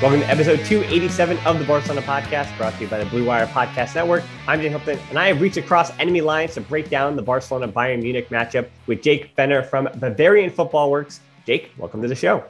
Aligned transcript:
Welcome 0.00 0.20
to 0.20 0.28
episode 0.28 0.64
287 0.64 1.38
of 1.38 1.58
the 1.58 1.64
Barcelona 1.64 2.02
podcast, 2.02 2.56
brought 2.56 2.72
to 2.74 2.82
you 2.82 2.86
by 2.86 3.02
the 3.02 3.10
Blue 3.10 3.24
Wire 3.26 3.48
Podcast 3.48 3.96
Network. 3.96 4.22
I'm 4.46 4.60
Jay 4.60 4.68
Hilton, 4.68 4.96
and 5.08 5.18
I 5.18 5.26
have 5.26 5.40
reached 5.40 5.56
across 5.56 5.90
enemy 5.98 6.20
lines 6.20 6.54
to 6.54 6.60
break 6.60 6.88
down 6.88 7.16
the 7.16 7.22
Barcelona 7.22 7.66
Bayern 7.66 8.00
Munich 8.00 8.28
matchup 8.28 8.68
with 8.86 9.02
Jake 9.02 9.34
Fenner 9.34 9.60
from 9.60 9.88
Bavarian 9.96 10.50
Football 10.50 10.92
Works. 10.92 11.18
Jake, 11.46 11.72
welcome 11.78 12.00
to 12.00 12.06
the 12.06 12.14
show. 12.14 12.44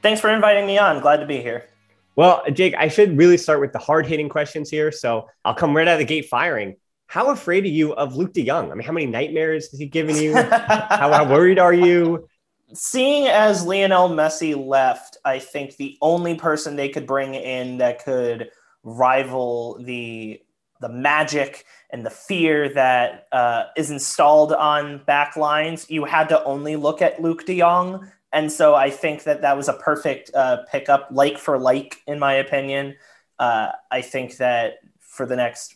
Thanks 0.00 0.20
for 0.20 0.30
inviting 0.30 0.64
me 0.64 0.78
on. 0.78 1.00
Glad 1.00 1.16
to 1.16 1.26
be 1.26 1.38
here. 1.38 1.66
Well, 2.14 2.44
Jake, 2.52 2.76
I 2.78 2.86
should 2.86 3.18
really 3.18 3.36
start 3.36 3.60
with 3.60 3.72
the 3.72 3.80
hard 3.80 4.06
hitting 4.06 4.28
questions 4.28 4.70
here. 4.70 4.92
So 4.92 5.28
I'll 5.44 5.54
come 5.54 5.76
right 5.76 5.88
out 5.88 5.94
of 5.94 5.98
the 5.98 6.04
gate 6.04 6.28
firing. 6.28 6.76
How 7.08 7.30
afraid 7.30 7.64
are 7.64 7.68
you 7.68 7.94
of 7.94 8.12
Luuk 8.12 8.32
de 8.32 8.46
Jong? 8.46 8.70
I 8.70 8.76
mean, 8.76 8.86
how 8.86 8.92
many 8.92 9.06
nightmares 9.06 9.72
has 9.72 9.80
he 9.80 9.86
given 9.86 10.14
you? 10.14 10.34
how, 10.40 11.12
how 11.12 11.28
worried 11.28 11.58
are 11.58 11.74
you? 11.74 12.28
Seeing 12.74 13.26
as 13.26 13.64
Lionel 13.64 14.08
Messi 14.08 14.54
left, 14.54 15.18
I 15.24 15.38
think 15.38 15.76
the 15.76 15.98
only 16.00 16.34
person 16.34 16.76
they 16.76 16.88
could 16.88 17.06
bring 17.06 17.34
in 17.34 17.78
that 17.78 18.04
could 18.04 18.50
rival 18.82 19.78
the 19.82 20.40
the 20.80 20.88
magic 20.88 21.64
and 21.90 22.04
the 22.04 22.10
fear 22.10 22.68
that 22.74 23.28
uh, 23.32 23.64
is 23.76 23.90
installed 23.90 24.52
on 24.52 25.02
back 25.04 25.36
lines, 25.36 25.88
you 25.88 26.04
had 26.04 26.28
to 26.28 26.42
only 26.44 26.76
look 26.76 27.00
at 27.00 27.18
Luuk 27.18 27.46
de 27.46 27.60
Jong. 27.60 28.10
And 28.32 28.50
so 28.50 28.74
I 28.74 28.90
think 28.90 29.22
that 29.22 29.42
that 29.42 29.56
was 29.56 29.68
a 29.68 29.74
perfect 29.74 30.30
uh, 30.34 30.64
pickup, 30.70 31.08
like 31.12 31.38
for 31.38 31.58
like, 31.58 32.02
in 32.06 32.18
my 32.18 32.34
opinion. 32.34 32.96
Uh, 33.38 33.70
I 33.90 34.02
think 34.02 34.38
that 34.38 34.78
for 34.98 35.24
the 35.24 35.36
next 35.36 35.74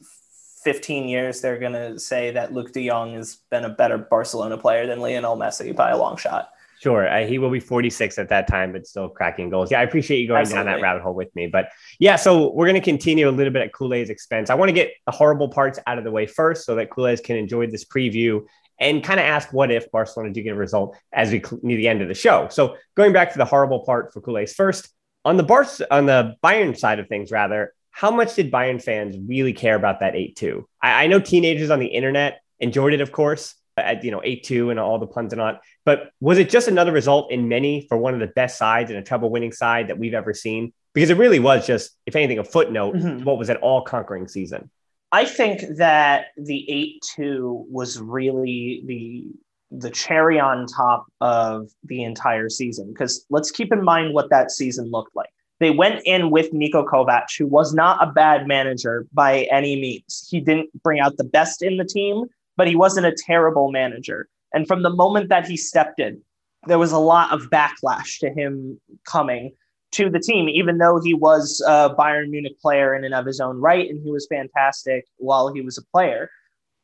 15 0.64 1.08
years, 1.08 1.40
they're 1.40 1.58
going 1.58 1.74
to 1.74 1.98
say 1.98 2.32
that 2.32 2.52
Luuk 2.52 2.72
de 2.72 2.88
Jong 2.88 3.14
has 3.14 3.36
been 3.50 3.64
a 3.64 3.68
better 3.68 3.98
Barcelona 3.98 4.58
player 4.58 4.86
than 4.86 5.00
Lionel 5.00 5.36
Messi 5.36 5.74
by 5.74 5.90
a 5.90 5.96
long 5.96 6.16
shot. 6.16 6.50
Sure. 6.86 7.08
Uh, 7.08 7.26
he 7.26 7.38
will 7.38 7.50
be 7.50 7.58
46 7.58 8.16
at 8.16 8.28
that 8.28 8.46
time, 8.46 8.70
but 8.70 8.86
still 8.86 9.08
cracking 9.08 9.50
goals. 9.50 9.72
Yeah, 9.72 9.80
I 9.80 9.82
appreciate 9.82 10.20
you 10.20 10.28
going 10.28 10.42
Absolutely. 10.42 10.70
down 10.70 10.76
that 10.76 10.82
rabbit 10.84 11.02
hole 11.02 11.14
with 11.14 11.34
me. 11.34 11.48
But 11.48 11.70
yeah, 11.98 12.14
so 12.14 12.52
we're 12.52 12.66
going 12.66 12.80
to 12.80 12.80
continue 12.80 13.28
a 13.28 13.32
little 13.32 13.52
bit 13.52 13.62
at 13.62 13.72
Kool-Aid's 13.72 14.08
expense. 14.08 14.50
I 14.50 14.54
want 14.54 14.68
to 14.68 14.72
get 14.72 14.92
the 15.04 15.10
horrible 15.10 15.48
parts 15.48 15.80
out 15.88 15.98
of 15.98 16.04
the 16.04 16.12
way 16.12 16.26
first 16.26 16.64
so 16.64 16.76
that 16.76 16.90
Kool-Aid 16.90 17.24
can 17.24 17.34
enjoy 17.34 17.66
this 17.66 17.84
preview 17.84 18.46
and 18.78 19.02
kind 19.02 19.18
of 19.18 19.26
ask 19.26 19.52
what 19.52 19.72
if 19.72 19.90
Barcelona 19.90 20.32
do 20.32 20.40
get 20.42 20.52
a 20.52 20.54
result 20.54 20.96
as 21.12 21.32
we 21.32 21.42
near 21.60 21.76
the 21.76 21.88
end 21.88 22.02
of 22.02 22.08
the 22.08 22.14
show. 22.14 22.46
So 22.52 22.76
going 22.94 23.12
back 23.12 23.32
to 23.32 23.38
the 23.38 23.44
horrible 23.44 23.80
part 23.80 24.12
for 24.12 24.20
Kool-Aid's 24.20 24.52
first, 24.52 24.88
on 25.24 25.36
the 25.36 25.42
Bar- 25.42 25.66
on 25.90 26.06
the 26.06 26.36
Bayern 26.40 26.78
side 26.78 27.00
of 27.00 27.08
things, 27.08 27.32
rather, 27.32 27.74
how 27.90 28.12
much 28.12 28.36
did 28.36 28.52
Bayern 28.52 28.80
fans 28.80 29.16
really 29.26 29.52
care 29.52 29.74
about 29.74 29.98
that 29.98 30.14
8-2? 30.14 30.62
I, 30.80 31.02
I 31.02 31.06
know 31.08 31.18
teenagers 31.18 31.70
on 31.70 31.80
the 31.80 31.86
internet 31.86 32.42
enjoyed 32.60 32.92
it, 32.92 33.00
of 33.00 33.10
course, 33.10 33.56
at 33.76 34.04
you 34.04 34.10
know 34.10 34.20
eight 34.24 34.44
two 34.44 34.70
and 34.70 34.80
all 34.80 34.98
the 34.98 35.06
puns 35.06 35.32
and 35.32 35.40
on. 35.40 35.58
But 35.84 36.10
was 36.20 36.38
it 36.38 36.50
just 36.50 36.68
another 36.68 36.92
result 36.92 37.30
in 37.30 37.48
many 37.48 37.86
for 37.88 37.96
one 37.98 38.14
of 38.14 38.20
the 38.20 38.26
best 38.26 38.58
sides 38.58 38.90
and 38.90 38.98
a 38.98 39.02
treble 39.02 39.30
winning 39.30 39.52
side 39.52 39.88
that 39.88 39.98
we've 39.98 40.14
ever 40.14 40.34
seen? 40.34 40.72
Because 40.94 41.10
it 41.10 41.18
really 41.18 41.38
was 41.38 41.66
just, 41.66 41.90
if 42.06 42.16
anything, 42.16 42.38
a 42.38 42.44
footnote 42.44 42.94
mm-hmm. 42.94 43.24
what 43.24 43.38
was 43.38 43.50
an 43.50 43.56
all 43.56 43.82
conquering 43.82 44.28
season. 44.28 44.70
I 45.12 45.24
think 45.24 45.62
that 45.76 46.26
the 46.36 46.70
eight 46.70 47.02
two 47.14 47.66
was 47.70 48.00
really 48.00 48.82
the 48.86 49.26
the 49.70 49.90
cherry 49.90 50.38
on 50.38 50.66
top 50.66 51.06
of 51.20 51.68
the 51.84 52.02
entire 52.04 52.48
season. 52.48 52.88
Because 52.88 53.26
let's 53.30 53.50
keep 53.50 53.72
in 53.72 53.82
mind 53.82 54.14
what 54.14 54.30
that 54.30 54.50
season 54.50 54.90
looked 54.90 55.14
like. 55.14 55.28
They 55.58 55.70
went 55.70 56.02
in 56.04 56.30
with 56.30 56.52
Niko 56.52 56.86
Kovac, 56.86 57.26
who 57.38 57.46
was 57.46 57.72
not 57.72 58.02
a 58.06 58.12
bad 58.12 58.46
manager 58.46 59.06
by 59.12 59.48
any 59.50 59.80
means. 59.80 60.28
He 60.30 60.40
didn't 60.40 60.70
bring 60.82 61.00
out 61.00 61.16
the 61.16 61.24
best 61.24 61.62
in 61.62 61.78
the 61.78 61.84
team, 61.84 62.24
but 62.56 62.68
he 62.68 62.76
wasn't 62.76 63.06
a 63.06 63.16
terrible 63.26 63.70
manager. 63.70 64.28
And 64.52 64.66
from 64.66 64.82
the 64.82 64.90
moment 64.90 65.28
that 65.28 65.46
he 65.46 65.56
stepped 65.56 66.00
in, 66.00 66.20
there 66.66 66.78
was 66.78 66.92
a 66.92 66.98
lot 66.98 67.32
of 67.32 67.50
backlash 67.50 68.18
to 68.20 68.30
him 68.30 68.80
coming 69.04 69.52
to 69.92 70.10
the 70.10 70.18
team, 70.18 70.48
even 70.48 70.78
though 70.78 71.00
he 71.00 71.14
was 71.14 71.62
a 71.66 71.94
Bayern 71.94 72.30
Munich 72.30 72.60
player 72.60 72.94
in 72.94 73.04
and 73.04 73.14
of 73.14 73.26
his 73.26 73.40
own 73.40 73.60
right, 73.60 73.88
and 73.88 74.02
he 74.02 74.10
was 74.10 74.26
fantastic 74.28 75.06
while 75.18 75.52
he 75.52 75.60
was 75.60 75.78
a 75.78 75.84
player. 75.92 76.30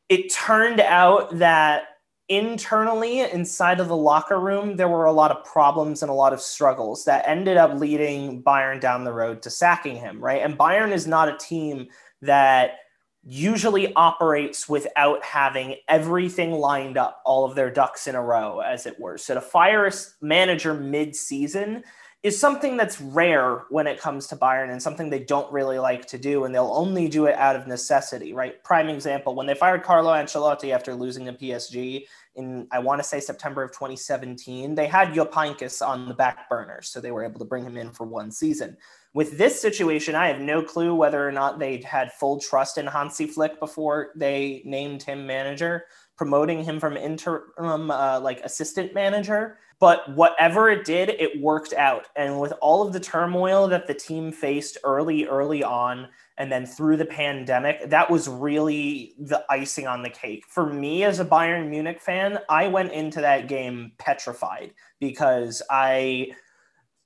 It 0.09 0.31
turned 0.31 0.79
out 0.79 1.37
that 1.37 1.83
internally, 2.29 3.19
inside 3.19 3.79
of 3.79 3.87
the 3.87 3.97
locker 3.97 4.39
room, 4.39 4.77
there 4.77 4.87
were 4.87 5.05
a 5.05 5.11
lot 5.11 5.31
of 5.31 5.43
problems 5.43 6.01
and 6.01 6.09
a 6.09 6.13
lot 6.13 6.33
of 6.33 6.41
struggles 6.41 7.05
that 7.05 7.27
ended 7.27 7.57
up 7.57 7.79
leading 7.79 8.41
Bayern 8.41 8.79
down 8.79 9.03
the 9.03 9.13
road 9.13 9.41
to 9.43 9.49
sacking 9.49 9.95
him, 9.95 10.23
right? 10.23 10.41
And 10.41 10.57
Bayern 10.57 10.91
is 10.91 11.05
not 11.05 11.29
a 11.29 11.37
team 11.37 11.87
that 12.21 12.77
usually 13.25 13.93
operates 13.95 14.67
without 14.67 15.23
having 15.23 15.75
everything 15.87 16.51
lined 16.51 16.97
up, 16.97 17.21
all 17.25 17.45
of 17.45 17.55
their 17.55 17.71
ducks 17.71 18.07
in 18.07 18.15
a 18.15 18.21
row, 18.21 18.59
as 18.59 18.85
it 18.85 18.99
were. 18.99 19.17
So 19.17 19.33
to 19.35 19.41
fire 19.41 19.85
a 19.85 19.91
manager 20.21 20.73
mid-season 20.73 21.83
is 22.21 22.39
something 22.39 22.77
that's 22.77 23.01
rare 23.01 23.63
when 23.69 23.85
it 23.85 23.99
comes 23.99 24.27
to 24.27 24.35
Bayern 24.35 24.71
and 24.71 24.81
something 24.81 25.09
they 25.09 25.19
don't 25.19 25.51
really 25.51 25.77
like 25.77 26.05
to 26.07 26.17
do, 26.17 26.45
and 26.45 26.55
they'll 26.55 26.71
only 26.73 27.09
do 27.09 27.25
it 27.25 27.35
out 27.35 27.55
of 27.55 27.67
necessity, 27.67 28.33
right? 28.33 28.63
Prime 28.63 28.87
example, 28.87 29.35
when 29.35 29.45
they 29.45 29.55
fired 29.55 29.83
Carlo 29.83 30.11
Ancelotti 30.13 30.73
after 30.73 30.95
losing 30.95 31.25
to 31.25 31.33
PSG 31.33 32.05
in, 32.35 32.67
I 32.71 32.79
want 32.79 33.01
to 33.01 33.07
say 33.07 33.19
September 33.19 33.63
of 33.63 33.71
2017, 33.71 34.73
they 34.73 34.87
had 34.87 35.13
Jupp 35.13 35.35
on 35.35 36.07
the 36.07 36.13
back 36.13 36.49
burner, 36.49 36.81
so 36.81 37.01
they 37.01 37.11
were 37.11 37.25
able 37.25 37.39
to 37.39 37.45
bring 37.45 37.65
him 37.65 37.75
in 37.75 37.91
for 37.91 38.05
one 38.05 38.31
season. 38.31 38.77
With 39.13 39.37
this 39.37 39.61
situation, 39.61 40.15
I 40.15 40.27
have 40.27 40.41
no 40.41 40.63
clue 40.63 40.95
whether 40.95 41.27
or 41.27 41.31
not 41.31 41.59
they 41.59 41.81
had 41.81 42.11
full 42.13 42.39
trust 42.39 42.79
in 42.79 42.87
Hansi 42.87 43.27
Flick 43.27 43.59
before 43.59 44.11
they 44.15 44.63
named 44.65 45.03
him 45.03 45.27
manager, 45.27 45.85
promoting 46.17 46.63
him 46.63 46.79
from 46.79 46.97
interim 46.97 47.91
uh, 47.91 48.19
like 48.19 48.39
assistant 48.41 48.95
manager. 48.95 49.59
But 49.79 50.15
whatever 50.15 50.69
it 50.69 50.85
did, 50.85 51.09
it 51.09 51.41
worked 51.41 51.73
out. 51.73 52.07
And 52.15 52.39
with 52.39 52.53
all 52.61 52.87
of 52.87 52.93
the 52.93 52.99
turmoil 52.99 53.67
that 53.67 53.85
the 53.85 53.93
team 53.93 54.31
faced 54.31 54.77
early, 54.83 55.25
early 55.25 55.63
on, 55.63 56.07
and 56.37 56.51
then 56.51 56.65
through 56.65 56.97
the 56.97 57.05
pandemic, 57.05 57.89
that 57.89 58.09
was 58.09 58.27
really 58.27 59.13
the 59.19 59.43
icing 59.49 59.85
on 59.85 60.01
the 60.01 60.09
cake. 60.09 60.45
For 60.47 60.65
me 60.71 61.03
as 61.03 61.19
a 61.19 61.25
Bayern 61.25 61.69
Munich 61.69 62.01
fan, 62.01 62.39
I 62.49 62.67
went 62.67 62.93
into 62.93 63.21
that 63.21 63.47
game 63.47 63.91
petrified 63.99 64.73
because 64.99 65.61
I 65.69 66.31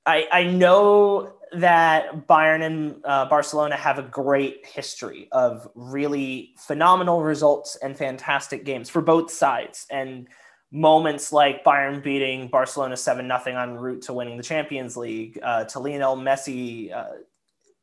I, 0.06 0.26
I 0.32 0.44
know 0.46 1.37
that 1.54 2.28
Bayern 2.28 2.62
and 2.64 2.96
uh, 3.06 3.26
Barcelona 3.26 3.76
have 3.76 4.00
a 4.00 4.04
great 4.04 4.66
history 4.66 5.28
of 5.32 5.68
really 5.76 6.54
phenomenal 6.58 7.24
results 7.24 7.78
and 7.82 7.98
fantastic 7.98 8.66
games 8.66 8.90
for 8.90 9.02
both 9.02 9.32
sides. 9.32 9.86
And 9.90 10.28
moments 10.72 11.32
like 11.32 11.64
Bayern 11.64 12.04
beating 12.04 12.48
Barcelona 12.50 12.98
7 12.98 13.26
0 13.26 13.58
en 13.58 13.76
route 13.76 14.02
to 14.04 14.14
winning 14.14 14.38
the 14.38 14.44
Champions 14.44 14.98
League, 14.98 15.40
uh, 15.42 15.64
to 15.66 15.80
Lionel 15.80 16.18
Messi 16.18 16.94
uh, 16.94 17.06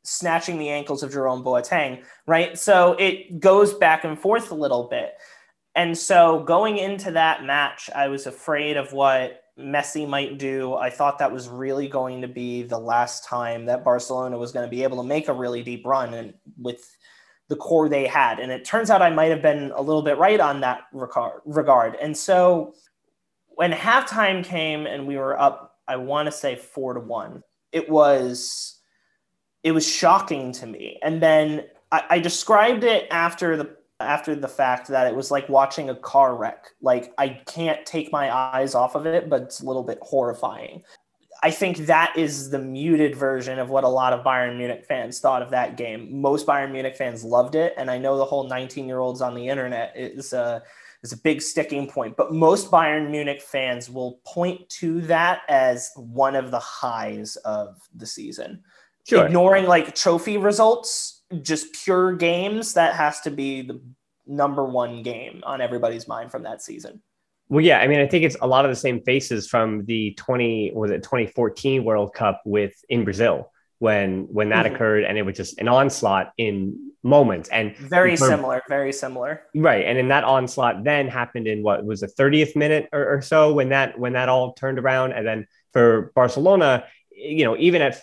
snatching 0.03 0.59
the 0.59 0.69
ankles 0.69 1.03
of 1.03 1.11
Jerome 1.11 1.43
Boateng, 1.43 2.03
right? 2.27 2.57
So 2.57 2.93
it 2.99 3.39
goes 3.39 3.73
back 3.73 4.03
and 4.03 4.19
forth 4.19 4.51
a 4.51 4.55
little 4.55 4.87
bit. 4.87 5.13
And 5.75 5.97
so 5.97 6.43
going 6.43 6.77
into 6.77 7.11
that 7.11 7.43
match, 7.43 7.89
I 7.93 8.07
was 8.07 8.27
afraid 8.27 8.77
of 8.77 8.93
what 8.93 9.41
Messi 9.59 10.07
might 10.07 10.37
do. 10.37 10.75
I 10.75 10.89
thought 10.89 11.19
that 11.19 11.31
was 11.31 11.47
really 11.47 11.87
going 11.87 12.21
to 12.21 12.27
be 12.27 12.63
the 12.63 12.77
last 12.77 13.23
time 13.23 13.65
that 13.65 13.83
Barcelona 13.83 14.37
was 14.37 14.51
going 14.51 14.65
to 14.65 14.69
be 14.69 14.83
able 14.83 14.97
to 14.97 15.07
make 15.07 15.27
a 15.27 15.33
really 15.33 15.63
deep 15.63 15.85
run 15.85 16.13
and 16.13 16.33
with 16.57 16.95
the 17.47 17.55
core 17.55 17.87
they 17.87 18.07
had. 18.07 18.39
And 18.39 18.51
it 18.51 18.65
turns 18.65 18.89
out 18.89 19.01
I 19.01 19.09
might 19.11 19.31
have 19.31 19.41
been 19.41 19.71
a 19.75 19.81
little 19.81 20.01
bit 20.01 20.17
right 20.17 20.39
on 20.39 20.61
that 20.61 20.81
regard. 20.91 21.95
And 21.95 22.17
so 22.17 22.73
when 23.47 23.71
halftime 23.71 24.43
came 24.43 24.87
and 24.87 25.07
we 25.07 25.17
were 25.17 25.39
up, 25.39 25.77
I 25.87 25.95
want 25.97 26.25
to 26.25 26.31
say 26.31 26.55
four 26.55 26.93
to 26.93 26.99
one, 26.99 27.43
it 27.71 27.89
was 27.89 28.79
it 29.63 29.71
was 29.71 29.87
shocking 29.87 30.51
to 30.51 30.67
me. 30.67 30.99
And 31.01 31.21
then 31.21 31.65
I, 31.91 32.03
I 32.11 32.19
described 32.19 32.83
it 32.83 33.07
after 33.09 33.57
the 33.57 33.75
after 33.99 34.35
the 34.35 34.47
fact 34.47 34.87
that 34.89 35.07
it 35.07 35.15
was 35.15 35.31
like 35.31 35.47
watching 35.49 35.89
a 35.89 35.95
car 35.95 36.35
wreck. 36.35 36.65
Like 36.81 37.13
I 37.17 37.41
can't 37.47 37.85
take 37.85 38.11
my 38.11 38.35
eyes 38.35 38.75
off 38.75 38.95
of 38.95 39.05
it, 39.05 39.29
but 39.29 39.43
it's 39.43 39.61
a 39.61 39.65
little 39.65 39.83
bit 39.83 39.99
horrifying. 40.01 40.83
I 41.43 41.51
think 41.51 41.77
that 41.85 42.13
is 42.17 42.49
the 42.49 42.59
muted 42.59 43.15
version 43.15 43.59
of 43.59 43.69
what 43.69 43.83
a 43.83 43.89
lot 43.89 44.13
of 44.13 44.25
Bayern 44.25 44.57
Munich 44.57 44.85
fans 44.87 45.19
thought 45.19 45.41
of 45.41 45.51
that 45.51 45.77
game. 45.77 46.21
Most 46.21 46.47
Bayern 46.47 46.71
Munich 46.71 46.95
fans 46.95 47.23
loved 47.23 47.55
it, 47.55 47.73
and 47.77 47.91
I 47.91 47.97
know 47.97 48.17
the 48.17 48.25
whole 48.25 48.47
19 48.47 48.87
year 48.87 48.99
olds 48.99 49.21
on 49.21 49.35
the 49.35 49.47
internet 49.47 49.93
is 49.95 50.33
a 50.33 50.63
is 51.03 51.11
a 51.11 51.17
big 51.17 51.41
sticking 51.41 51.87
point. 51.87 52.17
But 52.17 52.33
most 52.33 52.71
Bayern 52.71 53.11
Munich 53.11 53.41
fans 53.41 53.89
will 53.89 54.19
point 54.25 54.67
to 54.69 55.01
that 55.01 55.41
as 55.47 55.91
one 55.95 56.35
of 56.35 56.51
the 56.51 56.59
highs 56.59 57.35
of 57.37 57.77
the 57.95 58.07
season. 58.07 58.63
Sure. 59.07 59.25
Ignoring 59.25 59.65
like 59.65 59.93
trophy 59.93 60.37
results, 60.37 61.14
just 61.41 61.73
pure 61.83 62.15
games, 62.15 62.73
that 62.73 62.95
has 62.95 63.21
to 63.21 63.31
be 63.31 63.61
the 63.61 63.81
number 64.27 64.63
one 64.63 65.03
game 65.03 65.41
on 65.45 65.61
everybody's 65.61 66.07
mind 66.07 66.31
from 66.31 66.43
that 66.43 66.61
season. 66.61 67.01
Well, 67.47 67.63
yeah, 67.63 67.79
I 67.79 67.87
mean, 67.87 67.99
I 67.99 68.07
think 68.07 68.23
it's 68.23 68.37
a 68.41 68.47
lot 68.47 68.65
of 68.65 68.71
the 68.71 68.75
same 68.75 69.01
faces 69.01 69.47
from 69.47 69.85
the 69.85 70.13
20 70.15 70.71
was 70.73 70.91
it 70.91 71.03
2014 71.03 71.83
World 71.83 72.13
Cup 72.13 72.41
with 72.45 72.73
in 72.89 73.03
Brazil 73.03 73.51
when 73.79 74.27
when 74.31 74.49
that 74.49 74.65
mm-hmm. 74.65 74.75
occurred 74.75 75.03
and 75.03 75.17
it 75.17 75.23
was 75.23 75.35
just 75.35 75.59
an 75.59 75.67
onslaught 75.67 76.31
in 76.37 76.91
moments 77.03 77.49
and 77.49 77.75
very 77.77 78.15
for, 78.15 78.27
similar 78.27 78.61
very 78.67 78.91
similar 78.91 79.43
right 79.53 79.85
and 79.85 79.97
in 79.97 80.07
that 80.07 80.23
onslaught 80.23 80.83
then 80.83 81.07
happened 81.07 81.45
in 81.45 81.61
what 81.61 81.85
was 81.85 81.99
the 81.99 82.07
30th 82.07 82.55
minute 82.55 82.89
or, 82.93 83.17
or, 83.17 83.21
so 83.21 83.53
when 83.53 83.69
that 83.69 83.99
when 83.99 84.13
that 84.13 84.29
all 84.29 84.53
turned 84.53 84.79
around 84.79 85.11
and 85.11 85.27
then 85.27 85.45
for 85.71 86.11
barcelona 86.15 86.85
you 87.11 87.43
know 87.43 87.55
even 87.57 87.81
at 87.81 88.01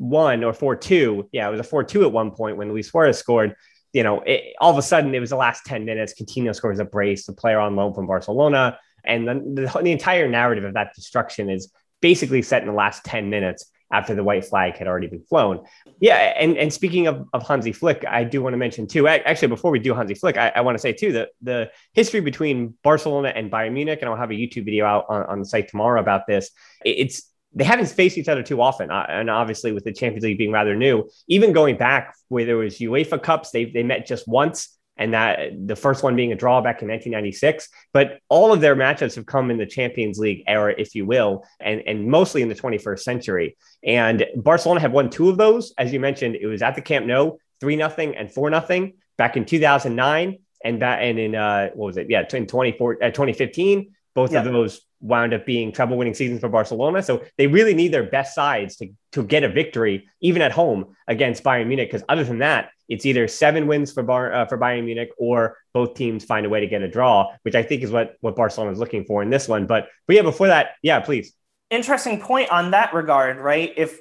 4-1 0.00 0.62
or 0.62 0.76
4-2 0.76 1.28
yeah 1.32 1.48
it 1.48 1.50
was 1.50 1.60
a 1.60 1.70
4-2 1.70 2.04
at 2.04 2.12
one 2.12 2.30
point 2.30 2.56
when 2.56 2.68
luis 2.68 2.88
suarez 2.88 3.18
scored 3.18 3.54
you 3.92 4.02
know, 4.02 4.20
it, 4.20 4.54
all 4.60 4.70
of 4.70 4.78
a 4.78 4.82
sudden 4.82 5.14
it 5.14 5.20
was 5.20 5.30
the 5.30 5.36
last 5.36 5.64
10 5.66 5.84
minutes. 5.84 6.14
Coutinho 6.20 6.54
scores 6.54 6.78
a 6.78 6.84
brace, 6.84 7.26
the 7.26 7.32
player 7.32 7.58
on 7.58 7.76
loan 7.76 7.94
from 7.94 8.06
Barcelona. 8.06 8.78
And 9.04 9.26
then 9.26 9.54
the, 9.54 9.66
the 9.82 9.92
entire 9.92 10.28
narrative 10.28 10.64
of 10.64 10.74
that 10.74 10.94
destruction 10.94 11.48
is 11.48 11.72
basically 12.00 12.42
set 12.42 12.62
in 12.62 12.68
the 12.68 12.74
last 12.74 13.04
10 13.04 13.30
minutes 13.30 13.70
after 13.90 14.14
the 14.14 14.22
white 14.22 14.44
flag 14.44 14.76
had 14.76 14.86
already 14.86 15.06
been 15.06 15.22
flown. 15.22 15.64
Yeah. 15.98 16.16
And, 16.16 16.58
and 16.58 16.70
speaking 16.70 17.06
of, 17.06 17.26
of 17.32 17.46
Hansi 17.46 17.72
Flick, 17.72 18.04
I 18.06 18.22
do 18.22 18.42
want 18.42 18.52
to 18.52 18.58
mention 18.58 18.86
too, 18.86 19.08
actually, 19.08 19.48
before 19.48 19.70
we 19.70 19.78
do 19.78 19.94
Hansi 19.94 20.14
Flick, 20.14 20.36
I, 20.36 20.52
I 20.54 20.60
want 20.60 20.76
to 20.76 20.80
say 20.82 20.92
too 20.92 21.12
that 21.12 21.30
the 21.40 21.70
history 21.94 22.20
between 22.20 22.74
Barcelona 22.84 23.32
and 23.34 23.50
Bayern 23.50 23.72
Munich, 23.72 24.00
and 24.02 24.10
I'll 24.10 24.16
have 24.16 24.30
a 24.30 24.34
YouTube 24.34 24.66
video 24.66 24.84
out 24.84 25.06
on, 25.08 25.22
on 25.24 25.38
the 25.38 25.46
site 25.46 25.68
tomorrow 25.68 26.00
about 26.00 26.26
this. 26.26 26.50
It's 26.84 27.22
they 27.58 27.64
haven't 27.64 27.88
faced 27.88 28.16
each 28.16 28.28
other 28.28 28.44
too 28.44 28.62
often. 28.62 28.88
Uh, 28.88 29.04
and 29.08 29.28
obviously, 29.28 29.72
with 29.72 29.82
the 29.82 29.92
Champions 29.92 30.22
League 30.22 30.38
being 30.38 30.52
rather 30.52 30.76
new, 30.76 31.10
even 31.26 31.52
going 31.52 31.76
back 31.76 32.14
where 32.28 32.44
there 32.44 32.56
was 32.56 32.78
UEFA 32.78 33.20
Cups, 33.20 33.50
they, 33.50 33.64
they 33.64 33.82
met 33.82 34.06
just 34.06 34.28
once. 34.28 34.76
And 34.96 35.14
that 35.14 35.50
the 35.66 35.76
first 35.76 36.02
one 36.02 36.16
being 36.16 36.32
a 36.32 36.36
draw 36.36 36.60
back 36.60 36.82
in 36.82 36.88
1996. 36.88 37.68
But 37.92 38.18
all 38.28 38.52
of 38.52 38.60
their 38.60 38.74
matchups 38.74 39.14
have 39.16 39.26
come 39.26 39.50
in 39.50 39.56
the 39.56 39.66
Champions 39.66 40.18
League 40.18 40.42
era, 40.46 40.74
if 40.76 40.94
you 40.94 41.06
will, 41.06 41.44
and, 41.60 41.82
and 41.86 42.08
mostly 42.08 42.42
in 42.42 42.48
the 42.48 42.54
21st 42.54 43.00
century. 43.00 43.56
And 43.84 44.24
Barcelona 44.36 44.80
have 44.80 44.92
won 44.92 45.10
two 45.10 45.28
of 45.28 45.36
those. 45.36 45.72
As 45.78 45.92
you 45.92 46.00
mentioned, 46.00 46.36
it 46.36 46.46
was 46.46 46.62
at 46.62 46.74
the 46.74 46.82
Camp 46.82 47.06
Nou, 47.06 47.36
3 47.60 47.76
nothing 47.76 48.16
and 48.16 48.32
4 48.32 48.50
nothing 48.50 48.94
back 49.16 49.36
in 49.36 49.44
2009. 49.44 50.38
And 50.64 50.82
that, 50.82 51.02
and 51.02 51.18
in, 51.18 51.34
uh, 51.36 51.70
what 51.74 51.86
was 51.86 51.96
it? 51.96 52.10
Yeah, 52.10 52.24
in 52.32 52.46
24, 52.46 52.94
uh, 52.94 53.06
2015, 53.10 53.94
both 54.14 54.34
of 54.34 54.44
those 54.44 54.80
wound 55.00 55.32
up 55.32 55.46
being 55.46 55.70
treble 55.72 55.96
winning 55.96 56.14
seasons 56.14 56.40
for 56.40 56.48
Barcelona. 56.48 57.02
So 57.02 57.22
they 57.36 57.46
really 57.46 57.74
need 57.74 57.92
their 57.92 58.04
best 58.04 58.34
sides 58.34 58.76
to, 58.76 58.88
to 59.12 59.22
get 59.22 59.44
a 59.44 59.48
victory, 59.48 60.08
even 60.20 60.42
at 60.42 60.50
home 60.52 60.96
against 61.06 61.44
Bayern 61.44 61.68
Munich. 61.68 61.88
Because 61.88 62.04
other 62.08 62.24
than 62.24 62.38
that, 62.38 62.70
it's 62.88 63.06
either 63.06 63.28
seven 63.28 63.66
wins 63.66 63.92
for 63.92 64.02
Bar, 64.02 64.32
uh, 64.32 64.46
for 64.46 64.58
Bayern 64.58 64.84
Munich 64.84 65.10
or 65.18 65.56
both 65.72 65.94
teams 65.94 66.24
find 66.24 66.46
a 66.46 66.48
way 66.48 66.60
to 66.60 66.66
get 66.66 66.82
a 66.82 66.88
draw, 66.88 67.32
which 67.42 67.54
I 67.54 67.62
think 67.62 67.82
is 67.82 67.90
what, 67.90 68.16
what 68.20 68.34
Barcelona 68.34 68.72
is 68.72 68.78
looking 68.78 69.04
for 69.04 69.22
in 69.22 69.30
this 69.30 69.46
one. 69.46 69.66
But, 69.66 69.88
but 70.06 70.16
yeah, 70.16 70.22
before 70.22 70.48
that, 70.48 70.70
yeah, 70.82 70.98
please. 71.00 71.32
Interesting 71.70 72.20
point 72.20 72.50
on 72.50 72.72
that 72.72 72.94
regard, 72.94 73.36
right? 73.36 73.72
If 73.76 74.00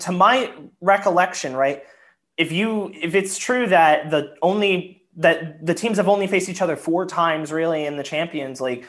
to 0.00 0.12
my 0.12 0.50
recollection, 0.80 1.54
right, 1.54 1.82
if 2.36 2.52
you 2.52 2.92
if 2.94 3.14
it's 3.14 3.38
true 3.38 3.66
that 3.66 4.10
the 4.10 4.34
only 4.42 5.02
that 5.16 5.64
the 5.64 5.74
teams 5.74 5.98
have 5.98 6.08
only 6.08 6.26
faced 6.26 6.48
each 6.48 6.62
other 6.62 6.76
four 6.76 7.06
times 7.06 7.52
really 7.52 7.86
in 7.86 7.96
the 7.96 8.02
Champions 8.02 8.60
League, 8.60 8.86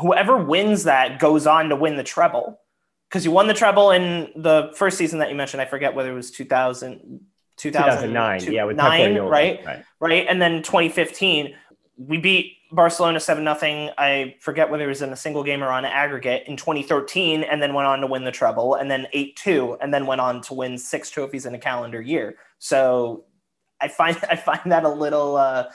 whoever 0.00 0.36
wins 0.36 0.84
that 0.84 1.18
goes 1.18 1.46
on 1.46 1.68
to 1.68 1.76
win 1.76 1.96
the 1.96 2.04
treble 2.04 2.60
because 3.08 3.24
you 3.24 3.30
won 3.30 3.46
the 3.46 3.54
treble 3.54 3.90
in 3.90 4.30
the 4.36 4.72
first 4.74 4.98
season 4.98 5.20
that 5.20 5.28
you 5.30 5.36
mentioned. 5.36 5.60
I 5.60 5.66
forget 5.66 5.94
whether 5.94 6.10
it 6.10 6.14
was 6.14 6.30
2000, 6.30 7.20
2009. 7.56 8.52
yeah, 8.52 8.64
with 8.64 8.76
nine, 8.76 9.16
right? 9.18 9.64
right? 9.64 9.84
Right. 10.00 10.26
And 10.28 10.40
then 10.42 10.62
2015, 10.62 11.54
we 11.96 12.18
beat 12.18 12.56
Barcelona 12.72 13.20
7 13.20 13.42
nothing. 13.42 13.90
I 13.96 14.36
forget 14.40 14.70
whether 14.70 14.84
it 14.84 14.88
was 14.88 15.02
in 15.02 15.10
a 15.10 15.16
single 15.16 15.44
game 15.44 15.62
or 15.62 15.68
on 15.68 15.84
aggregate 15.84 16.46
in 16.46 16.56
2013, 16.56 17.42
and 17.42 17.62
then 17.62 17.74
went 17.74 17.86
on 17.86 18.00
to 18.00 18.06
win 18.06 18.24
the 18.24 18.32
treble, 18.32 18.74
and 18.74 18.90
then 18.90 19.06
8 19.12 19.36
2, 19.36 19.78
and 19.80 19.94
then 19.94 20.06
went 20.06 20.20
on 20.20 20.42
to 20.42 20.54
win 20.54 20.76
six 20.76 21.10
trophies 21.10 21.46
in 21.46 21.54
a 21.54 21.58
calendar 21.58 22.02
year. 22.02 22.36
So 22.58 23.24
I 23.80 23.88
find 23.88 24.16
I 24.30 24.36
find 24.36 24.72
that 24.72 24.84
a 24.84 24.88
little 24.88 25.36
uh, 25.36 25.70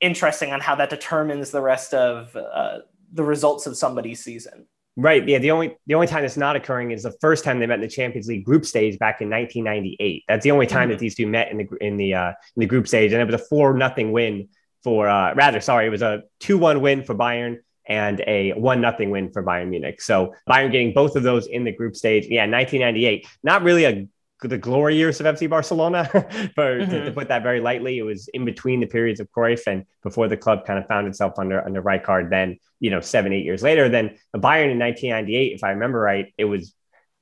interesting 0.00 0.52
on 0.52 0.60
how 0.60 0.74
that 0.74 0.90
determines 0.90 1.50
the 1.50 1.62
rest 1.62 1.94
of 1.94 2.34
uh, 2.36 2.78
the 3.12 3.24
results 3.24 3.66
of 3.66 3.76
somebody's 3.76 4.22
season. 4.22 4.66
Right. 4.98 5.26
Yeah. 5.28 5.38
The 5.38 5.50
only 5.50 5.76
the 5.86 5.94
only 5.94 6.06
time 6.06 6.24
it's 6.24 6.38
not 6.38 6.56
occurring 6.56 6.90
is 6.90 7.02
the 7.02 7.14
first 7.20 7.44
time 7.44 7.58
they 7.58 7.66
met 7.66 7.74
in 7.74 7.80
the 7.82 7.88
Champions 7.88 8.28
League 8.28 8.44
group 8.44 8.64
stage 8.64 8.98
back 8.98 9.20
in 9.20 9.28
1998. 9.28 10.24
That's 10.26 10.42
the 10.42 10.50
only 10.52 10.66
time 10.66 10.84
mm-hmm. 10.84 10.92
that 10.92 10.98
these 10.98 11.14
two 11.14 11.26
met 11.26 11.50
in 11.50 11.58
the 11.58 11.68
in 11.82 11.98
the 11.98 12.14
uh, 12.14 12.28
in 12.28 12.60
the 12.60 12.66
group 12.66 12.88
stage, 12.88 13.12
and 13.12 13.20
it 13.20 13.26
was 13.26 13.34
a 13.34 13.44
four 13.44 13.74
nothing 13.74 14.12
win 14.12 14.48
for 14.82 15.08
uh, 15.08 15.34
rather 15.34 15.60
sorry, 15.60 15.86
it 15.86 15.90
was 15.90 16.00
a 16.00 16.22
two 16.40 16.56
one 16.56 16.80
win 16.80 17.02
for 17.02 17.14
Bayern 17.14 17.58
and 17.86 18.22
a 18.26 18.52
one 18.52 18.80
nothing 18.80 19.10
win 19.10 19.30
for 19.30 19.42
Bayern 19.42 19.68
Munich. 19.68 20.00
So 20.00 20.34
Bayern 20.48 20.72
getting 20.72 20.94
both 20.94 21.14
of 21.14 21.22
those 21.22 21.46
in 21.46 21.64
the 21.64 21.72
group 21.72 21.94
stage. 21.94 22.26
Yeah, 22.28 22.46
1998. 22.46 23.26
Not 23.42 23.62
really 23.62 23.84
a 23.84 24.08
the 24.42 24.58
glory 24.58 24.96
years 24.96 25.20
of 25.20 25.26
FC 25.26 25.48
Barcelona, 25.48 26.04
for, 26.12 26.20
mm-hmm. 26.20 26.90
to, 26.90 27.04
to, 27.06 27.12
put 27.12 27.28
that 27.28 27.42
very 27.42 27.60
lightly. 27.60 27.98
It 27.98 28.02
was 28.02 28.28
in 28.28 28.44
between 28.44 28.80
the 28.80 28.86
periods 28.86 29.20
of 29.20 29.28
Cruyff 29.30 29.66
and 29.66 29.84
before 30.02 30.28
the 30.28 30.36
club 30.36 30.66
kind 30.66 30.78
of 30.78 30.86
found 30.86 31.06
itself 31.06 31.34
under 31.38 31.64
under 31.64 31.82
Rijkaard. 31.82 32.30
Then 32.30 32.58
you 32.80 32.90
know 32.90 33.00
seven 33.00 33.32
eight 33.32 33.44
years 33.44 33.62
later, 33.62 33.88
then 33.88 34.16
the 34.32 34.38
Bayern 34.38 34.70
in 34.70 34.78
1998, 34.78 35.54
if 35.54 35.64
I 35.64 35.70
remember 35.70 36.00
right, 36.00 36.32
it 36.36 36.44
was 36.44 36.74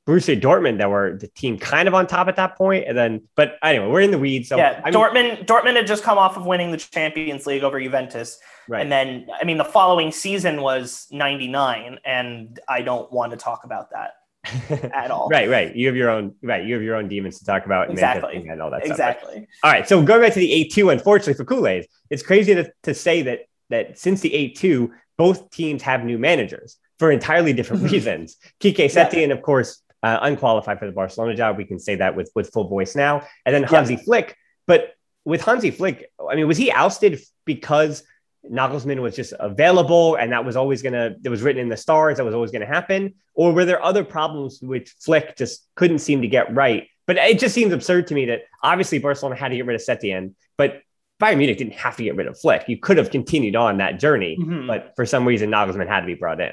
Borussia 0.06 0.38
Dortmund 0.38 0.78
that 0.78 0.90
were 0.90 1.16
the 1.18 1.28
team 1.28 1.58
kind 1.58 1.88
of 1.88 1.94
on 1.94 2.06
top 2.06 2.28
at 2.28 2.36
that 2.36 2.56
point, 2.56 2.84
and 2.86 2.96
then 2.96 3.22
but 3.36 3.56
anyway, 3.62 3.86
we're 3.86 4.00
in 4.00 4.10
the 4.10 4.18
weeds. 4.18 4.48
So 4.48 4.56
yeah, 4.56 4.80
I 4.84 4.90
mean, 4.90 5.00
Dortmund 5.00 5.46
Dortmund 5.46 5.76
had 5.76 5.86
just 5.86 6.02
come 6.02 6.18
off 6.18 6.36
of 6.36 6.44
winning 6.46 6.72
the 6.72 6.78
Champions 6.78 7.46
League 7.46 7.62
over 7.62 7.80
Juventus. 7.80 8.38
Right. 8.66 8.80
And 8.80 8.90
then, 8.90 9.26
I 9.38 9.44
mean, 9.44 9.58
the 9.58 9.64
following 9.64 10.10
season 10.10 10.62
was 10.62 11.06
99, 11.10 11.98
and 12.04 12.58
I 12.66 12.80
don't 12.80 13.12
want 13.12 13.32
to 13.32 13.36
talk 13.36 13.64
about 13.64 13.90
that 13.90 14.12
at 14.94 15.10
all. 15.10 15.28
right, 15.28 15.48
right. 15.48 15.74
You 15.74 15.86
have 15.86 15.96
your 15.96 16.10
own 16.10 16.34
right. 16.42 16.64
You 16.64 16.74
have 16.74 16.82
your 16.82 16.96
own 16.96 17.08
demons 17.08 17.38
to 17.38 17.44
talk 17.44 17.66
about 17.66 17.90
exactly 17.90 18.46
and 18.48 18.60
all 18.60 18.70
that. 18.70 18.86
Exactly. 18.86 19.34
Stuff. 19.34 19.46
All 19.62 19.72
right. 19.72 19.88
So 19.88 20.02
going 20.02 20.20
back 20.20 20.32
to 20.34 20.38
the 20.38 20.52
eight 20.52 20.72
two, 20.72 20.90
unfortunately 20.90 21.34
for 21.34 21.44
Kool-Aid, 21.44 21.86
it's 22.10 22.22
crazy 22.22 22.54
to, 22.54 22.70
to 22.82 22.94
say 22.94 23.22
that 23.22 23.40
that 23.70 23.98
since 23.98 24.20
the 24.20 24.32
eight 24.34 24.56
two, 24.56 24.92
both 25.16 25.50
teams 25.50 25.82
have 25.82 26.04
new 26.04 26.18
managers 26.18 26.76
for 26.98 27.10
entirely 27.10 27.52
different 27.52 27.82
reasons. 27.90 28.36
Kike 28.60 28.76
Setien, 28.76 29.28
yeah. 29.28 29.34
of 29.34 29.42
course, 29.42 29.82
uh, 30.02 30.18
unqualified 30.22 30.78
for 30.78 30.86
the 30.86 30.92
Barcelona 30.92 31.34
job. 31.34 31.56
We 31.56 31.64
can 31.64 31.78
say 31.78 31.96
that 31.96 32.16
with 32.16 32.30
with 32.34 32.52
full 32.52 32.68
voice 32.68 32.94
now. 32.94 33.26
And 33.46 33.54
then 33.54 33.62
Hansi 33.62 33.94
yeah. 33.94 34.00
Flick, 34.04 34.36
but 34.66 34.94
with 35.24 35.42
Hansi 35.42 35.70
Flick, 35.70 36.10
I 36.30 36.36
mean, 36.36 36.46
was 36.46 36.58
he 36.58 36.70
ousted 36.70 37.20
because 37.44 38.02
Nagelsmann 38.50 39.00
was 39.00 39.16
just 39.16 39.32
available 39.38 40.16
and 40.16 40.32
that 40.32 40.44
was 40.44 40.56
always 40.56 40.82
going 40.82 40.92
to, 40.92 41.16
it 41.22 41.28
was 41.28 41.42
written 41.42 41.62
in 41.62 41.68
the 41.68 41.76
stars, 41.76 42.18
that 42.18 42.24
was 42.24 42.34
always 42.34 42.50
going 42.50 42.60
to 42.60 42.66
happen? 42.66 43.14
Or 43.34 43.52
were 43.52 43.64
there 43.64 43.82
other 43.82 44.04
problems 44.04 44.60
which 44.62 44.94
Flick 45.00 45.36
just 45.36 45.66
couldn't 45.74 46.00
seem 46.00 46.22
to 46.22 46.28
get 46.28 46.54
right? 46.54 46.88
But 47.06 47.16
it 47.16 47.38
just 47.38 47.54
seems 47.54 47.72
absurd 47.72 48.06
to 48.08 48.14
me 48.14 48.26
that 48.26 48.42
obviously 48.62 48.98
Barcelona 48.98 49.36
had 49.36 49.48
to 49.48 49.56
get 49.56 49.66
rid 49.66 49.74
of 49.74 49.82
Setien, 49.82 50.34
but 50.56 50.82
Bayern 51.22 51.38
Munich 51.38 51.58
didn't 51.58 51.74
have 51.74 51.96
to 51.96 52.04
get 52.04 52.16
rid 52.16 52.26
of 52.26 52.38
Flick. 52.38 52.64
You 52.66 52.78
could 52.78 52.98
have 52.98 53.10
continued 53.10 53.56
on 53.56 53.78
that 53.78 54.00
journey, 54.00 54.36
mm-hmm. 54.40 54.66
but 54.66 54.92
for 54.96 55.06
some 55.06 55.26
reason, 55.26 55.50
Nagelsmann 55.50 55.86
had 55.86 56.00
to 56.00 56.06
be 56.06 56.14
brought 56.14 56.40
in. 56.40 56.50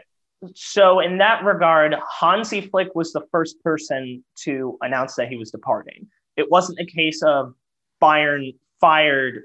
So, 0.56 1.00
in 1.00 1.20
that 1.20 1.44
regard, 1.44 1.96
Hansi 2.20 2.62
Flick 2.62 2.96
was 2.96 3.14
the 3.14 3.22
first 3.32 3.62
person 3.64 4.24
to 4.44 4.78
announce 4.82 5.16
that 5.16 5.30
he 5.30 5.38
was 5.38 5.52
departing. 5.52 6.08
It 6.36 6.50
wasn't 6.50 6.80
a 6.80 6.86
case 6.86 7.22
of 7.22 7.54
Bayern 8.02 8.56
fired 8.80 9.44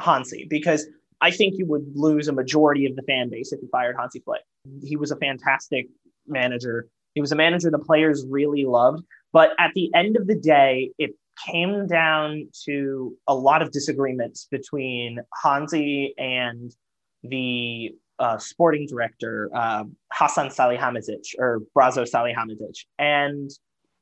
Hansi 0.00 0.46
because 0.48 0.86
I 1.24 1.30
think 1.30 1.54
you 1.56 1.64
would 1.66 1.86
lose 1.94 2.28
a 2.28 2.32
majority 2.32 2.84
of 2.84 2.96
the 2.96 3.02
fan 3.02 3.30
base 3.30 3.50
if 3.50 3.62
you 3.62 3.68
fired 3.72 3.96
Hansi 3.98 4.20
Flick. 4.20 4.42
He 4.82 4.96
was 4.96 5.10
a 5.10 5.16
fantastic 5.16 5.86
manager. 6.28 6.86
He 7.14 7.22
was 7.22 7.32
a 7.32 7.36
manager 7.36 7.70
the 7.70 7.78
players 7.78 8.26
really 8.28 8.66
loved. 8.66 9.02
But 9.32 9.52
at 9.58 9.70
the 9.74 9.90
end 9.94 10.18
of 10.18 10.26
the 10.26 10.34
day, 10.34 10.90
it 10.98 11.12
came 11.46 11.86
down 11.86 12.48
to 12.66 13.16
a 13.26 13.34
lot 13.34 13.62
of 13.62 13.72
disagreements 13.72 14.46
between 14.50 15.18
Hansi 15.42 16.12
and 16.18 16.70
the 17.22 17.92
uh, 18.18 18.36
sporting 18.36 18.86
director, 18.86 19.48
uh, 19.54 19.84
Hasan 20.12 20.48
Salihamidzic 20.48 21.38
or 21.38 21.62
Brazzo 21.74 22.06
Salihamidzic. 22.06 22.84
And 22.98 23.50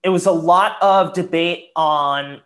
it 0.03 0.09
was 0.09 0.27
a 0.27 0.33
lot 0.33 0.77
of 0.83 1.13
debate 1.13 1.69
on 1.77 2.43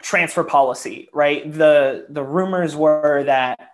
transfer 0.00 0.44
policy, 0.44 1.08
right? 1.12 1.52
The, 1.52 2.06
the 2.08 2.22
rumors 2.22 2.76
were 2.76 3.24
that 3.24 3.71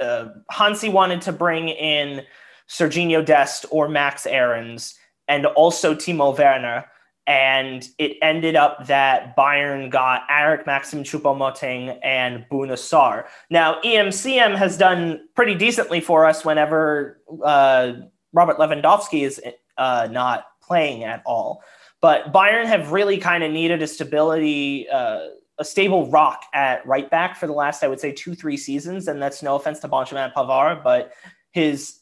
uh, 0.00 0.26
Hansi 0.50 0.88
wanted 0.88 1.22
to 1.22 1.32
bring 1.32 1.68
in 1.68 2.22
Serginho 2.68 3.24
Dest 3.24 3.66
or 3.70 3.88
Max 3.88 4.26
Aarons 4.26 4.94
and 5.26 5.46
also 5.46 5.94
Timo 5.94 6.36
Werner 6.36 6.86
and 7.28 7.86
it 7.98 8.16
ended 8.22 8.56
up 8.56 8.86
that 8.86 9.36
Bayern 9.36 9.90
got 9.90 10.22
Eric 10.30 10.66
Maxim 10.66 11.04
Choupo-Moting 11.04 11.98
and 12.02 12.46
Bouna 12.50 12.72
Sarr. 12.72 13.26
Now, 13.50 13.82
EMCM 13.82 14.56
has 14.56 14.78
done 14.78 15.28
pretty 15.34 15.54
decently 15.54 16.00
for 16.00 16.24
us 16.24 16.42
whenever 16.42 17.20
uh, 17.44 17.92
Robert 18.32 18.56
Lewandowski 18.56 19.26
is 19.26 19.42
uh, 19.76 20.08
not 20.10 20.46
playing 20.62 21.04
at 21.04 21.22
all. 21.26 21.62
But 22.00 22.32
Bayern 22.32 22.64
have 22.64 22.92
really 22.92 23.18
kind 23.18 23.44
of 23.44 23.52
needed 23.52 23.82
a 23.82 23.86
stability, 23.86 24.88
uh, 24.88 25.26
a 25.58 25.64
stable 25.64 26.08
rock 26.10 26.44
at 26.54 26.86
right 26.86 27.10
back 27.10 27.36
for 27.36 27.46
the 27.46 27.52
last, 27.52 27.82
I 27.82 27.88
would 27.88 28.00
say, 28.00 28.12
two, 28.12 28.34
three 28.34 28.56
seasons. 28.56 29.08
And 29.08 29.20
that's 29.20 29.42
no 29.42 29.56
offense 29.56 29.80
to 29.80 29.88
Benjamin 29.88 30.30
Pavard, 30.36 30.84
but 30.84 31.12
his 31.50 32.00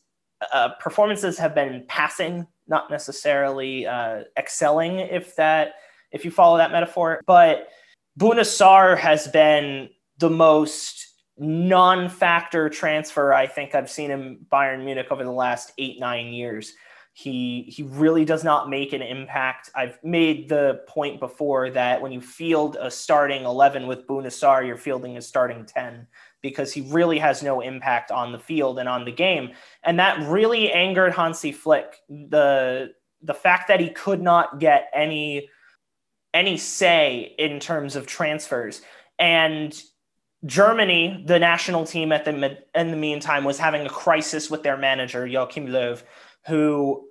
uh, 0.53 0.71
performances 0.81 1.39
have 1.39 1.55
been 1.55 1.85
passing 1.89 2.47
not 2.69 2.91
necessarily 2.91 3.87
uh, 3.87 4.25
excelling 4.37 4.99
if 4.99 5.37
that 5.37 5.75
if 6.13 6.25
you 6.25 6.31
follow 6.31 6.57
that 6.59 6.73
metaphor. 6.73 7.21
But 7.27 7.69
Bouna 8.19 8.41
Sarr 8.41 8.99
has 8.99 9.29
been 9.29 9.89
the 10.19 10.31
most 10.31 11.05
non-factor 11.39 12.71
transfer 12.71 13.35
I 13.35 13.47
think 13.47 13.75
I've 13.75 13.91
seen 13.91 14.11
in 14.11 14.39
Bayern 14.51 14.85
Munich 14.85 15.09
over 15.11 15.23
the 15.23 15.31
last 15.31 15.73
eight 15.79 16.01
nine 16.01 16.29
years. 16.29 16.73
He 17.19 17.63
he 17.75 17.83
really 17.83 18.27
does 18.27 18.45
not 18.45 18.69
make 18.69 18.93
an 18.93 19.01
impact. 19.01 19.71
I've 19.75 19.99
made 20.05 20.51
the 20.51 20.83
point 20.87 21.19
before 21.19 21.71
that 21.71 22.03
when 22.03 22.13
you 22.13 22.21
field 22.21 22.77
a 22.79 22.91
starting 22.91 23.45
eleven 23.45 23.87
with 23.87 24.07
Bouna 24.07 24.27
Sarr, 24.27 24.67
you're 24.67 24.77
fielding 24.77 25.17
a 25.17 25.23
starting 25.23 25.65
ten 25.65 26.09
because 26.43 26.75
he 26.75 26.83
really 26.83 27.19
has 27.19 27.43
no 27.43 27.63
impact 27.63 28.11
on 28.11 28.33
the 28.33 28.39
field 28.39 28.79
and 28.79 28.87
on 28.87 29.07
the 29.07 29.13
game. 29.13 29.53
And 29.83 29.99
that 29.99 30.29
really 30.29 30.71
angered 30.71 31.15
Hansi 31.15 31.53
Flick. 31.53 31.97
The 32.11 32.93
the 33.23 33.33
fact 33.33 33.69
that 33.69 33.81
he 33.81 33.89
could 33.89 34.21
not 34.21 34.61
get 34.61 34.91
any 34.93 35.49
any 36.35 36.59
say 36.59 37.35
in 37.39 37.61
terms 37.61 37.97
of 37.97 38.07
transfers 38.07 38.83
and 39.19 39.83
Germany, 40.45 41.25
the 41.27 41.39
national 41.39 41.87
team 41.87 42.13
at 42.13 42.27
the 42.27 42.59
in 42.75 42.91
the 42.91 42.97
meantime 42.97 43.45
was 43.45 43.59
having 43.59 43.87
a 43.87 43.89
crisis 43.89 44.51
with 44.51 44.63
their 44.63 44.77
manager 44.77 45.27
Joachim 45.27 45.67
Löw, 45.67 46.03
who 46.47 47.07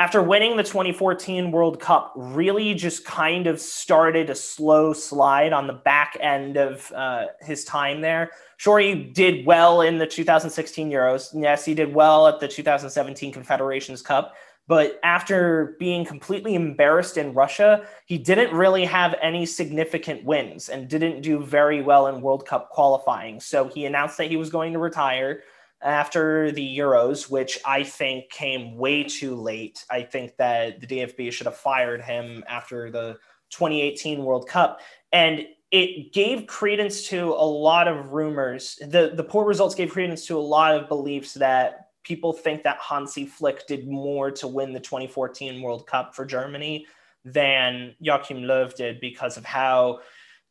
after 0.00 0.22
winning 0.22 0.56
the 0.56 0.62
2014 0.62 1.52
World 1.52 1.78
Cup, 1.78 2.14
really 2.16 2.72
just 2.72 3.04
kind 3.04 3.46
of 3.46 3.60
started 3.60 4.30
a 4.30 4.34
slow 4.34 4.94
slide 4.94 5.52
on 5.52 5.66
the 5.66 5.74
back 5.74 6.16
end 6.20 6.56
of 6.56 6.90
uh, 6.92 7.26
his 7.42 7.66
time 7.66 8.00
there. 8.00 8.30
Sure, 8.56 8.78
he 8.78 8.94
did 8.94 9.44
well 9.44 9.82
in 9.82 9.98
the 9.98 10.06
2016 10.06 10.90
Euros. 10.90 11.28
Yes, 11.34 11.66
he 11.66 11.74
did 11.74 11.94
well 11.94 12.26
at 12.26 12.40
the 12.40 12.48
2017 12.48 13.30
Confederations 13.30 14.00
Cup. 14.00 14.34
But 14.66 15.00
after 15.02 15.76
being 15.78 16.06
completely 16.06 16.54
embarrassed 16.54 17.18
in 17.18 17.34
Russia, 17.34 17.84
he 18.06 18.16
didn't 18.16 18.54
really 18.56 18.86
have 18.86 19.16
any 19.20 19.44
significant 19.44 20.24
wins 20.24 20.70
and 20.70 20.88
didn't 20.88 21.20
do 21.20 21.44
very 21.44 21.82
well 21.82 22.06
in 22.06 22.22
World 22.22 22.46
Cup 22.46 22.70
qualifying. 22.70 23.38
So 23.38 23.68
he 23.68 23.84
announced 23.84 24.16
that 24.16 24.30
he 24.30 24.36
was 24.36 24.48
going 24.48 24.72
to 24.72 24.78
retire 24.78 25.42
after 25.82 26.52
the 26.52 26.78
Euros, 26.78 27.30
which 27.30 27.58
I 27.64 27.82
think 27.82 28.30
came 28.30 28.76
way 28.76 29.02
too 29.04 29.34
late. 29.34 29.84
I 29.90 30.02
think 30.02 30.36
that 30.36 30.80
the 30.80 30.86
DFB 30.86 31.32
should 31.32 31.46
have 31.46 31.56
fired 31.56 32.02
him 32.02 32.44
after 32.48 32.90
the 32.90 33.18
2018 33.50 34.22
World 34.22 34.48
Cup. 34.48 34.80
And 35.12 35.46
it 35.70 36.12
gave 36.12 36.46
credence 36.46 37.06
to 37.08 37.30
a 37.30 37.46
lot 37.46 37.88
of 37.88 38.12
rumors. 38.12 38.78
The, 38.80 39.12
the 39.14 39.24
poor 39.24 39.46
results 39.46 39.74
gave 39.74 39.90
credence 39.90 40.26
to 40.26 40.36
a 40.36 40.40
lot 40.40 40.74
of 40.74 40.88
beliefs 40.88 41.34
that 41.34 41.90
people 42.02 42.32
think 42.32 42.62
that 42.64 42.78
Hansi 42.80 43.26
Flick 43.26 43.66
did 43.66 43.88
more 43.88 44.30
to 44.32 44.48
win 44.48 44.72
the 44.72 44.80
2014 44.80 45.62
World 45.62 45.86
Cup 45.86 46.14
for 46.14 46.24
Germany 46.24 46.86
than 47.24 47.94
Joachim 48.00 48.38
Löw 48.38 48.74
did 48.74 49.00
because 49.00 49.36
of 49.36 49.44
how 49.44 50.00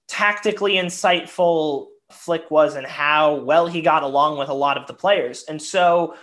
tactically 0.07 0.73
insightful 0.73 1.87
Flick 2.11 2.49
was 2.49 2.75
and 2.75 2.85
how 2.85 3.35
well 3.35 3.67
he 3.67 3.81
got 3.81 4.03
along 4.03 4.37
with 4.37 4.49
a 4.49 4.53
lot 4.53 4.77
of 4.77 4.87
the 4.87 4.93
players. 4.93 5.43
And 5.43 5.61
so 5.61 6.15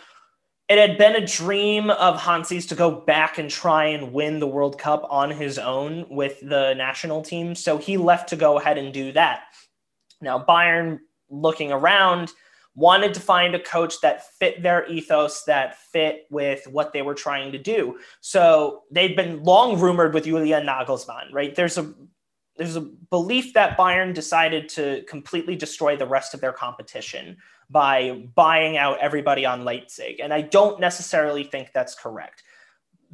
it 0.68 0.78
had 0.78 0.98
been 0.98 1.14
a 1.14 1.26
dream 1.26 1.90
of 1.90 2.20
Hansi's 2.20 2.66
to 2.66 2.74
go 2.74 2.90
back 2.90 3.38
and 3.38 3.48
try 3.48 3.86
and 3.86 4.12
win 4.12 4.40
the 4.40 4.48
World 4.48 4.78
Cup 4.78 5.06
on 5.08 5.30
his 5.30 5.58
own 5.58 6.06
with 6.10 6.40
the 6.40 6.74
national 6.74 7.22
team. 7.22 7.54
So 7.54 7.78
he 7.78 7.96
left 7.96 8.30
to 8.30 8.36
go 8.36 8.58
ahead 8.58 8.76
and 8.76 8.92
do 8.92 9.12
that. 9.12 9.44
Now, 10.20 10.44
Bayern, 10.44 10.98
looking 11.30 11.70
around, 11.70 12.32
wanted 12.74 13.14
to 13.14 13.20
find 13.20 13.54
a 13.54 13.62
coach 13.62 14.00
that 14.02 14.26
fit 14.38 14.62
their 14.62 14.86
ethos, 14.86 15.44
that 15.44 15.76
fit 15.92 16.26
with 16.30 16.66
what 16.66 16.92
they 16.92 17.02
were 17.02 17.14
trying 17.14 17.52
to 17.52 17.58
do. 17.58 17.98
So 18.20 18.82
they'd 18.90 19.16
been 19.16 19.44
long 19.44 19.80
rumored 19.80 20.14
with 20.14 20.24
Julian 20.24 20.66
Nagelsmann, 20.66 21.32
right? 21.32 21.54
There's 21.54 21.78
a 21.78 21.94
there's 22.56 22.76
a 22.76 22.80
belief 22.80 23.52
that 23.54 23.76
Bayern 23.76 24.14
decided 24.14 24.68
to 24.70 25.02
completely 25.02 25.56
destroy 25.56 25.96
the 25.96 26.06
rest 26.06 26.34
of 26.34 26.40
their 26.40 26.52
competition 26.52 27.36
by 27.68 28.26
buying 28.34 28.76
out 28.76 28.98
everybody 28.98 29.44
on 29.44 29.64
Leipzig. 29.64 30.20
And 30.20 30.32
I 30.32 30.42
don't 30.42 30.80
necessarily 30.80 31.44
think 31.44 31.70
that's 31.72 31.94
correct. 31.94 32.42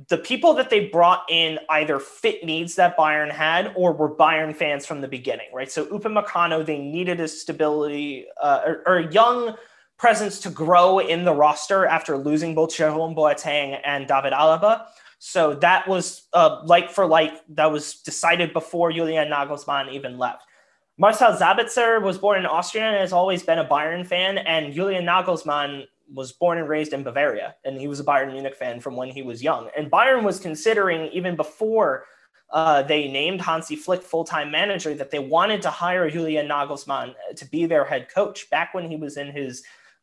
The 0.08 0.18
people 0.18 0.54
that 0.54 0.70
they 0.70 0.88
brought 0.88 1.24
in 1.30 1.58
either 1.68 1.98
fit 1.98 2.44
needs 2.44 2.76
that 2.76 2.96
Bayern 2.96 3.30
had 3.30 3.72
or 3.76 3.92
were 3.92 4.14
Bayern 4.14 4.54
fans 4.54 4.86
from 4.86 5.00
the 5.00 5.08
beginning, 5.08 5.48
right? 5.52 5.70
So 5.70 5.86
Upamecano, 5.86 6.64
they 6.64 6.78
needed 6.78 7.20
a 7.20 7.28
stability 7.28 8.26
uh, 8.40 8.62
or, 8.64 8.82
or, 8.86 8.96
a 8.98 9.12
young 9.12 9.54
presence 9.98 10.40
to 10.40 10.50
grow 10.50 10.98
in 10.98 11.24
the 11.24 11.34
roster 11.34 11.86
after 11.86 12.16
losing 12.16 12.54
both 12.54 12.74
Jerome 12.74 13.14
Boateng 13.14 13.78
and 13.84 14.06
David 14.06 14.32
Alaba. 14.32 14.86
So 15.24 15.54
that 15.54 15.86
was 15.86 16.26
uh, 16.32 16.62
like 16.64 16.90
for 16.90 17.06
like 17.06 17.30
that 17.50 17.70
was 17.70 18.00
decided 18.00 18.52
before 18.52 18.90
Julian 18.90 19.28
Nagelsmann 19.28 19.92
even 19.92 20.18
left. 20.18 20.42
Marcel 20.98 21.36
Sabitzer 21.36 22.02
was 22.02 22.18
born 22.18 22.40
in 22.40 22.44
Austria 22.44 22.88
and 22.88 22.96
has 22.96 23.12
always 23.12 23.44
been 23.44 23.60
a 23.60 23.64
Bayern 23.64 24.04
fan, 24.04 24.38
and 24.38 24.74
Julian 24.74 25.04
Nagelsmann 25.04 25.84
was 26.12 26.32
born 26.32 26.58
and 26.58 26.68
raised 26.68 26.92
in 26.92 27.04
Bavaria, 27.04 27.54
and 27.64 27.78
he 27.78 27.86
was 27.86 28.00
a 28.00 28.04
Bayern 28.04 28.32
Munich 28.32 28.56
fan 28.56 28.80
from 28.80 28.96
when 28.96 29.10
he 29.10 29.22
was 29.22 29.44
young. 29.44 29.70
And 29.76 29.88
Bayern 29.88 30.24
was 30.24 30.40
considering 30.40 31.06
even 31.12 31.36
before 31.36 32.04
uh, 32.50 32.82
they 32.82 33.06
named 33.06 33.40
Hansi 33.40 33.76
Flick 33.76 34.02
full-time 34.02 34.50
manager 34.50 34.92
that 34.92 35.12
they 35.12 35.20
wanted 35.20 35.62
to 35.62 35.70
hire 35.70 36.10
Julian 36.10 36.48
Nagelsmann 36.48 37.14
to 37.36 37.44
be 37.46 37.66
their 37.66 37.84
head 37.84 38.08
coach 38.12 38.50
back 38.50 38.74
when 38.74 38.90
he 38.90 38.96
was 38.96 39.16
in 39.16 39.30
his 39.30 39.62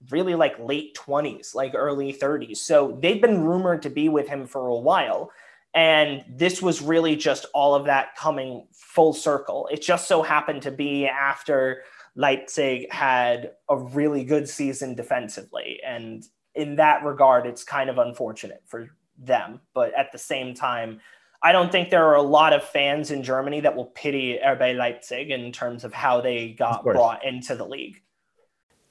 really 0.10 0.36
like 0.36 0.58
late 0.60 0.96
20s, 0.96 1.54
like 1.54 1.74
early 1.76 2.14
30s. 2.14 2.58
So 2.58 2.98
they've 3.02 3.22
been 3.22 3.44
rumored 3.44 3.82
to 3.84 3.90
be 3.90 4.10
with 4.10 4.28
him 4.28 4.48
for 4.48 4.68
a 4.68 4.76
while. 4.76 5.32
And 5.74 6.24
this 6.28 6.62
was 6.62 6.82
really 6.82 7.16
just 7.16 7.46
all 7.54 7.76
of 7.76 7.86
that 7.86 8.16
coming 8.16 8.68
full 8.72 9.14
circle. 9.14 9.70
It 9.72 9.82
just 9.82 10.08
so 10.08 10.24
happened 10.24 10.62
to 10.64 10.72
be 10.72 11.06
after 11.06 11.84
Leipzig 12.16 12.92
had 12.92 13.52
a 13.70 13.78
really 13.78 14.24
good 14.24 14.50
season 14.50 14.96
defensively. 14.96 15.80
And 15.86 16.26
in 16.56 16.76
that 16.78 17.04
regard, 17.04 17.46
it's 17.46 17.64
kind 17.64 17.90
of 17.90 17.98
unfortunate 17.98 18.64
for 18.66 18.90
them. 19.18 19.62
But 19.74 19.94
at 19.94 20.12
the 20.12 20.18
same 20.18 20.54
time, 20.54 21.02
I 21.42 21.52
don't 21.52 21.72
think 21.72 21.90
there 21.90 22.06
are 22.06 22.16
a 22.16 22.22
lot 22.22 22.52
of 22.52 22.64
fans 22.64 23.12
in 23.12 23.24
Germany 23.24 23.62
that 23.62 23.76
will 23.76 23.86
pity 23.86 24.40
RB 24.44 24.76
Leipzig 24.76 25.32
in 25.32 25.52
terms 25.52 25.84
of 25.84 25.94
how 25.94 26.20
they 26.20 26.50
got 26.50 26.84
brought 26.84 27.24
into 27.24 27.56
the 27.56 27.66
league. 27.66 28.02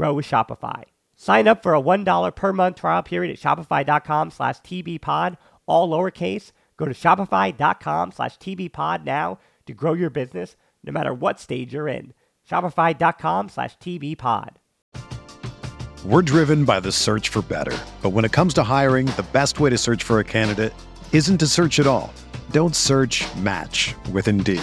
grow 0.00 0.14
with 0.14 0.24
Shopify. 0.24 0.84
Sign 1.14 1.46
up 1.46 1.62
for 1.62 1.74
a 1.74 1.82
$1 1.82 2.34
per 2.34 2.54
month 2.54 2.76
trial 2.78 3.02
period 3.02 3.30
at 3.30 3.38
shopify.com 3.38 4.30
slash 4.30 4.58
tbpod, 4.62 5.36
all 5.66 5.90
lowercase. 5.90 6.52
Go 6.78 6.86
to 6.86 6.94
shopify.com 6.94 8.12
slash 8.12 8.38
tbpod 8.38 9.04
now 9.04 9.38
to 9.66 9.74
grow 9.74 9.92
your 9.92 10.08
business 10.08 10.56
no 10.82 10.90
matter 10.90 11.12
what 11.12 11.38
stage 11.38 11.74
you're 11.74 11.86
in. 11.86 12.14
Shopify.com 12.50 13.50
slash 13.50 13.76
tbpod. 13.76 14.56
We're 16.06 16.22
driven 16.22 16.64
by 16.64 16.80
the 16.80 16.92
search 16.92 17.28
for 17.28 17.42
better. 17.42 17.76
But 18.00 18.10
when 18.10 18.24
it 18.24 18.32
comes 18.32 18.54
to 18.54 18.62
hiring, 18.62 19.04
the 19.04 19.26
best 19.34 19.60
way 19.60 19.68
to 19.68 19.76
search 19.76 20.02
for 20.02 20.18
a 20.18 20.24
candidate 20.24 20.72
isn't 21.12 21.36
to 21.38 21.46
search 21.46 21.78
at 21.78 21.86
all. 21.86 22.10
Don't 22.52 22.74
search 22.74 23.22
match 23.36 23.94
with 24.10 24.28
Indeed. 24.28 24.62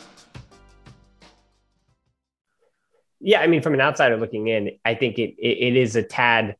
Yeah, 3.21 3.41
I 3.41 3.47
mean, 3.47 3.61
from 3.61 3.73
an 3.73 3.81
outsider 3.81 4.17
looking 4.17 4.47
in, 4.47 4.71
I 4.83 4.95
think 4.95 5.19
it, 5.19 5.35
it, 5.37 5.73
it 5.73 5.75
is 5.75 5.95
a 5.95 6.03
tad, 6.03 6.55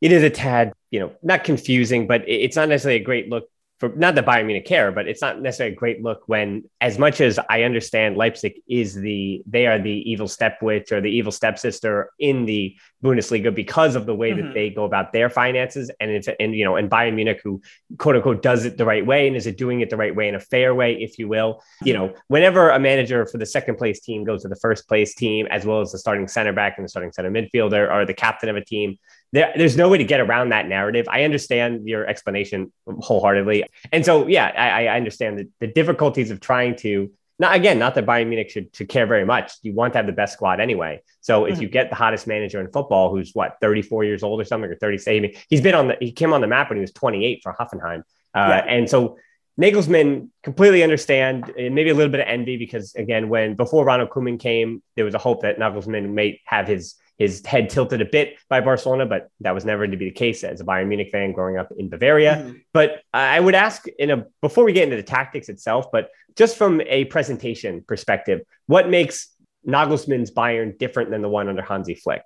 it 0.00 0.12
is 0.12 0.22
a 0.22 0.30
tad, 0.30 0.72
you 0.90 1.00
know, 1.00 1.12
not 1.22 1.44
confusing, 1.44 2.06
but 2.06 2.22
it's 2.28 2.56
not 2.56 2.68
necessarily 2.68 3.00
a 3.00 3.04
great 3.04 3.28
look 3.28 3.48
for 3.80 3.88
not 3.96 4.14
that 4.14 4.24
Bayern 4.24 4.46
Munich 4.46 4.64
care, 4.64 4.92
but 4.92 5.08
it's 5.08 5.20
not 5.20 5.40
necessarily 5.40 5.74
a 5.74 5.76
great 5.76 6.02
look 6.02 6.22
when, 6.26 6.62
as 6.80 6.98
much 6.98 7.20
as 7.20 7.40
I 7.48 7.64
understand 7.64 8.16
Leipzig 8.16 8.54
is 8.68 8.94
the, 8.94 9.42
they 9.46 9.66
are 9.66 9.80
the 9.80 10.10
evil 10.10 10.28
stepwitch 10.28 10.92
or 10.92 11.00
the 11.00 11.10
evil 11.10 11.32
stepsister 11.32 12.10
in 12.20 12.44
the 12.44 12.76
Bundesliga 13.02 13.52
because 13.52 13.96
of 13.96 14.06
the 14.06 14.14
way 14.14 14.30
mm-hmm. 14.30 14.46
that 14.46 14.54
they 14.54 14.70
go 14.70 14.84
about 14.84 15.12
their 15.12 15.28
finances. 15.28 15.90
And 15.98 16.10
it's, 16.10 16.28
and, 16.38 16.54
you 16.54 16.64
know, 16.64 16.76
and 16.76 16.88
Bayern 16.88 17.14
Munich, 17.14 17.40
who 17.42 17.60
quote 17.98 18.14
unquote 18.14 18.42
does 18.42 18.64
it 18.64 18.78
the 18.78 18.84
right 18.84 19.04
way 19.04 19.26
and 19.26 19.36
is 19.36 19.46
it 19.46 19.58
doing 19.58 19.80
it 19.80 19.90
the 19.90 19.96
right 19.96 20.14
way 20.14 20.28
in 20.28 20.36
a 20.36 20.40
fair 20.40 20.72
way, 20.74 20.94
if 20.94 21.18
you 21.18 21.26
will. 21.26 21.60
You 21.82 21.94
know, 21.94 22.14
whenever 22.28 22.70
a 22.70 22.78
manager 22.78 23.26
for 23.26 23.38
the 23.38 23.46
second 23.46 23.76
place 23.76 24.00
team 24.00 24.24
goes 24.24 24.42
to 24.42 24.48
the 24.48 24.56
first 24.56 24.86
place 24.86 25.14
team, 25.16 25.48
as 25.50 25.66
well 25.66 25.80
as 25.80 25.90
the 25.90 25.98
starting 25.98 26.28
center 26.28 26.52
back 26.52 26.78
and 26.78 26.84
the 26.84 26.88
starting 26.88 27.12
center 27.12 27.30
midfielder 27.30 27.92
or 27.92 28.06
the 28.06 28.14
captain 28.14 28.48
of 28.48 28.56
a 28.56 28.64
team, 28.64 28.98
there, 29.34 29.52
there's 29.56 29.76
no 29.76 29.88
way 29.88 29.98
to 29.98 30.04
get 30.04 30.20
around 30.20 30.50
that 30.50 30.68
narrative. 30.68 31.06
I 31.10 31.24
understand 31.24 31.88
your 31.88 32.06
explanation 32.06 32.72
wholeheartedly. 32.86 33.64
And 33.90 34.04
so, 34.04 34.28
yeah, 34.28 34.46
I, 34.46 34.86
I 34.86 34.96
understand 34.96 35.38
the, 35.38 35.48
the 35.58 35.66
difficulties 35.66 36.30
of 36.30 36.38
trying 36.38 36.76
to 36.76 37.10
not 37.40 37.56
again, 37.56 37.80
not 37.80 37.96
that 37.96 38.06
Bayern 38.06 38.28
Munich 38.28 38.48
should, 38.48 38.74
should 38.76 38.88
care 38.88 39.06
very 39.06 39.24
much. 39.24 39.54
You 39.62 39.74
want 39.74 39.92
to 39.94 39.98
have 39.98 40.06
the 40.06 40.12
best 40.12 40.34
squad 40.34 40.60
anyway. 40.60 41.02
So 41.20 41.46
if 41.46 41.54
mm-hmm. 41.54 41.62
you 41.62 41.68
get 41.68 41.90
the 41.90 41.96
hottest 41.96 42.28
manager 42.28 42.60
in 42.60 42.70
football, 42.70 43.10
who's 43.10 43.32
what 43.32 43.56
34 43.60 44.04
years 44.04 44.22
old 44.22 44.40
or 44.40 44.44
something, 44.44 44.70
or 44.70 44.76
37, 44.76 45.32
he's 45.48 45.60
been 45.60 45.74
on 45.74 45.88
the 45.88 45.96
he 46.00 46.12
came 46.12 46.32
on 46.32 46.40
the 46.40 46.46
map 46.46 46.70
when 46.70 46.76
he 46.76 46.80
was 46.80 46.92
28 46.92 47.40
for 47.42 47.52
Hoffenheim, 47.58 48.04
uh, 48.34 48.48
yeah. 48.48 48.64
and 48.68 48.88
so 48.88 49.18
Nagelsmann 49.60 50.28
completely 50.44 50.84
understand 50.84 51.52
maybe 51.56 51.90
a 51.90 51.94
little 51.94 52.10
bit 52.10 52.20
of 52.20 52.26
envy 52.28 52.56
because 52.56 52.94
again, 52.94 53.28
when 53.28 53.54
before 53.54 53.84
Ronald 53.84 54.10
Koeman 54.10 54.38
came, 54.38 54.80
there 54.94 55.04
was 55.04 55.14
a 55.14 55.18
hope 55.18 55.42
that 55.42 55.58
Nagelsmann 55.58 56.10
may 56.10 56.40
have 56.44 56.68
his 56.68 56.94
his 57.18 57.44
head 57.46 57.70
tilted 57.70 58.00
a 58.00 58.04
bit 58.04 58.36
by 58.48 58.60
Barcelona, 58.60 59.06
but 59.06 59.28
that 59.40 59.54
was 59.54 59.64
never 59.64 59.86
to 59.86 59.96
be 59.96 60.06
the 60.06 60.10
case 60.10 60.42
as 60.42 60.60
a 60.60 60.64
Bayern 60.64 60.88
Munich 60.88 61.10
fan 61.12 61.32
growing 61.32 61.56
up 61.56 61.70
in 61.76 61.88
Bavaria. 61.88 62.36
Mm-hmm. 62.36 62.52
But 62.72 63.02
I 63.12 63.38
would 63.38 63.54
ask 63.54 63.86
in 63.98 64.10
a 64.10 64.26
before 64.40 64.64
we 64.64 64.72
get 64.72 64.84
into 64.84 64.96
the 64.96 65.02
tactics 65.02 65.48
itself, 65.48 65.86
but 65.92 66.10
just 66.36 66.56
from 66.56 66.80
a 66.80 67.04
presentation 67.06 67.84
perspective, 67.86 68.40
what 68.66 68.88
makes 68.88 69.28
Nagelsmann's 69.66 70.30
Bayern 70.30 70.76
different 70.76 71.10
than 71.10 71.22
the 71.22 71.28
one 71.28 71.48
under 71.48 71.62
Hansi 71.62 71.94
Flick? 71.94 72.22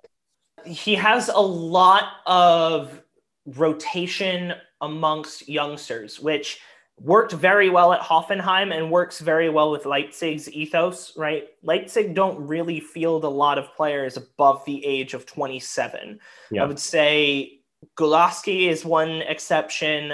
He 0.65 0.95
has 0.95 1.29
a 1.29 1.39
lot 1.39 2.03
of 2.25 3.01
rotation 3.45 4.53
amongst 4.81 5.47
youngsters, 5.47 6.19
which 6.19 6.59
worked 6.99 7.31
very 7.31 7.69
well 7.69 7.93
at 7.93 8.01
Hoffenheim 8.01 8.75
and 8.75 8.91
works 8.91 9.19
very 9.19 9.49
well 9.49 9.71
with 9.71 9.85
Leipzig's 9.85 10.49
ethos, 10.51 11.13
right? 11.15 11.47
Leipzig 11.63 12.13
don't 12.13 12.45
really 12.45 12.79
field 12.79 13.23
a 13.23 13.29
lot 13.29 13.57
of 13.57 13.73
players 13.75 14.17
above 14.17 14.63
the 14.65 14.85
age 14.85 15.13
of 15.13 15.25
27. 15.25 16.19
I 16.63 16.65
would 16.65 16.79
say 16.79 17.59
Gulácsi 17.97 18.67
is 18.67 18.83
one 18.83 19.21
exception. 19.21 20.13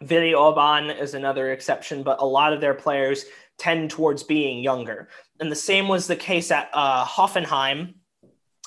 Willi 0.00 0.34
Orban 0.34 0.90
is 0.90 1.14
another 1.14 1.52
exception, 1.52 2.02
but 2.02 2.20
a 2.20 2.24
lot 2.24 2.52
of 2.52 2.60
their 2.60 2.74
players 2.74 3.24
tend 3.58 3.90
towards 3.90 4.22
being 4.22 4.62
younger. 4.62 5.08
And 5.40 5.50
the 5.50 5.56
same 5.56 5.88
was 5.88 6.06
the 6.06 6.16
case 6.16 6.50
at 6.50 6.70
uh, 6.72 7.04
Hoffenheim 7.04 7.94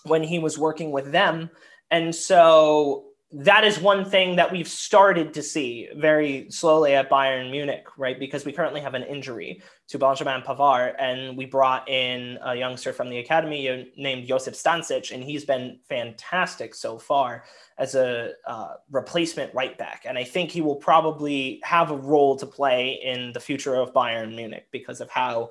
when 0.04 0.24
he 0.24 0.40
was 0.40 0.60
working 0.60 0.92
with 0.92 1.12
them. 1.12 1.50
And 1.90 2.14
so 2.14 3.06
that 3.36 3.64
is 3.64 3.80
one 3.80 4.06
thing 4.06 4.36
that 4.36 4.52
we've 4.52 4.68
started 4.68 5.34
to 5.34 5.42
see 5.42 5.90
very 5.96 6.46
slowly 6.52 6.94
at 6.94 7.10
Bayern 7.10 7.50
Munich, 7.50 7.88
right? 7.98 8.20
Because 8.20 8.46
we 8.46 8.52
currently 8.52 8.80
have 8.80 8.94
an 8.94 9.02
injury 9.02 9.60
to 9.88 9.98
Benjamin 9.98 10.44
Pavard, 10.44 10.94
and 11.00 11.36
we 11.36 11.48
brought 11.48 11.90
in 11.90 12.38
a 12.44 12.56
youngster 12.56 12.94
from 12.94 13.10
the 13.10 13.18
academy 13.18 13.92
named 13.98 14.28
Josip 14.28 14.54
Stanisic, 14.54 15.12
and 15.12 15.24
he's 15.24 15.46
been 15.46 15.80
fantastic 15.90 16.76
so 16.76 17.00
far 17.00 17.46
as 17.80 17.96
a 17.96 18.34
uh, 18.46 18.74
replacement 18.92 19.52
right 19.56 19.80
back. 19.80 20.04
And 20.08 20.16
I 20.16 20.26
think 20.26 20.52
he 20.52 20.62
will 20.62 20.76
probably 20.76 21.60
have 21.64 21.90
a 21.90 21.98
role 21.98 22.36
to 22.38 22.46
play 22.46 23.00
in 23.04 23.34
the 23.34 23.40
future 23.40 23.74
of 23.74 23.96
Bayern 23.96 24.36
Munich 24.36 24.68
because 24.72 25.02
of 25.02 25.10
how 25.10 25.50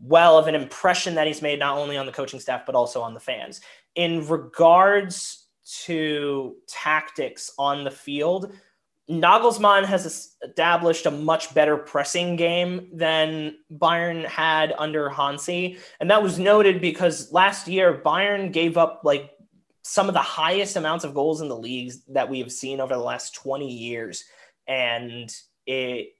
well 0.00 0.36
of 0.36 0.48
an 0.48 0.56
impression 0.56 1.14
that 1.14 1.28
he's 1.28 1.42
made 1.42 1.60
not 1.60 1.78
only 1.78 1.96
on 1.96 2.06
the 2.06 2.12
coaching 2.12 2.40
staff 2.40 2.62
but 2.66 2.74
also 2.74 3.02
on 3.02 3.14
the 3.14 3.20
fans. 3.20 3.60
In 3.94 4.26
regards 4.26 5.39
to 5.84 6.56
tactics 6.68 7.52
on 7.58 7.84
the 7.84 7.90
field, 7.90 8.52
Nagelsmann 9.10 9.84
has 9.84 10.06
established 10.42 11.06
a 11.06 11.10
much 11.10 11.52
better 11.52 11.76
pressing 11.76 12.36
game 12.36 12.88
than 12.92 13.56
Bayern 13.72 14.24
had 14.24 14.72
under 14.78 15.10
Hansi. 15.10 15.78
And 15.98 16.10
that 16.10 16.22
was 16.22 16.38
noted 16.38 16.80
because 16.80 17.32
last 17.32 17.66
year, 17.66 18.00
Bayern 18.04 18.52
gave 18.52 18.76
up 18.76 19.00
like 19.02 19.32
some 19.82 20.06
of 20.06 20.14
the 20.14 20.20
highest 20.20 20.76
amounts 20.76 21.04
of 21.04 21.14
goals 21.14 21.40
in 21.40 21.48
the 21.48 21.56
leagues 21.56 22.04
that 22.04 22.28
we 22.28 22.38
have 22.38 22.52
seen 22.52 22.80
over 22.80 22.94
the 22.94 23.00
last 23.00 23.34
20 23.34 23.68
years. 23.68 24.24
And 24.68 25.34
it 25.66 26.10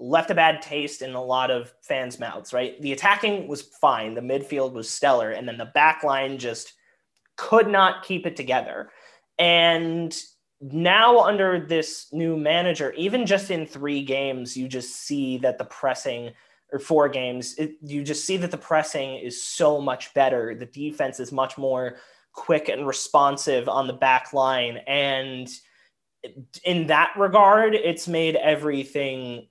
left 0.00 0.30
a 0.30 0.34
bad 0.34 0.62
taste 0.62 1.02
in 1.02 1.14
a 1.14 1.22
lot 1.22 1.50
of 1.50 1.72
fans' 1.82 2.18
mouths, 2.18 2.52
right? 2.52 2.80
The 2.82 2.92
attacking 2.92 3.46
was 3.46 3.62
fine, 3.62 4.14
the 4.14 4.20
midfield 4.20 4.72
was 4.72 4.90
stellar, 4.90 5.30
and 5.30 5.46
then 5.46 5.58
the 5.58 5.66
back 5.66 6.02
line 6.02 6.38
just 6.38 6.72
could 7.40 7.68
not 7.68 8.04
keep 8.04 8.26
it 8.26 8.36
together. 8.36 8.90
And 9.38 10.14
now 10.60 11.20
under 11.20 11.58
this 11.58 12.06
new 12.12 12.36
manager, 12.36 12.92
even 12.92 13.24
just 13.24 13.50
in 13.50 13.64
three 13.64 14.04
games, 14.04 14.58
you 14.58 14.68
just 14.68 14.94
see 14.94 15.38
that 15.38 15.56
the 15.56 15.64
pressing 15.64 16.32
or 16.70 16.78
four 16.78 17.08
games, 17.08 17.54
it, 17.54 17.76
you 17.80 18.04
just 18.04 18.26
see 18.26 18.36
that 18.36 18.50
the 18.50 18.58
pressing 18.58 19.16
is 19.16 19.42
so 19.42 19.80
much 19.80 20.12
better. 20.12 20.54
The 20.54 20.66
defense 20.66 21.18
is 21.18 21.32
much 21.32 21.56
more 21.56 21.96
quick 22.32 22.68
and 22.68 22.86
responsive 22.86 23.70
on 23.70 23.86
the 23.86 23.94
back 23.94 24.34
line. 24.34 24.76
And 24.86 25.48
in 26.62 26.88
that 26.88 27.14
regard, 27.16 27.74
it's 27.74 28.06
made 28.06 28.36
everything. 28.36 29.48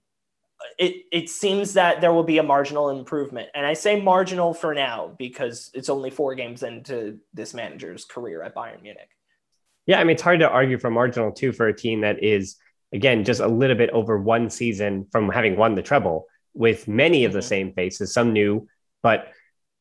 It, 0.77 1.05
it 1.11 1.29
seems 1.29 1.73
that 1.73 2.01
there 2.01 2.13
will 2.13 2.23
be 2.23 2.37
a 2.37 2.43
marginal 2.43 2.89
improvement. 2.89 3.49
And 3.53 3.65
I 3.65 3.73
say 3.73 4.01
marginal 4.01 4.53
for 4.53 4.73
now 4.73 5.15
because 5.17 5.71
it's 5.73 5.89
only 5.89 6.09
four 6.09 6.35
games 6.35 6.63
into 6.63 7.19
this 7.33 7.53
manager's 7.53 8.05
career 8.05 8.43
at 8.43 8.55
Bayern 8.55 8.81
Munich. 8.81 9.09
Yeah, 9.85 9.99
I 9.99 10.03
mean, 10.03 10.15
it's 10.15 10.21
hard 10.21 10.41
to 10.41 10.49
argue 10.49 10.77
for 10.77 10.89
marginal 10.89 11.31
too 11.31 11.51
for 11.51 11.67
a 11.67 11.75
team 11.75 12.01
that 12.01 12.23
is, 12.23 12.57
again, 12.93 13.23
just 13.23 13.39
a 13.39 13.47
little 13.47 13.75
bit 13.75 13.89
over 13.91 14.19
one 14.19 14.49
season 14.49 15.07
from 15.11 15.29
having 15.29 15.55
won 15.55 15.75
the 15.75 15.81
treble 15.81 16.25
with 16.53 16.87
many 16.87 17.25
of 17.25 17.33
the 17.33 17.39
mm-hmm. 17.39 17.47
same 17.47 17.73
faces, 17.73 18.13
some 18.13 18.33
new, 18.33 18.67
but 19.01 19.31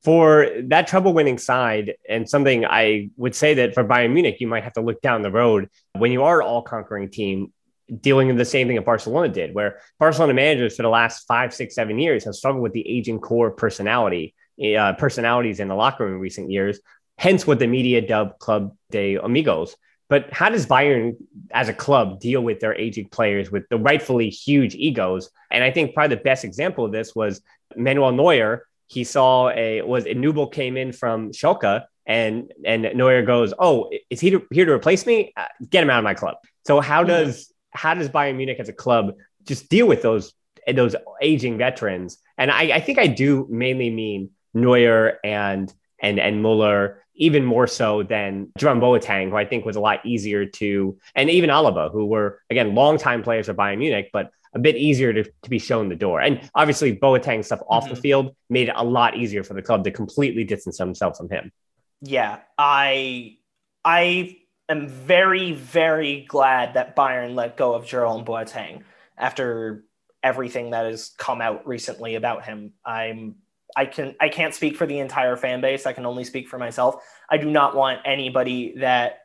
for 0.05 0.49
that 0.65 0.87
trouble 0.87 1.13
winning 1.13 1.39
side, 1.39 1.95
and 2.09 2.29
something 2.29 2.65
I 2.65 3.11
would 3.17 3.35
say 3.35 3.55
that 3.55 3.75
for 3.75 3.85
Bayern 3.85 4.13
Munich, 4.13 4.37
you 4.41 4.47
might 4.47 4.65
have 4.65 4.75
to 4.75 4.81
look 4.81 5.03
down 5.03 5.23
the 5.23 5.31
road 5.31 5.69
when 5.95 6.13
you 6.13 6.23
are 6.23 6.41
all 6.41 6.63
conquering 6.63 7.11
team 7.11 7.53
dealing 8.01 8.29
with 8.29 8.37
the 8.37 8.45
same 8.45 8.67
thing 8.67 8.77
that 8.77 8.85
Barcelona 8.85 9.29
did, 9.29 9.55
where 9.55 9.81
Barcelona 9.99 10.35
managers 10.35 10.77
for 10.77 10.83
the 10.83 10.89
last 10.89 11.27
five, 11.27 11.55
six, 11.55 11.75
seven 11.75 11.99
years 11.99 12.25
have 12.25 12.35
struggled 12.35 12.63
with 12.63 12.73
the 12.73 12.87
aging 12.89 13.21
core 13.21 13.51
personality, 13.51 14.35
uh, 14.77 14.93
personalities 14.95 15.61
in 15.61 15.69
the 15.69 15.75
locker 15.75 16.05
room 16.05 16.15
in 16.15 16.21
recent 16.21 16.51
years. 16.51 16.81
Hence, 17.17 17.47
what 17.47 17.59
the 17.59 17.67
media 17.67 18.01
dub 18.01 18.39
Club 18.39 18.77
de 18.91 19.17
Amigos. 19.17 19.77
But 20.09 20.33
how 20.33 20.49
does 20.49 20.67
Bayern 20.67 21.17
as 21.51 21.69
a 21.69 21.75
club 21.75 22.21
deal 22.21 22.41
with 22.41 22.61
their 22.61 22.75
aging 22.75 23.09
players 23.11 23.51
with 23.51 23.69
the 23.69 23.77
rightfully 23.77 24.31
huge 24.31 24.75
egos? 24.75 25.31
And 25.51 25.63
I 25.63 25.71
think 25.71 25.95
probably 25.95 26.17
the 26.17 26.23
best 26.23 26.45
example 26.45 26.87
of 26.87 26.93
this 26.93 27.15
was 27.15 27.43
Manuel 27.77 28.13
Neuer 28.13 28.65
he 28.89 29.05
saw 29.05 29.51
a 29.51 29.83
was 29.83 30.05
Nubel 30.05 30.51
came 30.51 30.77
in 30.77 30.93
from 30.93 31.31
Schalke 31.33 31.85
and 32.07 32.53
and 32.65 32.83
Neuer 32.95 33.23
goes, 33.23 33.53
"Oh, 33.59 33.91
is 34.11 34.19
he 34.19 34.37
here 34.51 34.65
to 34.65 34.73
replace 34.73 35.07
me? 35.07 35.33
Uh, 35.37 35.45
get 35.69 35.85
him 35.85 35.91
out 35.91 35.99
of 35.99 36.05
my 36.05 36.15
club." 36.15 36.37
So 36.67 36.81
how 36.81 37.05
does 37.05 37.53
how 37.71 37.95
does 37.95 38.09
Bayern 38.09 38.37
Munich 38.37 38.59
as 38.61 38.69
a 38.69 38.73
club 38.73 39.15
just 39.45 39.69
deal 39.69 39.87
with 39.87 40.03
those 40.03 40.33
those 40.67 40.95
aging 41.23 41.59
veterans? 41.59 42.19
And 42.37 42.51
I, 42.51 42.77
I 42.77 42.81
think 42.81 42.99
I 42.99 43.07
do 43.07 43.47
mainly 43.51 43.91
mean 43.91 44.31
Neuer 44.55 45.19
and 45.25 45.73
and 46.01 46.19
and 46.19 46.43
Muller 46.43 47.03
even 47.19 47.45
more 47.45 47.67
so 47.67 48.05
than 48.05 48.53
Jerome 48.57 48.81
Boateng, 48.81 49.31
who 49.31 49.37
I 49.37 49.45
think 49.45 49.65
was 49.65 49.75
a 49.75 49.81
lot 49.81 50.07
easier 50.07 50.47
to, 50.47 50.97
and 51.17 51.29
even 51.29 51.51
Alaba, 51.51 51.91
who 51.91 52.07
were 52.07 52.41
again 52.49 52.75
longtime 52.75 53.23
players 53.23 53.49
of 53.49 53.57
Bayern 53.57 53.79
Munich, 53.79 54.11
but 54.13 54.31
a 54.55 54.59
bit 54.59 54.77
easier 54.77 55.13
to, 55.13 55.25
to 55.25 55.51
be 55.51 55.59
shown 55.59 55.89
the 55.89 55.97
door. 55.97 56.21
And 56.21 56.49
obviously, 56.55 56.97
Boateng 56.97 57.45
stuff 57.45 57.61
off 57.69 57.85
mm-hmm. 57.85 57.95
the 57.95 58.01
field 58.01 58.37
made 58.49 58.69
it 58.69 58.75
a 58.77 58.85
lot 58.85 59.17
easier 59.17 59.45
for 59.45 59.55
the 59.55 59.63
club 59.63 59.85
to 59.85 59.91
completely 59.91 60.45
distance 60.45 60.79
themselves 60.79 61.19
from 61.19 61.29
him. 61.29 61.53
Yeah, 62.01 62.39
I 62.57 63.39
I 63.85 64.39
am 64.69 64.89
very 64.89 65.53
very 65.53 66.27
glad 66.29 66.75
that 66.75 66.97
Bayern 66.97 67.35
let 67.35 67.57
go 67.57 67.75
of 67.75 67.87
Jerome 67.87 68.25
Boateng 68.25 68.83
after 69.17 69.85
everything 70.23 70.71
that 70.71 70.87
has 70.87 71.13
come 71.19 71.41
out 71.41 71.67
recently 71.67 72.15
about 72.15 72.45
him. 72.45 72.73
I'm 72.85 73.37
I 73.77 73.87
can 73.87 74.15
I 74.21 74.29
can't 74.29 74.55
speak 74.55 74.77
for 74.77 74.87
the 74.87 74.99
entire 74.99 75.37
fan 75.37 75.61
base. 75.61 75.87
I 75.87 75.93
can 75.93 76.07
only 76.07 76.25
speak 76.25 76.49
for 76.49 76.59
myself. 76.59 77.03
I 77.29 77.37
do 77.37 77.51
not 77.51 77.77
want 77.77 78.01
anybody 78.05 78.75
that 78.79 79.21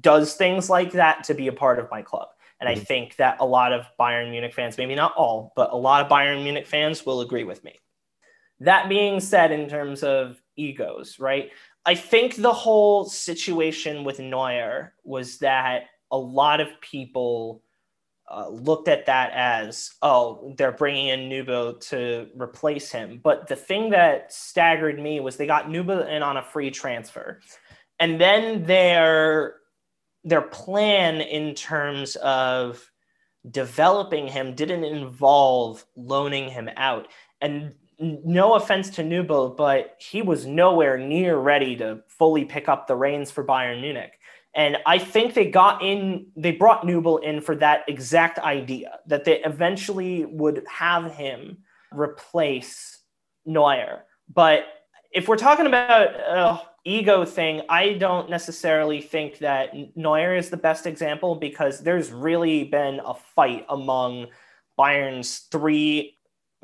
does 0.00 0.34
things 0.34 0.68
like 0.70 0.92
that 0.92 1.24
to 1.24 1.34
be 1.34 1.48
a 1.48 1.52
part 1.52 1.78
of 1.78 1.90
my 1.90 2.02
club. 2.02 2.28
And 2.60 2.68
mm-hmm. 2.68 2.80
I 2.80 2.84
think 2.84 3.16
that 3.16 3.38
a 3.40 3.46
lot 3.46 3.72
of 3.72 3.86
Bayern 3.98 4.30
Munich 4.30 4.54
fans, 4.54 4.78
maybe 4.78 4.94
not 4.94 5.14
all, 5.16 5.52
but 5.56 5.72
a 5.72 5.76
lot 5.76 6.04
of 6.04 6.10
Bayern 6.10 6.42
Munich 6.42 6.66
fans 6.66 7.04
will 7.04 7.20
agree 7.20 7.44
with 7.44 7.62
me. 7.64 7.80
That 8.60 8.88
being 8.88 9.20
said, 9.20 9.52
in 9.52 9.68
terms 9.68 10.02
of 10.02 10.40
egos, 10.56 11.18
right? 11.18 11.50
I 11.86 11.94
think 11.94 12.34
the 12.34 12.52
whole 12.52 13.04
situation 13.04 14.02
with 14.02 14.18
Neuer 14.18 14.92
was 15.04 15.38
that 15.38 15.84
a 16.10 16.18
lot 16.18 16.60
of 16.60 16.68
people 16.80 17.62
uh, 18.28 18.48
looked 18.48 18.88
at 18.88 19.06
that 19.06 19.30
as, 19.32 19.92
oh, 20.02 20.52
they're 20.58 20.72
bringing 20.72 21.08
in 21.08 21.30
Nubel 21.30 21.78
to 21.88 22.28
replace 22.36 22.90
him. 22.90 23.20
But 23.22 23.46
the 23.46 23.54
thing 23.54 23.90
that 23.90 24.32
staggered 24.32 24.98
me 24.98 25.20
was 25.20 25.36
they 25.36 25.46
got 25.46 25.68
Nubel 25.68 26.08
in 26.08 26.24
on 26.24 26.36
a 26.36 26.42
free 26.42 26.72
transfer. 26.72 27.40
And 28.00 28.20
then 28.20 28.64
their 28.64 29.54
their 30.24 30.42
plan 30.42 31.20
in 31.20 31.54
terms 31.54 32.16
of 32.16 32.90
developing 33.48 34.26
him 34.26 34.56
didn't 34.56 34.82
involve 34.82 35.84
loaning 35.94 36.50
him 36.50 36.68
out. 36.76 37.06
And 37.40 37.74
no 37.98 38.54
offense 38.54 38.90
to 38.90 39.02
Nubel, 39.02 39.56
but 39.56 39.96
he 39.98 40.22
was 40.22 40.46
nowhere 40.46 40.98
near 40.98 41.38
ready 41.38 41.76
to 41.76 42.00
fully 42.08 42.44
pick 42.44 42.68
up 42.68 42.86
the 42.86 42.96
reins 42.96 43.30
for 43.30 43.44
Bayern 43.44 43.80
Munich. 43.80 44.12
And 44.54 44.78
I 44.86 44.98
think 44.98 45.34
they 45.34 45.50
got 45.50 45.82
in, 45.82 46.26
they 46.34 46.52
brought 46.52 46.82
Nubel 46.82 47.22
in 47.22 47.40
for 47.40 47.54
that 47.56 47.84
exact 47.88 48.38
idea 48.38 49.00
that 49.06 49.24
they 49.24 49.42
eventually 49.44 50.24
would 50.24 50.64
have 50.68 51.12
him 51.12 51.58
replace 51.92 53.00
Neuer. 53.44 54.04
But 54.32 54.64
if 55.12 55.28
we're 55.28 55.36
talking 55.36 55.66
about 55.66 56.20
uh, 56.20 56.60
ego 56.84 57.24
thing, 57.24 57.62
I 57.68 57.94
don't 57.94 58.30
necessarily 58.30 59.00
think 59.00 59.38
that 59.38 59.74
Neuer 59.96 60.34
is 60.34 60.50
the 60.50 60.56
best 60.56 60.86
example 60.86 61.34
because 61.34 61.80
there's 61.80 62.10
really 62.10 62.64
been 62.64 63.00
a 63.04 63.14
fight 63.14 63.66
among 63.68 64.28
Bayern's 64.78 65.40
three 65.50 66.15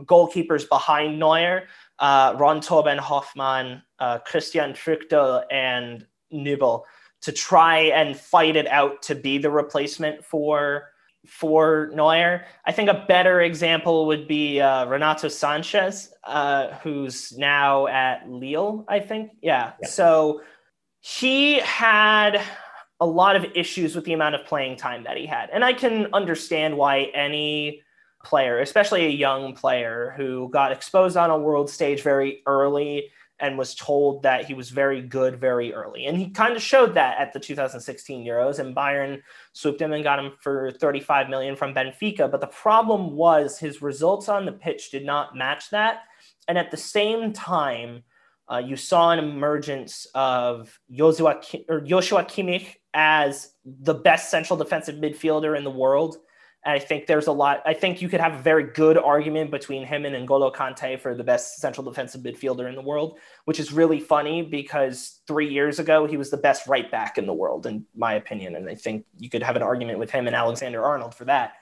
goalkeepers 0.04 0.68
behind 0.68 1.18
Neuer, 1.18 1.64
uh, 1.98 2.34
Ron 2.38 2.60
Tobin, 2.60 2.98
Hoffmann, 2.98 3.82
uh, 3.98 4.18
Christian 4.18 4.72
Früchtl, 4.72 5.44
and 5.50 6.06
Nubel, 6.32 6.82
to 7.22 7.32
try 7.32 7.78
and 7.78 8.16
fight 8.16 8.56
it 8.56 8.66
out 8.66 9.02
to 9.02 9.14
be 9.14 9.38
the 9.38 9.50
replacement 9.50 10.24
for 10.24 10.88
for 11.26 11.90
Neuer. 11.94 12.44
I 12.64 12.72
think 12.72 12.88
a 12.88 13.04
better 13.06 13.42
example 13.42 14.06
would 14.06 14.26
be 14.26 14.60
uh, 14.60 14.86
Renato 14.86 15.28
Sanchez, 15.28 16.12
uh, 16.24 16.74
who's 16.82 17.36
now 17.38 17.86
at 17.86 18.28
Lille, 18.28 18.84
I 18.88 18.98
think. 18.98 19.30
Yeah. 19.40 19.72
yeah. 19.80 19.88
So 19.88 20.42
he 21.00 21.60
had 21.60 22.42
a 23.00 23.06
lot 23.06 23.36
of 23.36 23.44
issues 23.54 23.94
with 23.94 24.04
the 24.04 24.12
amount 24.12 24.34
of 24.34 24.44
playing 24.46 24.76
time 24.76 25.04
that 25.04 25.16
he 25.16 25.26
had. 25.26 25.50
And 25.50 25.64
I 25.64 25.72
can 25.72 26.08
understand 26.12 26.76
why 26.76 27.10
any 27.14 27.82
player, 28.24 28.60
especially 28.60 29.06
a 29.06 29.10
young 29.10 29.54
player 29.54 30.14
who 30.16 30.48
got 30.50 30.72
exposed 30.72 31.16
on 31.16 31.30
a 31.30 31.38
world 31.38 31.70
stage 31.70 32.02
very 32.02 32.42
early 32.46 33.10
and 33.42 33.58
was 33.58 33.74
told 33.74 34.22
that 34.22 34.44
he 34.44 34.54
was 34.54 34.70
very 34.70 35.02
good 35.02 35.40
very 35.40 35.74
early. 35.74 36.06
And 36.06 36.16
he 36.16 36.30
kind 36.30 36.54
of 36.54 36.62
showed 36.62 36.94
that 36.94 37.18
at 37.18 37.32
the 37.32 37.40
2016 37.40 38.24
Euros 38.24 38.60
and 38.60 38.74
Bayern 38.74 39.20
swooped 39.52 39.82
him 39.82 39.92
and 39.92 40.04
got 40.04 40.20
him 40.20 40.32
for 40.40 40.70
35 40.70 41.28
million 41.28 41.56
from 41.56 41.74
Benfica, 41.74 42.30
but 42.30 42.40
the 42.40 42.46
problem 42.46 43.16
was 43.16 43.58
his 43.58 43.82
results 43.82 44.28
on 44.28 44.46
the 44.46 44.52
pitch 44.52 44.92
did 44.92 45.04
not 45.04 45.36
match 45.36 45.70
that. 45.70 46.02
And 46.46 46.56
at 46.56 46.70
the 46.70 46.76
same 46.76 47.32
time, 47.32 48.04
uh, 48.50 48.58
you 48.58 48.76
saw 48.76 49.10
an 49.10 49.18
emergence 49.18 50.06
of 50.14 50.78
Joshua, 50.90 51.40
or 51.68 51.80
Joshua 51.80 52.24
Kimmich 52.24 52.76
as 52.94 53.54
the 53.64 53.94
best 53.94 54.30
central 54.30 54.56
defensive 54.56 54.96
midfielder 54.96 55.56
in 55.56 55.64
the 55.64 55.70
world 55.70 56.18
I 56.64 56.78
think 56.78 57.06
there's 57.06 57.26
a 57.26 57.32
lot. 57.32 57.60
I 57.66 57.74
think 57.74 58.00
you 58.00 58.08
could 58.08 58.20
have 58.20 58.34
a 58.34 58.38
very 58.38 58.62
good 58.62 58.96
argument 58.96 59.50
between 59.50 59.84
him 59.84 60.04
and 60.04 60.14
N'Golo 60.14 60.54
Kante 60.54 61.00
for 61.00 61.14
the 61.14 61.24
best 61.24 61.56
central 61.56 61.84
defensive 61.84 62.20
midfielder 62.20 62.68
in 62.68 62.76
the 62.76 62.82
world, 62.82 63.18
which 63.46 63.58
is 63.58 63.72
really 63.72 63.98
funny 63.98 64.42
because 64.42 65.20
three 65.26 65.52
years 65.52 65.80
ago 65.80 66.06
he 66.06 66.16
was 66.16 66.30
the 66.30 66.36
best 66.36 66.68
right 66.68 66.88
back 66.88 67.18
in 67.18 67.26
the 67.26 67.32
world, 67.32 67.66
in 67.66 67.84
my 67.96 68.14
opinion. 68.14 68.54
And 68.54 68.68
I 68.68 68.76
think 68.76 69.06
you 69.18 69.28
could 69.28 69.42
have 69.42 69.56
an 69.56 69.62
argument 69.62 69.98
with 69.98 70.10
him 70.10 70.28
and 70.28 70.36
Alexander 70.36 70.84
Arnold 70.84 71.14
for 71.14 71.24
that. 71.24 71.54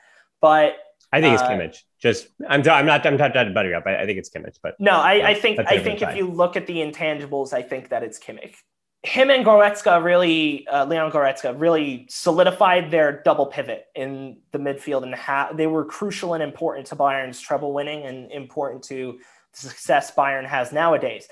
But 0.42 0.76
I 1.12 1.20
think 1.20 1.34
it's 1.34 1.42
uh, 1.42 1.48
Kimmich. 1.48 1.82
Just 1.98 2.28
I'm 2.46 2.60
I'm 2.68 2.86
not 2.86 3.04
I'm 3.06 3.16
not 3.16 3.32
trying 3.32 3.48
to 3.48 3.54
butter 3.54 3.70
you 3.70 3.76
up. 3.76 3.86
I, 3.86 4.02
I 4.02 4.06
think 4.06 4.18
it's 4.18 4.28
Kimmich, 4.28 4.58
but 4.62 4.78
no, 4.78 4.92
I, 4.92 5.30
I 5.30 5.34
think 5.34 5.58
I 5.60 5.78
think 5.78 6.02
if 6.02 6.14
you 6.14 6.30
look 6.30 6.56
at 6.56 6.66
the 6.66 6.76
intangibles, 6.76 7.52
I 7.52 7.62
think 7.62 7.88
that 7.88 8.02
it's 8.02 8.18
Kimmich. 8.18 8.54
Him 9.02 9.30
and 9.30 9.46
Goretzka 9.46 10.04
really, 10.04 10.66
uh, 10.68 10.84
Leon 10.84 11.10
Goretzka 11.10 11.58
really 11.58 12.06
solidified 12.10 12.90
their 12.90 13.22
double 13.22 13.46
pivot 13.46 13.86
in 13.94 14.36
the 14.52 14.58
midfield, 14.58 15.04
and 15.04 15.58
they 15.58 15.66
were 15.66 15.86
crucial 15.86 16.34
and 16.34 16.42
important 16.42 16.86
to 16.88 16.96
Bayern's 16.96 17.40
treble 17.40 17.72
winning 17.72 18.02
and 18.04 18.30
important 18.30 18.82
to 18.84 19.18
the 19.52 19.58
success 19.58 20.12
Bayern 20.14 20.46
has 20.46 20.70
nowadays. 20.70 21.28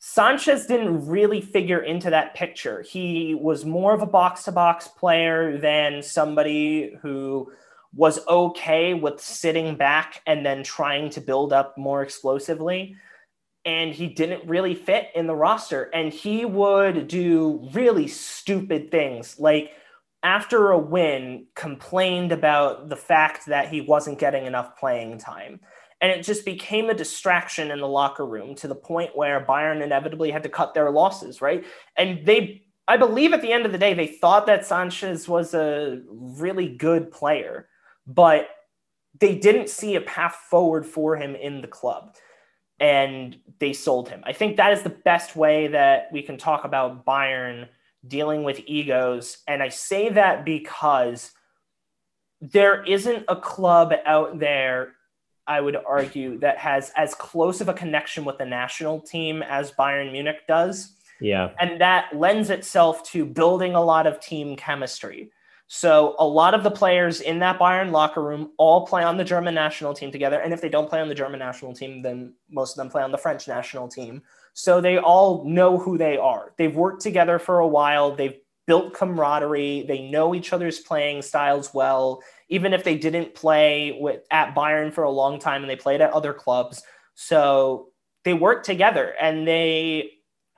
Sanchez 0.00 0.66
didn't 0.66 1.06
really 1.06 1.40
figure 1.40 1.80
into 1.80 2.10
that 2.10 2.34
picture. 2.34 2.82
He 2.82 3.34
was 3.34 3.64
more 3.64 3.94
of 3.94 4.02
a 4.02 4.06
box 4.06 4.44
to 4.44 4.52
box 4.52 4.88
player 4.88 5.58
than 5.58 6.02
somebody 6.02 6.96
who 7.00 7.52
was 7.94 8.24
okay 8.28 8.94
with 8.94 9.20
sitting 9.20 9.76
back 9.76 10.20
and 10.26 10.44
then 10.44 10.62
trying 10.62 11.10
to 11.10 11.20
build 11.20 11.52
up 11.52 11.76
more 11.76 12.02
explosively. 12.02 12.96
And 13.68 13.92
he 13.92 14.06
didn't 14.06 14.48
really 14.48 14.74
fit 14.74 15.08
in 15.14 15.26
the 15.26 15.34
roster. 15.34 15.90
And 15.92 16.10
he 16.10 16.46
would 16.46 17.06
do 17.06 17.68
really 17.74 18.08
stupid 18.08 18.90
things 18.90 19.38
like 19.38 19.72
after 20.22 20.70
a 20.70 20.78
win, 20.78 21.46
complained 21.54 22.32
about 22.32 22.88
the 22.88 22.96
fact 22.96 23.46
that 23.46 23.68
he 23.68 23.82
wasn't 23.82 24.18
getting 24.18 24.46
enough 24.46 24.78
playing 24.78 25.18
time. 25.18 25.60
And 26.00 26.10
it 26.10 26.22
just 26.22 26.44
became 26.44 26.88
a 26.88 26.94
distraction 26.94 27.70
in 27.70 27.80
the 27.80 27.86
locker 27.86 28.24
room 28.24 28.54
to 28.56 28.68
the 28.68 28.74
point 28.74 29.10
where 29.14 29.44
Bayern 29.44 29.82
inevitably 29.82 30.30
had 30.30 30.44
to 30.44 30.48
cut 30.48 30.72
their 30.72 30.90
losses, 30.90 31.42
right? 31.42 31.64
And 31.96 32.24
they, 32.24 32.62
I 32.88 32.96
believe 32.96 33.34
at 33.34 33.42
the 33.42 33.52
end 33.52 33.66
of 33.66 33.72
the 33.72 33.78
day, 33.78 33.94
they 33.94 34.06
thought 34.06 34.46
that 34.46 34.64
Sanchez 34.64 35.28
was 35.28 35.52
a 35.54 36.00
really 36.08 36.68
good 36.68 37.10
player 37.10 37.68
but 38.08 38.48
they 39.20 39.36
didn't 39.36 39.68
see 39.68 39.94
a 39.94 40.00
path 40.00 40.34
forward 40.50 40.86
for 40.86 41.16
him 41.16 41.36
in 41.36 41.60
the 41.60 41.68
club 41.68 42.16
and 42.80 43.36
they 43.58 43.72
sold 43.72 44.08
him. 44.08 44.22
I 44.24 44.32
think 44.32 44.56
that 44.56 44.72
is 44.72 44.82
the 44.82 44.90
best 44.90 45.34
way 45.34 45.68
that 45.68 46.08
we 46.12 46.22
can 46.22 46.36
talk 46.36 46.64
about 46.64 47.04
Bayern 47.04 47.68
dealing 48.06 48.44
with 48.44 48.60
egos. 48.66 49.38
And 49.48 49.62
I 49.62 49.68
say 49.68 50.10
that 50.10 50.44
because 50.44 51.32
there 52.40 52.84
isn't 52.84 53.24
a 53.28 53.36
club 53.36 53.92
out 54.06 54.38
there, 54.38 54.92
I 55.46 55.60
would 55.60 55.76
argue, 55.76 56.38
that 56.38 56.58
has 56.58 56.92
as 56.96 57.14
close 57.14 57.60
of 57.60 57.68
a 57.68 57.74
connection 57.74 58.24
with 58.24 58.38
the 58.38 58.44
national 58.44 59.00
team 59.00 59.42
as 59.42 59.72
Bayern 59.72 60.12
Munich 60.12 60.46
does. 60.46 60.94
Yeah. 61.20 61.50
And 61.58 61.80
that 61.80 62.10
lends 62.14 62.50
itself 62.50 63.02
to 63.10 63.24
building 63.24 63.74
a 63.74 63.82
lot 63.82 64.06
of 64.06 64.20
team 64.20 64.54
chemistry. 64.54 65.32
So 65.70 66.16
a 66.18 66.26
lot 66.26 66.54
of 66.54 66.62
the 66.62 66.70
players 66.70 67.20
in 67.20 67.40
that 67.40 67.58
Bayern 67.58 67.90
locker 67.90 68.22
room 68.22 68.52
all 68.56 68.86
play 68.86 69.04
on 69.04 69.18
the 69.18 69.24
German 69.24 69.54
national 69.54 69.92
team 69.92 70.10
together. 70.10 70.40
And 70.40 70.54
if 70.54 70.62
they 70.62 70.70
don't 70.70 70.88
play 70.88 71.00
on 71.00 71.08
the 71.08 71.14
German 71.14 71.38
national 71.38 71.74
team, 71.74 72.00
then 72.00 72.32
most 72.50 72.72
of 72.72 72.76
them 72.78 72.88
play 72.88 73.02
on 73.02 73.12
the 73.12 73.18
French 73.18 73.46
national 73.46 73.86
team. 73.86 74.22
So 74.54 74.80
they 74.80 74.96
all 74.96 75.44
know 75.44 75.76
who 75.76 75.98
they 75.98 76.16
are. 76.16 76.54
They've 76.56 76.74
worked 76.74 77.02
together 77.02 77.38
for 77.38 77.58
a 77.58 77.68
while. 77.68 78.16
They've 78.16 78.38
built 78.66 78.94
camaraderie. 78.94 79.84
They 79.86 80.08
know 80.08 80.34
each 80.34 80.54
other's 80.54 80.78
playing 80.78 81.20
styles 81.20 81.74
well, 81.74 82.22
even 82.48 82.72
if 82.72 82.82
they 82.82 82.96
didn't 82.96 83.34
play 83.34 83.98
with 84.00 84.22
at 84.30 84.54
Bayern 84.54 84.90
for 84.90 85.04
a 85.04 85.10
long 85.10 85.38
time 85.38 85.62
and 85.62 85.70
they 85.70 85.76
played 85.76 86.00
at 86.00 86.12
other 86.12 86.32
clubs. 86.32 86.82
So 87.14 87.90
they 88.24 88.32
work 88.32 88.64
together 88.64 89.14
and 89.20 89.46
they 89.46 90.12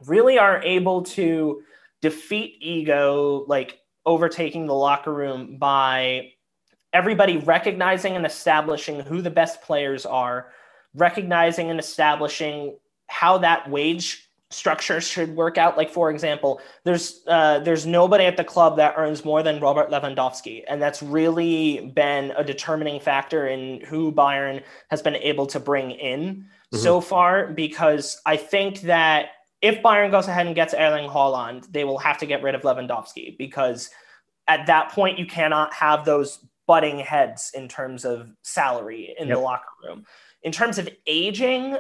really 0.07 0.39
are 0.39 0.63
able 0.63 1.03
to 1.03 1.63
defeat 2.01 2.59
ego 2.61 3.45
like 3.49 3.80
overtaking 4.07 4.67
the 4.67 4.75
locker 4.75 5.13
room 5.13 5.57
by 5.59 6.33
everybody 6.93 7.37
recognizing 7.39 8.17
and 8.17 8.27
establishing 8.27 9.01
who 9.01 9.23
the 9.23 9.31
best 9.31 9.63
players 9.63 10.05
are, 10.07 10.53
recognizing 10.95 11.71
and 11.71 11.79
establishing 11.79 12.77
how 13.07 13.39
that 13.39 13.69
wage 13.71 14.31
structure 14.51 15.01
should 15.13 15.35
work 15.35 15.59
out. 15.59 15.77
Like 15.77 15.91
for 15.91 16.11
example, 16.11 16.61
there's 16.85 17.21
uh, 17.27 17.61
there's 17.61 17.87
nobody 17.87 18.25
at 18.25 18.37
the 18.37 18.45
club 18.45 18.77
that 18.77 18.95
earns 18.97 19.25
more 19.25 19.43
than 19.43 19.61
Robert 19.61 19.91
Lewandowski, 19.91 20.65
and 20.69 20.81
that's 20.81 21.03
really 21.03 21.93
been 21.95 22.33
a 22.37 22.45
determining 22.45 23.01
factor 23.01 23.47
in 23.47 23.81
who 23.83 24.13
Bayern 24.13 24.63
has 24.91 25.03
been 25.03 25.17
able 25.17 25.47
to 25.47 25.61
bring 25.61 25.93
in 25.93 26.35
mm-hmm. 26.35 26.79
so 26.79 27.01
far. 27.01 27.49
Because 27.49 28.21
I 28.27 28.37
think 28.37 28.83
that 28.83 29.31
if 29.63 29.83
Bayern 29.83 30.11
goes 30.11 30.27
ahead 30.27 30.47
and 30.47 30.55
gets 30.55 30.75
Erling 30.75 31.09
Haaland, 31.09 31.71
they 31.71 31.85
will 31.85 31.99
have 31.99 32.19
to 32.19 32.27
get 32.27 32.43
rid 32.43 32.55
of 32.55 32.63
Lewandowski 32.63 33.37
because 33.37 33.91
at 34.49 34.67
that 34.67 34.91
point 34.91 35.19
you 35.19 35.27
cannot 35.27 35.73
have 35.75 36.05
those 36.05 36.45
butting 36.67 36.99
heads 36.99 37.51
in 37.55 37.69
terms 37.69 38.05
of 38.05 38.31
salary 38.43 39.15
in 39.19 39.29
yep. 39.29 39.37
the 39.37 39.43
locker 39.43 39.69
room. 39.85 40.05
In 40.43 40.53
terms 40.53 40.79
of 40.79 40.89
aging, 41.07 41.77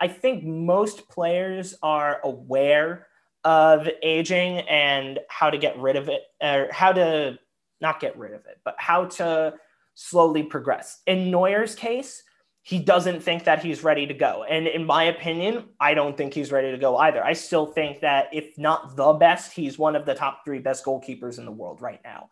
I 0.00 0.08
think 0.08 0.44
most 0.44 1.08
players 1.08 1.74
are 1.82 2.20
aware 2.22 3.06
of 3.42 3.88
aging 4.02 4.60
and 4.60 5.18
how 5.28 5.50
to 5.50 5.58
get 5.58 5.78
rid 5.78 5.96
of 5.96 6.08
it 6.08 6.22
or 6.42 6.68
how 6.70 6.92
to 6.92 7.38
not 7.80 8.00
get 8.00 8.16
rid 8.16 8.32
of 8.32 8.46
it, 8.46 8.60
but 8.64 8.74
how 8.78 9.06
to 9.06 9.54
slowly 9.94 10.42
progress. 10.42 11.00
In 11.06 11.30
Neuer's 11.30 11.74
case, 11.74 12.22
he 12.64 12.78
doesn't 12.78 13.22
think 13.22 13.44
that 13.44 13.62
he's 13.62 13.84
ready 13.84 14.06
to 14.06 14.14
go. 14.14 14.44
And 14.48 14.66
in 14.66 14.86
my 14.86 15.04
opinion, 15.04 15.66
I 15.78 15.92
don't 15.92 16.16
think 16.16 16.32
he's 16.32 16.50
ready 16.50 16.70
to 16.70 16.78
go 16.78 16.96
either. 16.96 17.22
I 17.22 17.34
still 17.34 17.66
think 17.66 18.00
that 18.00 18.28
if 18.32 18.56
not 18.56 18.96
the 18.96 19.12
best, 19.12 19.52
he's 19.52 19.78
one 19.78 19.94
of 19.94 20.06
the 20.06 20.14
top 20.14 20.46
three 20.46 20.60
best 20.60 20.82
goalkeepers 20.82 21.38
in 21.38 21.44
the 21.44 21.52
world 21.52 21.82
right 21.82 22.00
now. 22.02 22.30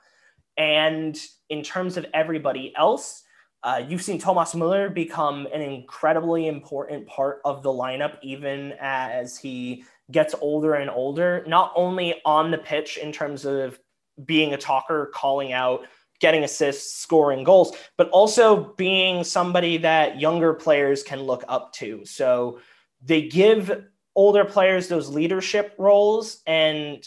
And 0.56 1.18
in 1.50 1.62
terms 1.62 1.98
of 1.98 2.06
everybody 2.14 2.72
else, 2.76 3.22
uh, 3.62 3.82
you've 3.86 4.02
seen 4.02 4.18
Thomas 4.18 4.54
Muller 4.54 4.88
become 4.88 5.46
an 5.52 5.60
incredibly 5.60 6.48
important 6.48 7.06
part 7.06 7.42
of 7.44 7.62
the 7.62 7.68
lineup, 7.68 8.16
even 8.22 8.72
as 8.80 9.36
he 9.36 9.84
gets 10.10 10.34
older 10.40 10.74
and 10.74 10.88
older, 10.88 11.44
not 11.46 11.74
only 11.76 12.22
on 12.24 12.50
the 12.50 12.58
pitch 12.58 12.96
in 12.96 13.12
terms 13.12 13.44
of 13.44 13.78
being 14.24 14.54
a 14.54 14.58
talker, 14.58 15.10
calling 15.14 15.52
out 15.52 15.84
getting 16.22 16.44
assists, 16.44 16.94
scoring 16.94 17.44
goals, 17.44 17.76
but 17.98 18.08
also 18.10 18.72
being 18.76 19.24
somebody 19.24 19.76
that 19.76 20.18
younger 20.18 20.54
players 20.54 21.02
can 21.02 21.20
look 21.20 21.44
up 21.48 21.72
to. 21.74 22.02
So 22.06 22.60
they 23.02 23.22
give 23.22 23.84
older 24.14 24.44
players 24.44 24.88
those 24.88 25.10
leadership 25.10 25.74
roles 25.78 26.40
and 26.46 27.06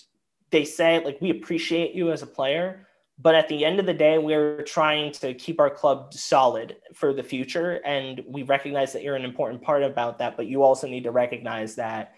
they 0.51 0.65
say, 0.65 1.03
like, 1.03 1.19
we 1.21 1.31
appreciate 1.31 1.95
you 1.95 2.11
as 2.11 2.21
a 2.21 2.27
player. 2.27 2.87
But 3.17 3.35
at 3.35 3.47
the 3.47 3.63
end 3.63 3.79
of 3.79 3.85
the 3.85 3.93
day, 3.93 4.17
we're 4.17 4.61
trying 4.63 5.13
to 5.13 5.33
keep 5.33 5.61
our 5.61 5.69
club 5.69 6.13
solid 6.13 6.75
for 6.93 7.13
the 7.13 7.23
future. 7.23 7.79
And 7.85 8.21
we 8.27 8.43
recognize 8.43 8.91
that 8.91 9.03
you're 9.03 9.15
an 9.15 9.23
important 9.23 9.61
part 9.61 9.83
about 9.83 10.19
that. 10.19 10.35
But 10.35 10.47
you 10.47 10.63
also 10.63 10.87
need 10.87 11.05
to 11.05 11.11
recognize 11.11 11.75
that 11.75 12.15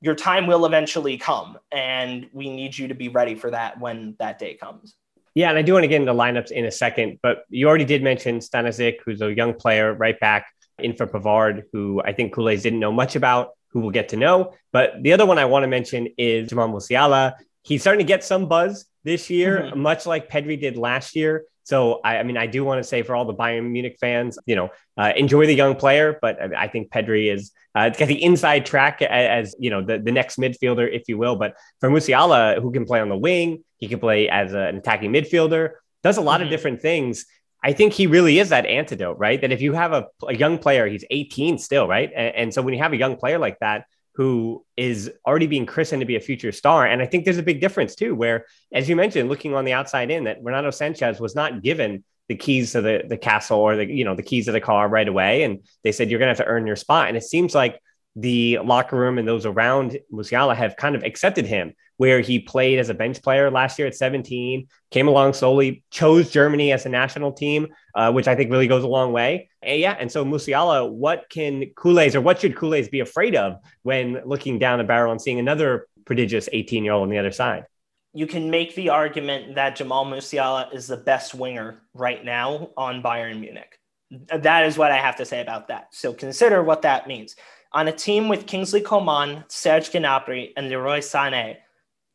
your 0.00 0.14
time 0.14 0.46
will 0.46 0.64
eventually 0.64 1.18
come. 1.18 1.58
And 1.72 2.28
we 2.32 2.48
need 2.48 2.78
you 2.78 2.86
to 2.86 2.94
be 2.94 3.08
ready 3.08 3.34
for 3.34 3.50
that 3.50 3.80
when 3.80 4.14
that 4.20 4.38
day 4.38 4.54
comes. 4.54 4.94
Yeah, 5.36 5.50
and 5.50 5.58
I 5.58 5.62
do 5.62 5.74
want 5.74 5.84
to 5.84 5.88
get 5.88 6.00
into 6.00 6.14
lineups 6.14 6.50
in 6.50 6.64
a 6.64 6.70
second, 6.70 7.18
but 7.22 7.44
you 7.50 7.68
already 7.68 7.84
did 7.84 8.02
mention 8.02 8.38
Stanisic, 8.38 9.00
who's 9.04 9.20
a 9.20 9.34
young 9.34 9.52
player 9.52 9.92
right 9.92 10.18
back 10.18 10.46
in 10.78 10.96
for 10.96 11.06
Pavard, 11.06 11.64
who 11.74 12.00
I 12.02 12.14
think 12.14 12.32
Kool 12.32 12.46
didn't 12.56 12.80
know 12.80 12.90
much 12.90 13.16
about, 13.16 13.50
who 13.68 13.80
we'll 13.80 13.90
get 13.90 14.08
to 14.08 14.16
know. 14.16 14.54
But 14.72 15.02
the 15.02 15.12
other 15.12 15.26
one 15.26 15.38
I 15.38 15.44
want 15.44 15.64
to 15.64 15.68
mention 15.68 16.08
is 16.16 16.48
Jamal 16.48 16.70
Musiala. 16.70 17.34
He's 17.62 17.82
starting 17.82 17.98
to 17.98 18.08
get 18.08 18.24
some 18.24 18.48
buzz 18.48 18.86
this 19.04 19.28
year, 19.28 19.60
mm-hmm. 19.60 19.78
much 19.78 20.06
like 20.06 20.30
Pedri 20.30 20.58
did 20.58 20.78
last 20.78 21.14
year. 21.14 21.44
So, 21.66 22.00
I, 22.04 22.18
I, 22.18 22.22
mean, 22.22 22.36
I 22.36 22.46
do 22.46 22.64
want 22.64 22.78
to 22.78 22.84
say 22.84 23.02
for 23.02 23.16
all 23.16 23.24
the 23.24 23.34
Bayern 23.34 23.72
Munich 23.72 23.96
fans, 24.00 24.38
you 24.46 24.54
know, 24.54 24.70
uh, 24.96 25.12
enjoy 25.16 25.46
the 25.46 25.54
young 25.54 25.74
player, 25.74 26.16
but 26.22 26.54
I 26.54 26.68
think 26.68 26.92
Pedri 26.92 27.34
is 27.34 27.50
uh, 27.74 27.88
got 27.88 28.06
the 28.06 28.22
inside 28.22 28.64
track 28.64 29.02
as, 29.02 29.56
you 29.58 29.70
know, 29.70 29.82
the, 29.82 29.98
the 29.98 30.12
next 30.12 30.38
midfielder, 30.38 30.88
if 30.88 31.08
you 31.08 31.18
will. 31.18 31.34
But 31.34 31.56
for 31.80 31.90
Musiala, 31.90 32.62
who 32.62 32.70
can 32.70 32.84
play 32.84 33.00
on 33.00 33.08
the 33.08 33.16
wing, 33.16 33.64
he 33.78 33.88
can 33.88 33.98
play 33.98 34.28
as 34.28 34.54
a, 34.54 34.60
an 34.60 34.76
attacking 34.76 35.12
midfielder, 35.12 35.70
does 36.04 36.18
a 36.18 36.20
lot 36.20 36.34
mm-hmm. 36.34 36.44
of 36.44 36.50
different 36.50 36.80
things. 36.80 37.26
I 37.64 37.72
think 37.72 37.94
he 37.94 38.06
really 38.06 38.38
is 38.38 38.50
that 38.50 38.64
antidote, 38.64 39.18
right? 39.18 39.40
That 39.40 39.50
if 39.50 39.60
you 39.60 39.72
have 39.72 39.92
a, 39.92 40.06
a 40.28 40.36
young 40.36 40.58
player, 40.58 40.86
he's 40.86 41.04
18 41.10 41.58
still, 41.58 41.88
right? 41.88 42.12
And, 42.14 42.36
and 42.36 42.54
so 42.54 42.62
when 42.62 42.74
you 42.74 42.80
have 42.80 42.92
a 42.92 42.96
young 42.96 43.16
player 43.16 43.40
like 43.40 43.58
that, 43.58 43.86
who 44.16 44.64
is 44.78 45.12
already 45.26 45.46
being 45.46 45.66
christened 45.66 46.00
to 46.00 46.06
be 46.06 46.16
a 46.16 46.20
future 46.20 46.50
star. 46.50 46.86
And 46.86 47.02
I 47.02 47.06
think 47.06 47.24
there's 47.24 47.36
a 47.36 47.42
big 47.42 47.60
difference 47.60 47.94
too, 47.94 48.14
where, 48.14 48.46
as 48.72 48.88
you 48.88 48.96
mentioned, 48.96 49.28
looking 49.28 49.54
on 49.54 49.66
the 49.66 49.74
outside 49.74 50.10
in, 50.10 50.24
that 50.24 50.38
Renato 50.42 50.70
Sanchez 50.70 51.20
was 51.20 51.34
not 51.34 51.62
given 51.62 52.02
the 52.28 52.34
keys 52.34 52.72
to 52.72 52.80
the, 52.80 53.02
the 53.06 53.18
castle 53.18 53.58
or 53.58 53.76
the, 53.76 53.84
you 53.84 54.04
know, 54.04 54.14
the 54.14 54.22
keys 54.22 54.46
to 54.46 54.52
the 54.52 54.60
car 54.60 54.88
right 54.88 55.06
away. 55.06 55.42
And 55.42 55.60
they 55.84 55.92
said, 55.92 56.10
you're 56.10 56.18
going 56.18 56.34
to 56.34 56.38
have 56.38 56.46
to 56.46 56.50
earn 56.50 56.66
your 56.66 56.76
spot. 56.76 57.08
And 57.08 57.16
it 57.16 57.24
seems 57.24 57.54
like 57.54 57.78
the 58.16 58.58
locker 58.64 58.96
room 58.96 59.18
and 59.18 59.28
those 59.28 59.44
around 59.44 59.98
Musiala 60.10 60.56
have 60.56 60.76
kind 60.76 60.96
of 60.96 61.02
accepted 61.02 61.44
him, 61.44 61.74
where 61.96 62.20
he 62.20 62.38
played 62.38 62.78
as 62.78 62.88
a 62.88 62.94
bench 62.94 63.22
player 63.22 63.50
last 63.50 63.78
year 63.78 63.88
at 63.88 63.94
17, 63.94 64.66
came 64.90 65.08
along 65.08 65.32
slowly, 65.32 65.82
chose 65.90 66.30
Germany 66.30 66.72
as 66.72 66.86
a 66.86 66.88
national 66.88 67.32
team, 67.32 67.68
uh, 67.94 68.12
which 68.12 68.28
I 68.28 68.34
think 68.34 68.50
really 68.50 68.68
goes 68.68 68.84
a 68.84 68.88
long 68.88 69.12
way. 69.12 69.48
And 69.62 69.80
yeah, 69.80 69.96
and 69.98 70.10
so 70.10 70.24
Musiala, 70.24 70.90
what 70.90 71.26
can 71.30 71.64
Kool-Aids 71.76 72.14
or 72.14 72.20
what 72.20 72.40
should 72.40 72.56
Kool-Aids 72.56 72.88
be 72.88 73.00
afraid 73.00 73.34
of 73.34 73.56
when 73.82 74.20
looking 74.24 74.58
down 74.58 74.78
the 74.78 74.84
barrel 74.84 75.12
and 75.12 75.20
seeing 75.20 75.38
another 75.38 75.86
prodigious 76.04 76.48
18 76.52 76.84
year 76.84 76.92
old 76.92 77.04
on 77.04 77.10
the 77.10 77.18
other 77.18 77.32
side? 77.32 77.64
You 78.12 78.26
can 78.26 78.50
make 78.50 78.74
the 78.74 78.88
argument 78.88 79.56
that 79.56 79.76
Jamal 79.76 80.06
Musiala 80.06 80.72
is 80.74 80.86
the 80.86 80.96
best 80.96 81.34
winger 81.34 81.82
right 81.92 82.24
now 82.24 82.70
on 82.76 83.02
Bayern 83.02 83.40
Munich. 83.40 83.78
That 84.10 84.64
is 84.64 84.78
what 84.78 84.90
I 84.90 84.96
have 84.96 85.16
to 85.16 85.24
say 85.24 85.40
about 85.40 85.68
that. 85.68 85.88
So 85.90 86.14
consider 86.14 86.62
what 86.62 86.82
that 86.82 87.08
means. 87.08 87.36
On 87.72 87.88
a 87.88 87.92
team 87.92 88.28
with 88.28 88.46
Kingsley 88.46 88.80
Coman, 88.80 89.44
Serge 89.48 89.90
Gnabry, 89.90 90.52
and 90.56 90.70
Leroy 90.70 91.00
Sané, 91.00 91.56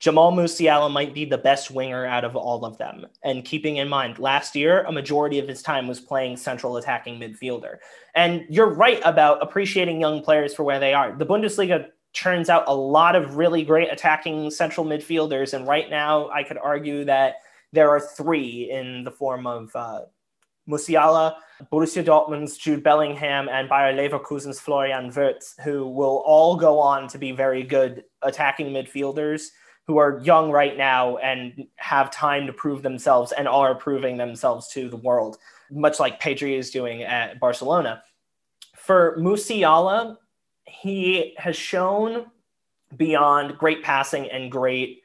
Jamal 0.02 0.32
Musiala 0.32 0.92
might 0.92 1.14
be 1.14 1.26
the 1.26 1.38
best 1.38 1.70
winger 1.70 2.08
out 2.08 2.26
of 2.26 2.36
all 2.36 2.66
of 2.66 2.76
them. 2.80 3.06
And 3.24 3.46
keeping 3.46 3.78
in 3.78 3.88
mind, 3.88 4.18
last 4.18 4.56
year, 4.56 4.82
a 4.86 4.92
majority 4.92 5.38
of 5.38 5.48
his 5.48 5.62
time 5.62 5.88
was 5.88 6.00
playing 6.00 6.38
central 6.38 6.78
attacking 6.78 7.20
midfielder. 7.20 7.78
And 8.16 8.44
you're 8.50 8.74
right 8.74 9.00
about 9.06 9.44
appreciating 9.44 10.02
young 10.02 10.24
players 10.24 10.56
for 10.56 10.64
where 10.64 10.80
they 10.80 10.96
are. 10.96 11.16
The 11.16 11.26
Bundesliga 11.26 11.90
turns 12.14 12.50
out 12.50 12.64
a 12.66 12.76
lot 12.76 13.16
of 13.16 13.38
really 13.38 13.64
great 13.64 13.94
attacking 13.94 14.50
central 14.50 14.88
midfielders. 14.88 15.54
And 15.54 15.68
right 15.68 15.88
now, 15.88 16.30
I 16.32 16.42
could 16.42 16.58
argue 16.58 17.06
that 17.06 17.36
there 17.72 17.92
are 17.92 18.00
three 18.00 18.72
in 18.72 19.04
the 19.04 19.12
form 19.12 19.46
of 19.46 19.70
uh, 19.76 20.02
Musiala, 20.68 21.36
Borussia 21.72 22.04
Dortmund's 22.04 22.58
Jude 22.58 22.84
Bellingham, 22.84 23.48
and 23.50 23.70
Bayer 23.70 23.94
Leverkusen's 23.94 24.60
Florian 24.60 25.14
Wirtz, 25.16 25.54
who 25.64 25.88
will 25.88 26.24
all 26.26 26.56
go 26.56 26.80
on 26.80 27.08
to 27.10 27.20
be 27.20 27.32
very 27.32 27.62
good 27.62 28.04
attacking 28.24 28.70
midfielders 28.70 29.50
who 29.88 29.98
are 29.98 30.20
young 30.24 30.52
right 30.52 30.78
now 30.78 31.18
and 31.18 31.68
have 31.76 32.12
time 32.12 32.48
to 32.48 32.54
prove 32.54 32.82
themselves 32.82 33.32
and 33.32 33.48
are 33.48 33.76
proving 33.76 34.18
themselves 34.18 34.68
to 34.70 34.90
the 34.90 34.98
world, 34.98 35.38
much 35.70 36.00
like 36.00 36.22
Pedri 36.22 36.58
is 36.58 36.72
doing 36.72 37.04
at 37.04 37.40
Barcelona. 37.40 38.04
For 38.76 39.18
Musiala, 39.18 40.18
he 40.66 41.34
has 41.38 41.56
shown 41.56 42.26
beyond 42.96 43.58
great 43.58 43.84
passing 43.84 44.30
and 44.30 44.52
great 44.52 45.02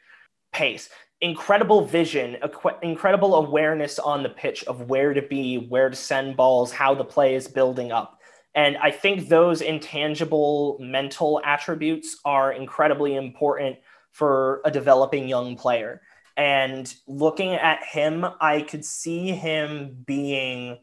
pace 0.53 0.89
incredible 1.21 1.85
vision, 1.85 2.37
incredible 2.83 3.37
awareness 3.37 3.99
on 3.99 4.23
the 4.23 4.29
pitch 4.29 4.65
of 4.65 4.89
where 4.89 5.15
to 5.15 5.23
be, 5.23 5.57
where 5.57 5.89
to 5.89 5.97
send 5.97 6.37
balls, 6.37 6.73
how 6.73 6.95
the 6.95 7.05
play 7.05 7.35
is 7.35 7.49
building 7.49 7.91
up. 7.91 8.21
And 8.55 8.77
I 8.79 8.91
think 8.91 9.29
those 9.29 9.61
intangible 9.61 10.79
mental 10.81 11.41
attributes 11.45 12.19
are 12.25 12.53
incredibly 12.53 13.17
important 13.17 13.77
for 14.17 14.63
a 14.65 14.71
developing 14.71 15.29
young 15.29 15.57
player. 15.57 16.01
And 16.39 16.93
looking 17.07 17.53
at 17.53 17.85
him, 17.85 18.25
I 18.41 18.63
could 18.63 18.83
see 18.83 19.33
him 19.33 19.95
being 20.07 20.79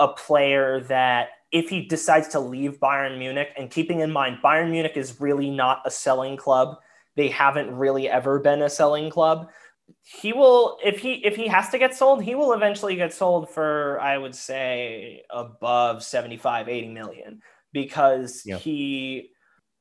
a 0.00 0.08
player 0.08 0.80
that 0.88 1.28
if 1.52 1.68
he 1.68 1.86
decides 1.86 2.26
to 2.28 2.40
leave 2.40 2.80
Bayern 2.80 3.18
Munich, 3.18 3.50
and 3.56 3.70
keeping 3.70 4.00
in 4.00 4.10
mind, 4.10 4.38
Bayern 4.42 4.72
Munich 4.72 4.96
is 4.96 5.20
really 5.20 5.48
not 5.48 5.82
a 5.84 5.92
selling 5.92 6.36
club. 6.36 6.78
They 7.14 7.28
haven't 7.28 7.70
really 7.70 8.08
ever 8.08 8.40
been 8.40 8.62
a 8.62 8.70
selling 8.70 9.10
club. 9.10 9.48
He 10.02 10.32
will, 10.32 10.78
if 10.84 10.98
he 10.98 11.24
if 11.24 11.36
he 11.36 11.46
has 11.46 11.68
to 11.68 11.78
get 11.78 11.94
sold, 11.94 12.24
he 12.24 12.34
will 12.34 12.52
eventually 12.52 12.96
get 12.96 13.12
sold 13.12 13.48
for, 13.48 14.00
I 14.00 14.18
would 14.18 14.34
say, 14.34 15.22
above 15.30 16.02
75, 16.02 16.68
80 16.68 16.88
million 16.88 17.42
because 17.72 18.42
yeah. 18.44 18.56
he 18.56 19.30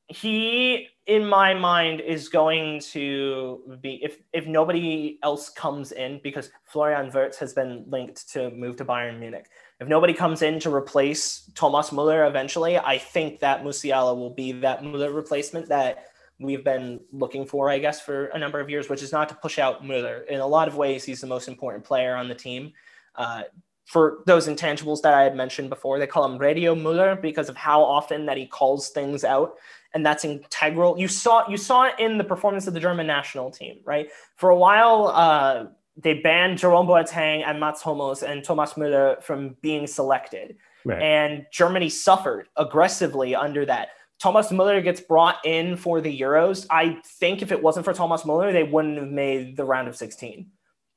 he 0.09 0.89
in 1.09 1.27
my 1.27 1.55
mind 1.55 2.01
is 2.01 2.29
going 2.29 2.79
to 2.79 3.77
be 3.81 3.99
if 4.03 4.19
if 4.31 4.45
nobody 4.45 5.17
else 5.23 5.49
comes 5.49 5.91
in 5.91 6.21
because 6.23 6.51
Florian 6.65 7.11
Wirtz 7.11 7.39
has 7.39 7.51
been 7.51 7.83
linked 7.87 8.29
to 8.33 8.51
move 8.51 8.75
to 8.75 8.85
Bayern 8.85 9.17
Munich. 9.19 9.47
If 9.79 9.87
nobody 9.87 10.13
comes 10.13 10.43
in 10.43 10.59
to 10.59 10.73
replace 10.73 11.49
Thomas 11.55 11.91
Muller 11.91 12.25
eventually, 12.27 12.77
I 12.77 12.99
think 12.99 13.39
that 13.39 13.63
Musiala 13.63 14.15
will 14.15 14.29
be 14.29 14.51
that 14.51 14.83
Muller 14.83 15.11
replacement 15.11 15.67
that 15.69 16.05
we've 16.39 16.63
been 16.63 16.99
looking 17.11 17.47
for, 17.47 17.71
I 17.71 17.79
guess, 17.79 17.99
for 17.99 18.25
a 18.27 18.37
number 18.37 18.59
of 18.59 18.69
years, 18.69 18.87
which 18.87 19.01
is 19.01 19.11
not 19.11 19.29
to 19.29 19.35
push 19.35 19.57
out 19.57 19.83
Muller. 19.83 20.25
In 20.29 20.41
a 20.41 20.47
lot 20.47 20.67
of 20.67 20.75
ways, 20.75 21.03
he's 21.03 21.21
the 21.21 21.27
most 21.27 21.47
important 21.47 21.83
player 21.83 22.15
on 22.15 22.27
the 22.27 22.35
team. 22.35 22.71
Uh, 23.15 23.43
for 23.89 24.19
those 24.27 24.47
intangibles 24.47 25.01
that 25.01 25.15
I 25.15 25.23
had 25.23 25.35
mentioned 25.35 25.71
before, 25.71 25.97
they 25.97 26.05
call 26.05 26.23
him 26.23 26.37
Radio 26.37 26.75
Muller 26.75 27.15
because 27.15 27.49
of 27.49 27.57
how 27.57 27.81
often 27.81 28.27
that 28.27 28.37
he 28.37 28.45
calls 28.45 28.89
things 28.89 29.23
out 29.23 29.55
and 29.95 30.05
that's 30.05 30.23
integral. 30.23 30.99
You 30.99 31.07
saw 31.07 31.49
you 31.49 31.57
saw 31.57 31.85
it 31.85 31.95
in 31.97 32.19
the 32.19 32.23
performance 32.23 32.67
of 32.67 32.75
the 32.75 32.79
German 32.79 33.07
national 33.07 33.49
team, 33.49 33.79
right? 33.83 34.09
For 34.35 34.51
a 34.51 34.55
while, 34.55 35.07
uh, 35.07 35.65
they 35.97 36.13
banned 36.19 36.59
Jerome 36.59 36.85
Boateng 36.85 37.43
and 37.43 37.59
Mats 37.59 37.81
Hummels 37.81 38.21
and 38.21 38.43
Thomas 38.43 38.73
Müller 38.73 39.23
from 39.23 39.55
being 39.63 39.87
selected, 39.87 40.57
right. 40.85 41.01
and 41.01 41.47
Germany 41.51 41.89
suffered 41.89 42.47
aggressively 42.57 43.33
under 43.33 43.65
that. 43.65 43.89
Thomas 44.19 44.49
Müller 44.49 44.83
gets 44.83 45.01
brought 45.01 45.43
in 45.45 45.75
for 45.77 45.99
the 45.99 46.21
Euros. 46.21 46.67
I 46.69 47.01
think 47.05 47.41
if 47.41 47.51
it 47.51 47.63
wasn't 47.63 47.85
for 47.85 47.93
Thomas 47.93 48.21
Müller, 48.21 48.51
they 48.51 48.63
wouldn't 48.63 48.99
have 48.99 49.09
made 49.09 49.57
the 49.57 49.65
round 49.65 49.87
of 49.87 49.95
16. 49.95 50.45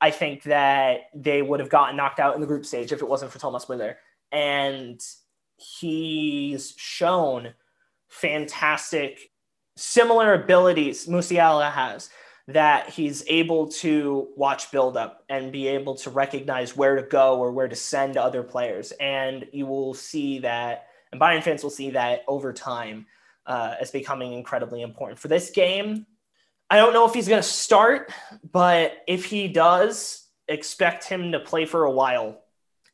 I 0.03 0.11
think 0.11 0.43
that 0.43 1.03
they 1.15 1.41
would 1.41 1.61
have 1.61 1.69
gotten 1.69 1.95
knocked 1.95 2.19
out 2.19 2.35
in 2.35 2.41
the 2.41 2.47
group 2.47 2.65
stage 2.65 2.91
if 2.91 3.01
it 3.01 3.07
wasn't 3.07 3.31
for 3.31 3.39
Thomas 3.39 3.67
Müller. 3.67 3.95
And 4.33 4.99
he's 5.55 6.73
shown 6.75 7.53
fantastic, 8.09 9.31
similar 9.77 10.33
abilities 10.33 11.07
Musiala 11.07 11.71
has 11.71 12.09
that 12.49 12.89
he's 12.89 13.23
able 13.27 13.69
to 13.69 14.27
watch 14.35 14.73
build 14.73 14.97
up 14.97 15.23
and 15.29 15.53
be 15.53 15.67
able 15.67 15.95
to 15.95 16.09
recognize 16.09 16.75
where 16.75 16.97
to 16.97 17.03
go 17.03 17.39
or 17.39 17.53
where 17.53 17.69
to 17.69 17.75
send 17.75 18.17
other 18.17 18.43
players. 18.43 18.91
And 18.99 19.47
you 19.53 19.65
will 19.65 19.93
see 19.93 20.39
that, 20.39 20.87
and 21.13 21.21
Bayern 21.21 21.41
fans 21.41 21.63
will 21.63 21.69
see 21.69 21.91
that 21.91 22.25
over 22.27 22.51
time 22.51 23.05
uh, 23.45 23.75
as 23.79 23.89
becoming 23.89 24.33
incredibly 24.33 24.81
important. 24.81 25.17
For 25.17 25.29
this 25.29 25.49
game, 25.49 26.05
I 26.69 26.77
don't 26.77 26.93
know 26.93 27.05
if 27.07 27.13
he's 27.13 27.27
going 27.27 27.41
to 27.41 27.47
start, 27.47 28.11
but 28.51 28.93
if 29.07 29.25
he 29.25 29.47
does, 29.47 30.27
expect 30.47 31.05
him 31.05 31.31
to 31.31 31.39
play 31.39 31.65
for 31.65 31.85
a 31.85 31.91
while 31.91 32.43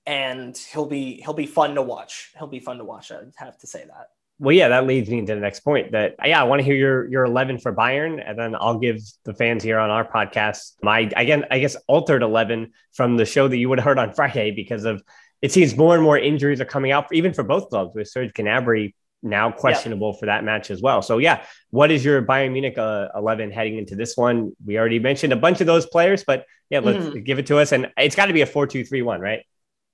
and 0.06 0.58
he'll 0.74 0.86
be 0.88 1.22
he'll 1.24 1.34
be 1.34 1.46
fun 1.46 1.76
to 1.76 1.82
watch. 1.82 2.32
He'll 2.38 2.48
be 2.48 2.60
fun 2.60 2.78
to 2.80 2.84
watch. 2.84 3.12
I'd 3.12 3.32
have 3.38 3.58
to 3.60 3.68
say 3.68 3.86
that. 3.86 4.10
Well, 4.40 4.56
yeah, 4.56 4.70
that 4.70 4.88
leads 4.88 5.10
me 5.10 5.20
into 5.20 5.36
the 5.36 5.42
next 5.42 5.60
point. 5.60 5.92
That 5.92 6.16
yeah, 6.26 6.42
I 6.42 6.46
want 6.46 6.60
to 6.60 6.64
hear 6.64 6.76
your 6.76 7.08
your 7.10 7.26
eleven 7.26 7.60
for 7.60 7.74
Bayern, 7.74 8.24
and 8.26 8.38
then 8.38 8.56
I'll 8.56 8.80
give 8.80 9.02
the 9.24 9.34
fans 9.34 9.64
here 9.64 9.78
on 9.78 9.90
our 9.90 10.10
podcast 10.10 10.74
my 10.82 11.12
again, 11.16 11.46
I 11.52 11.60
guess 11.60 11.76
altered 11.88 12.24
eleven 12.24 12.72
from 12.94 13.18
the 13.18 13.26
show 13.26 13.48
that 13.48 13.58
you 13.58 13.70
would 13.70 13.80
have 13.80 13.86
heard 13.86 14.00
on 14.00 14.14
Friday 14.14 14.52
because 14.52 14.86
of 14.86 15.04
it 15.42 15.52
seems 15.52 15.78
more 15.78 15.94
and 15.94 16.04
more 16.04 16.18
injuries 16.18 16.60
are 16.60 16.66
coming 16.66 16.92
out, 16.92 17.06
even 17.14 17.34
for 17.34 17.44
both 17.44 17.70
clubs, 17.70 17.94
with 17.94 18.08
Serge 18.08 18.34
Gnabry 18.34 18.94
now 19.22 19.52
questionable 19.52 20.12
yeah. 20.14 20.20
for 20.20 20.26
that 20.28 20.44
match 20.44 20.72
as 20.72 20.82
well. 20.82 21.02
So 21.02 21.18
yeah, 21.18 21.44
what 21.72 21.92
is 21.92 22.04
your 22.06 22.22
Bayern 22.22 22.52
Munich 22.54 22.78
uh, 22.78 23.10
eleven 23.16 23.52
heading 23.52 23.78
into 23.78 23.96
this 23.96 24.16
one? 24.16 24.54
We 24.66 24.78
already 24.78 25.00
mentioned 25.00 25.34
a 25.34 25.38
bunch 25.38 25.62
of 25.62 25.68
those 25.68 25.86
players, 25.86 26.24
but 26.24 26.46
yeah, 26.70 26.80
let's 26.80 27.06
mm-hmm. 27.06 27.24
give 27.24 27.40
it 27.40 27.48
to 27.48 27.58
us, 27.58 27.72
and 27.72 27.92
it's 27.98 28.16
got 28.16 28.28
to 28.28 28.34
be 28.34 28.42
a 28.42 28.46
four-two-three-one, 28.46 29.20
right? 29.20 29.46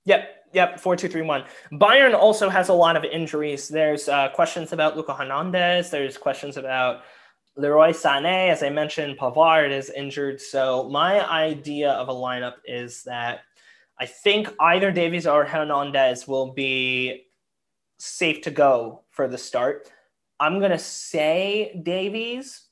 Yep. 0.04 0.32
Yep, 0.52 0.80
four 0.80 0.96
two 0.96 1.08
three 1.08 1.22
one. 1.22 1.44
Bayern 1.72 2.14
also 2.14 2.48
has 2.48 2.70
a 2.70 2.72
lot 2.72 2.96
of 2.96 3.04
injuries. 3.04 3.68
There's 3.68 4.08
uh, 4.08 4.30
questions 4.30 4.72
about 4.72 4.96
Luca 4.96 5.12
Hernandez. 5.12 5.90
There's 5.90 6.16
questions 6.16 6.56
about 6.56 7.02
Leroy 7.56 7.90
Sané. 7.90 8.48
As 8.48 8.62
I 8.62 8.70
mentioned, 8.70 9.18
Pavard 9.18 9.70
is 9.70 9.90
injured. 9.90 10.40
So 10.40 10.88
my 10.88 11.28
idea 11.28 11.90
of 11.90 12.08
a 12.08 12.14
lineup 12.14 12.54
is 12.64 13.02
that 13.02 13.40
I 14.00 14.06
think 14.06 14.48
either 14.58 14.92
Davies 14.92 15.26
or 15.26 15.44
Hernandez 15.44 16.26
will 16.26 16.52
be 16.54 17.25
safe 17.98 18.42
to 18.42 18.50
go 18.50 19.02
for 19.10 19.28
the 19.28 19.38
start. 19.38 19.90
I'm 20.38 20.60
gonna 20.60 20.78
say 20.78 21.80
Davies, 21.82 22.66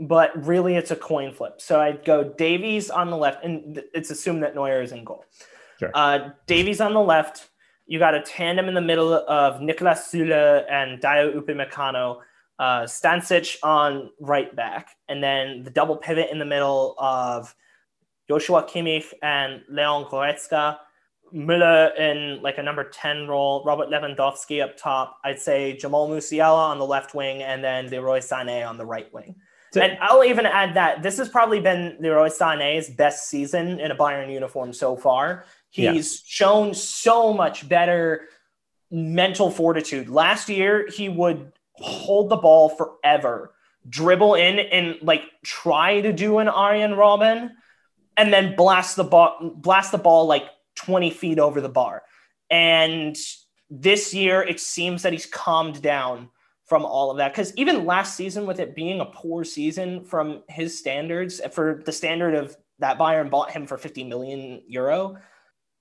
but 0.00 0.30
really 0.46 0.76
it's 0.76 0.90
a 0.90 0.96
coin 0.96 1.32
flip. 1.32 1.60
So 1.60 1.80
I'd 1.80 2.04
go 2.04 2.24
Davies 2.24 2.90
on 2.90 3.10
the 3.10 3.16
left, 3.16 3.44
and 3.44 3.82
it's 3.94 4.10
assumed 4.10 4.42
that 4.42 4.54
Neuer 4.54 4.82
is 4.82 4.92
in 4.92 5.04
goal. 5.04 5.24
Sure. 5.78 5.90
Uh, 5.94 6.30
Davies 6.46 6.80
on 6.80 6.94
the 6.94 7.00
left. 7.00 7.50
You 7.86 7.98
got 7.98 8.14
a 8.14 8.22
tandem 8.22 8.68
in 8.68 8.74
the 8.74 8.80
middle 8.80 9.12
of 9.12 9.60
Niklas 9.60 10.08
Süle 10.08 10.64
and 10.70 11.00
Dayot 11.00 11.34
Upamecano. 11.34 12.20
Uh, 12.58 12.82
Stanisic 12.82 13.56
on 13.62 14.10
right 14.20 14.54
back, 14.54 14.90
and 15.08 15.22
then 15.22 15.64
the 15.64 15.70
double 15.70 15.96
pivot 15.96 16.30
in 16.30 16.38
the 16.38 16.44
middle 16.44 16.94
of 16.98 17.54
Joshua 18.28 18.62
Kimmich 18.62 19.12
and 19.22 19.62
Leon 19.68 20.04
Goretzka. 20.04 20.78
Müller 21.34 21.98
in 21.98 22.42
like 22.42 22.58
a 22.58 22.62
number 22.62 22.84
10 22.84 23.26
role, 23.26 23.62
Robert 23.64 23.88
Lewandowski 23.88 24.62
up 24.62 24.76
top. 24.76 25.18
I'd 25.24 25.40
say 25.40 25.76
Jamal 25.76 26.08
Musiala 26.08 26.70
on 26.70 26.78
the 26.78 26.86
left 26.86 27.14
wing, 27.14 27.42
and 27.42 27.62
then 27.62 27.88
Leroy 27.88 28.18
Sané 28.18 28.68
on 28.68 28.76
the 28.78 28.86
right 28.86 29.12
wing. 29.12 29.36
So, 29.72 29.80
and 29.80 29.96
I'll 30.02 30.24
even 30.24 30.44
add 30.44 30.74
that 30.74 31.02
this 31.02 31.16
has 31.16 31.30
probably 31.30 31.60
been 31.60 31.96
Leroy 31.98 32.28
Sané's 32.28 32.90
best 32.90 33.28
season 33.28 33.80
in 33.80 33.90
a 33.90 33.96
Bayern 33.96 34.30
uniform 34.30 34.74
so 34.74 34.96
far. 34.96 35.46
He's 35.70 36.16
yeah. 36.16 36.22
shown 36.26 36.74
so 36.74 37.32
much 37.32 37.66
better 37.66 38.28
mental 38.90 39.50
fortitude. 39.50 40.10
Last 40.10 40.50
year, 40.50 40.86
he 40.88 41.08
would 41.08 41.52
hold 41.72 42.28
the 42.28 42.36
ball 42.36 42.68
forever, 42.68 43.54
dribble 43.88 44.34
in 44.34 44.58
and 44.58 44.96
like 45.00 45.22
try 45.42 46.02
to 46.02 46.12
do 46.12 46.38
an 46.38 46.48
Arjen 46.48 46.92
Robben 46.92 47.52
and 48.18 48.30
then 48.30 48.54
blast 48.54 48.96
the 48.96 49.04
ball, 49.04 49.54
blast 49.56 49.92
the 49.92 49.98
ball 49.98 50.26
like 50.26 50.44
20 50.76 51.10
feet 51.10 51.38
over 51.38 51.60
the 51.60 51.68
bar. 51.68 52.02
And 52.50 53.16
this 53.70 54.12
year, 54.12 54.42
it 54.42 54.60
seems 54.60 55.02
that 55.02 55.12
he's 55.12 55.26
calmed 55.26 55.80
down 55.80 56.28
from 56.66 56.84
all 56.84 57.10
of 57.10 57.16
that. 57.18 57.32
Because 57.32 57.54
even 57.56 57.86
last 57.86 58.16
season, 58.16 58.46
with 58.46 58.60
it 58.60 58.74
being 58.74 59.00
a 59.00 59.06
poor 59.06 59.44
season 59.44 60.04
from 60.04 60.42
his 60.48 60.78
standards, 60.78 61.40
for 61.50 61.82
the 61.84 61.92
standard 61.92 62.34
of 62.34 62.56
that 62.78 62.98
Bayern 62.98 63.30
bought 63.30 63.50
him 63.50 63.66
for 63.66 63.78
50 63.78 64.04
million 64.04 64.62
euro, 64.66 65.16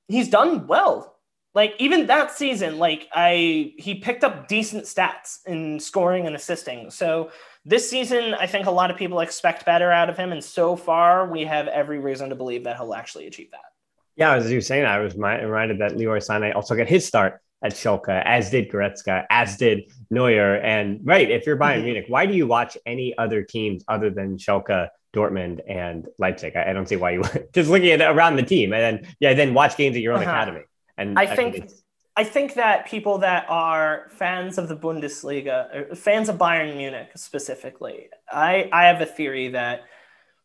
he's 0.07 0.29
done 0.29 0.67
well. 0.67 1.17
like 1.53 1.75
even 1.79 2.07
that 2.07 2.31
season, 2.31 2.79
like 2.79 3.07
I 3.13 3.73
he 3.77 3.95
picked 3.95 4.23
up 4.23 4.47
decent 4.47 4.85
stats 4.85 5.39
in 5.45 5.79
scoring 5.79 6.27
and 6.27 6.35
assisting. 6.35 6.89
So 6.89 7.31
this 7.65 7.89
season, 7.89 8.33
I 8.33 8.47
think 8.47 8.67
a 8.67 8.71
lot 8.71 8.89
of 8.89 8.97
people 8.97 9.19
expect 9.19 9.65
better 9.65 9.91
out 9.91 10.09
of 10.09 10.17
him, 10.17 10.31
and 10.31 10.43
so 10.43 10.75
far 10.75 11.27
we 11.29 11.43
have 11.43 11.67
every 11.67 11.99
reason 11.99 12.29
to 12.29 12.35
believe 12.35 12.63
that 12.63 12.77
he'll 12.77 12.93
actually 12.93 13.27
achieve 13.27 13.51
that. 13.51 13.70
Yeah, 14.15 14.35
as 14.35 14.49
you 14.49 14.57
were 14.57 14.61
saying, 14.61 14.85
I 14.85 14.99
was 14.99 15.15
reminded 15.15 15.79
that 15.79 15.97
Leroy 15.97 16.19
Sané 16.19 16.53
also 16.55 16.75
got 16.75 16.87
his 16.87 17.05
start 17.05 17.41
at 17.63 17.73
Schalke, 17.73 18.21
as 18.25 18.49
did 18.49 18.69
Goretzka, 18.69 19.25
as 19.29 19.57
did 19.57 19.91
Neuer. 20.09 20.55
And 20.55 20.99
right, 21.03 21.29
if 21.29 21.45
you're 21.45 21.57
Bayern 21.57 21.77
mm-hmm. 21.77 21.85
Munich, 21.85 22.05
why 22.07 22.25
do 22.25 22.33
you 22.33 22.47
watch 22.47 22.77
any 22.85 23.17
other 23.17 23.43
teams 23.43 23.83
other 23.87 24.09
than 24.09 24.37
Schalke, 24.37 24.89
Dortmund, 25.13 25.59
and 25.67 26.07
Leipzig? 26.17 26.55
I, 26.55 26.71
I 26.71 26.73
don't 26.73 26.87
see 26.87 26.95
why 26.95 27.11
you 27.11 27.21
would. 27.21 27.49
just 27.53 27.69
looking 27.69 27.91
at 27.91 28.01
around 28.01 28.35
the 28.35 28.43
team 28.43 28.73
and 28.73 28.81
then 28.81 29.15
yeah, 29.19 29.33
then 29.33 29.53
watch 29.53 29.77
games 29.77 29.95
at 29.95 30.01
your 30.01 30.13
own 30.13 30.23
uh-huh. 30.23 30.31
academy. 30.31 30.61
And 30.97 31.17
I, 31.17 31.23
I 31.23 31.35
think 31.35 31.71
I 32.17 32.23
think 32.23 32.55
that 32.55 32.87
people 32.87 33.19
that 33.19 33.45
are 33.47 34.07
fans 34.11 34.57
of 34.57 34.67
the 34.67 34.75
Bundesliga, 34.75 35.97
fans 35.97 36.29
of 36.29 36.37
Bayern 36.37 36.75
Munich 36.75 37.09
specifically, 37.15 38.09
I, 38.29 38.69
I 38.73 38.85
have 38.85 38.99
a 39.01 39.05
theory 39.05 39.49
that 39.49 39.83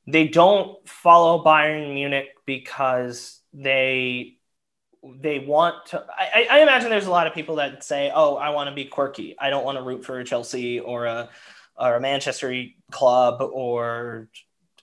they 0.06 0.28
don't 0.28 0.88
follow 0.88 1.42
Bayern 1.42 1.94
Munich 1.94 2.28
because 2.46 3.40
they 3.56 4.34
they 5.20 5.38
want 5.38 5.86
to 5.86 6.04
I, 6.08 6.46
I 6.50 6.60
imagine 6.60 6.90
there's 6.90 7.06
a 7.06 7.10
lot 7.10 7.26
of 7.26 7.34
people 7.34 7.56
that 7.56 7.82
say, 7.82 8.10
Oh, 8.14 8.36
I 8.36 8.50
want 8.50 8.68
to 8.68 8.74
be 8.74 8.84
quirky. 8.84 9.36
I 9.38 9.50
don't 9.50 9.64
want 9.64 9.78
to 9.78 9.82
root 9.82 10.04
for 10.04 10.18
a 10.18 10.24
Chelsea 10.24 10.78
or 10.78 11.06
a 11.06 11.30
or 11.76 11.96
a 11.96 12.00
Manchester 12.00 12.64
club 12.90 13.40
or 13.40 14.28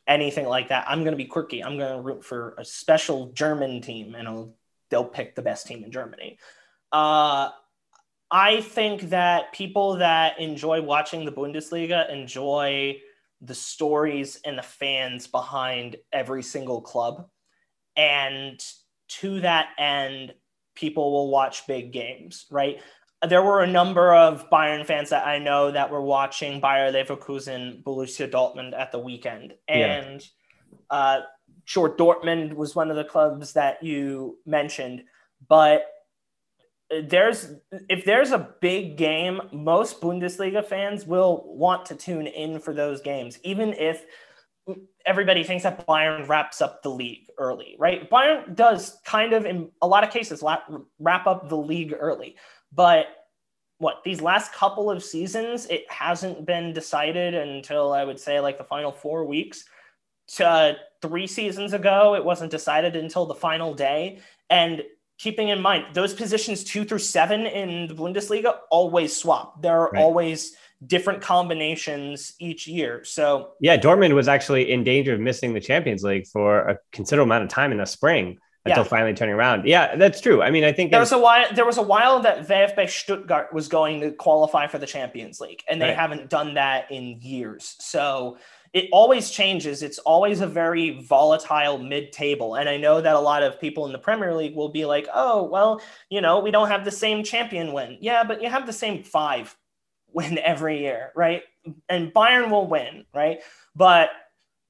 anything 0.08 0.48
like 0.48 0.70
that. 0.70 0.86
I'm 0.88 1.04
gonna 1.04 1.16
be 1.16 1.26
quirky. 1.26 1.64
I'm 1.64 1.78
gonna 1.78 2.02
root 2.02 2.26
for 2.26 2.56
a 2.58 2.66
special 2.66 3.32
German 3.34 3.82
team 3.82 4.16
and 4.16 4.28
I'll, 4.28 4.56
they'll 4.90 5.06
pick 5.06 5.36
the 5.36 5.42
best 5.42 5.68
team 5.68 5.84
in 5.84 5.92
Germany. 5.92 6.40
Uh, 6.92 7.50
I 8.30 8.62
think 8.62 9.10
that 9.10 9.54
people 9.54 9.98
that 9.98 10.40
enjoy 10.40 10.82
watching 10.82 11.26
the 11.26 11.32
Bundesliga 11.32 12.12
enjoy 12.12 13.00
the 13.42 13.54
stories 13.54 14.40
and 14.46 14.58
the 14.58 14.64
fans 14.64 15.28
behind 15.28 15.98
every 16.12 16.42
single 16.42 16.82
club. 16.82 17.30
And 17.96 18.64
to 19.20 19.41
that 19.41 19.70
end, 19.78 20.34
people 20.76 21.12
will 21.12 21.30
watch 21.30 21.68
big 21.68 21.91
games, 21.91 22.46
right? 22.52 22.80
There 23.28 23.44
were 23.44 23.62
a 23.62 23.68
number 23.68 24.14
of 24.14 24.50
Bayern 24.50 24.86
fans 24.86 25.10
that 25.12 25.26
I 25.26 25.39
know 25.39 25.72
that 25.72 25.89
were 25.89 26.02
watching 26.02 26.60
Bayer 26.60 26.91
Leverkusen, 26.91 27.84
Borussia 27.84 28.30
Dortmund 28.30 28.78
at 28.78 28.91
the 28.91 29.00
weekend. 29.00 29.54
And 29.68 30.22
yeah. 30.22 30.98
uh, 30.98 31.22
sure, 31.66 31.96
Dortmund 31.96 32.54
was 32.54 32.76
one 32.76 32.89
of 32.89 32.98
the 32.98 33.06
clubs 33.06 33.54
that 33.54 33.82
you 33.82 34.39
mentioned, 34.46 35.04
but 35.48 35.86
there's 37.02 37.54
if 37.89 38.06
there's 38.06 38.32
a 38.32 38.54
big 38.62 38.98
game, 38.98 39.41
most 39.52 40.02
Bundesliga 40.02 40.64
fans 40.64 41.06
will 41.06 41.44
want 41.46 41.86
to 41.88 41.96
tune 41.96 42.28
in 42.28 42.60
for 42.60 42.74
those 42.74 43.02
games, 43.02 43.39
even 43.44 43.74
if 43.74 44.06
everybody 45.05 45.43
thinks 45.43 45.64
that 45.64 45.86
Bayern 45.86 46.28
wraps 46.28 46.61
up 46.61 46.84
the 46.84 46.89
league 46.89 47.28
early, 47.38 47.76
right? 47.78 48.09
Bayern 48.09 48.55
does 48.55 48.97
kind 49.05 49.34
of, 49.34 49.45
in 49.45 49.70
a 49.82 49.88
lot 49.88 50.03
of 50.03 50.09
cases, 50.09 50.43
wrap 50.99 51.28
up 51.28 51.49
the 51.49 51.57
league 51.57 51.93
early. 51.99 52.36
But 52.72 53.07
what 53.80 54.01
these 54.03 54.22
last 54.22 54.53
couple 54.53 54.89
of 54.89 55.03
seasons, 55.03 55.66
it 55.68 55.89
hasn't 55.91 56.45
been 56.45 56.74
decided 56.74 57.34
until 57.34 57.91
I 57.91 58.03
would 58.03 58.20
say 58.20 58.39
like 58.39 58.57
the 58.57 58.64
final 58.64 58.91
four 58.91 59.26
weeks. 59.26 59.66
To, 60.36 60.47
uh, 60.47 60.74
three 61.01 61.28
seasons 61.28 61.74
ago, 61.74 62.16
it 62.16 62.24
wasn't 62.24 62.49
decided 62.49 62.95
until 62.95 63.26
the 63.26 63.36
final 63.36 63.74
day. 63.74 64.20
And 64.49 64.84
keeping 65.18 65.49
in 65.49 65.61
mind 65.61 65.86
those 65.93 66.14
positions 66.14 66.64
two 66.64 66.86
through 66.86 66.99
seven 66.99 67.45
in 67.45 67.88
the 67.88 67.93
Bundesliga 67.93 68.55
always 68.72 69.16
swap. 69.16 69.61
There 69.61 69.82
are 69.82 69.89
right. 69.91 70.01
always 70.01 70.55
different 70.88 71.22
combinations 71.22 72.34
each 72.40 72.68
year. 72.68 73.04
So 73.04 73.54
yeah, 73.60 73.78
Dortmund 73.78 74.14
was 74.14 74.28
actually 74.28 74.72
in 74.72 74.84
danger 74.84 75.14
of 75.14 75.20
missing 75.20 75.54
the 75.54 75.62
Champions 75.62 76.04
League 76.04 76.28
for 76.28 76.60
a 76.70 76.78
considerable 76.92 77.32
amount 77.32 77.44
of 77.44 77.50
time 77.50 77.72
in 77.72 77.78
the 77.78 77.86
spring 77.86 78.38
until 78.66 78.84
yeah. 78.84 78.90
finally 78.90 79.14
turning 79.14 79.36
around. 79.36 79.66
Yeah, 79.68 79.96
that's 79.96 80.22
true. 80.22 80.42
I 80.42 80.50
mean, 80.50 80.64
I 80.64 80.72
think 80.72 80.92
there 80.92 81.00
was 81.00 81.12
a 81.12 81.20
while 81.20 81.46
there 81.54 81.66
was 81.66 81.78
a 81.78 81.84
while 81.84 82.22
that 82.22 82.48
VfB 82.48 82.90
Stuttgart 82.90 83.54
was 83.54 83.68
going 83.68 84.02
to 84.02 84.12
qualify 84.12 84.68
for 84.68 84.78
the 84.78 84.88
Champions 84.88 85.40
League, 85.40 85.64
and 85.68 85.82
they 85.82 85.88
right. 85.88 85.98
haven't 85.98 86.30
done 86.30 86.54
that 86.54 86.92
in 86.92 87.20
years. 87.22 87.76
So 87.80 88.38
it 88.74 88.90
always 88.92 89.30
changes. 89.30 89.84
It's 89.84 90.00
always 90.00 90.42
a 90.42 90.48
very 90.48 91.02
volatile 91.02 91.78
mid 91.78 92.12
table. 92.12 92.56
And 92.56 92.68
I 92.68 92.78
know 92.78 93.02
that 93.02 93.16
a 93.16 93.20
lot 93.20 93.44
of 93.44 93.62
people 93.62 93.86
in 93.86 93.92
the 93.92 94.00
Premier 94.00 94.34
League 94.34 94.56
will 94.56 94.70
be 94.70 94.86
like, 94.86 95.08
oh, 95.14 95.44
well, 95.44 95.80
you 96.10 96.22
know, 96.22 96.40
we 96.40 96.50
don't 96.50 96.70
have 96.70 96.84
the 96.84 96.92
same 96.92 97.24
champion 97.24 97.72
win. 97.72 97.98
Yeah, 98.02 98.24
but 98.24 98.42
you 98.42 98.50
have 98.50 98.66
the 98.66 98.74
same 98.74 99.04
five 99.04 99.56
win 100.14 100.38
every 100.38 100.80
year, 100.80 101.11
right? 101.16 101.43
And 101.89 102.14
Bayern 102.14 102.49
will 102.49 102.68
win, 102.68 103.05
right? 103.14 103.39
But 103.76 104.09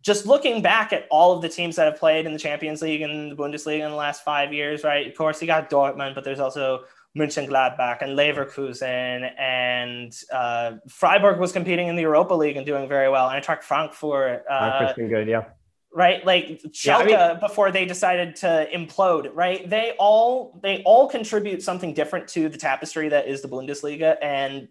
just 0.01 0.25
looking 0.25 0.61
back 0.61 0.91
at 0.91 1.07
all 1.09 1.35
of 1.35 1.41
the 1.41 1.49
teams 1.49 1.77
that 1.77 1.85
have 1.85 1.97
played 1.97 2.25
in 2.25 2.33
the 2.33 2.39
Champions 2.39 2.81
League 2.81 3.01
and 3.01 3.31
the 3.31 3.35
Bundesliga 3.35 3.83
in 3.85 3.89
the 3.89 3.95
last 3.95 4.23
five 4.23 4.53
years, 4.53 4.83
right? 4.83 5.07
Of 5.07 5.15
course, 5.15 5.41
you 5.41 5.47
got 5.47 5.69
Dortmund, 5.69 6.13
but 6.13 6.23
there's 6.23 6.41
also 6.41 6.83
Mönchengladbach 7.17 8.01
and 8.01 8.17
Leverkusen 8.17 9.31
and 9.39 10.13
uh, 10.31 10.73
Freiburg 10.89 11.39
was 11.39 11.51
competing 11.51 11.87
in 11.87 11.95
the 11.95 12.01
Europa 12.01 12.33
League 12.33 12.57
and 12.57 12.65
doing 12.65 12.87
very 12.87 13.09
well. 13.09 13.29
Eintracht 13.29 13.63
Frankfurt. 13.63 14.43
Uh, 14.49 14.93
good, 14.93 15.27
yeah. 15.27 15.45
Right, 15.95 16.25
like 16.25 16.59
Schalke 16.69 17.09
yeah, 17.09 17.25
I 17.25 17.31
mean, 17.33 17.39
before 17.39 17.71
they 17.71 17.85
decided 17.85 18.35
to 18.37 18.67
implode. 18.73 19.29
Right, 19.31 19.69
they 19.69 19.93
all 19.99 20.59
they 20.63 20.81
all 20.83 21.07
contribute 21.07 21.61
something 21.61 21.93
different 21.93 22.27
to 22.29 22.49
the 22.49 22.57
tapestry 22.57 23.09
that 23.09 23.27
is 23.27 23.43
the 23.43 23.47
Bundesliga, 23.47 24.17
and 24.19 24.69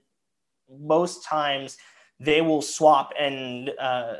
most 0.80 1.24
times 1.24 1.76
they 2.20 2.40
will 2.40 2.62
swap 2.62 3.12
and 3.18 3.70
uh, 3.80 4.14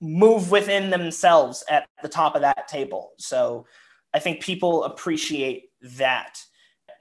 move 0.00 0.50
within 0.50 0.90
themselves 0.90 1.62
at 1.68 1.88
the 2.02 2.08
top 2.08 2.34
of 2.34 2.40
that 2.42 2.68
table. 2.68 3.10
So 3.18 3.66
I 4.14 4.18
think 4.18 4.40
people 4.40 4.84
appreciate 4.84 5.70
that 5.96 6.38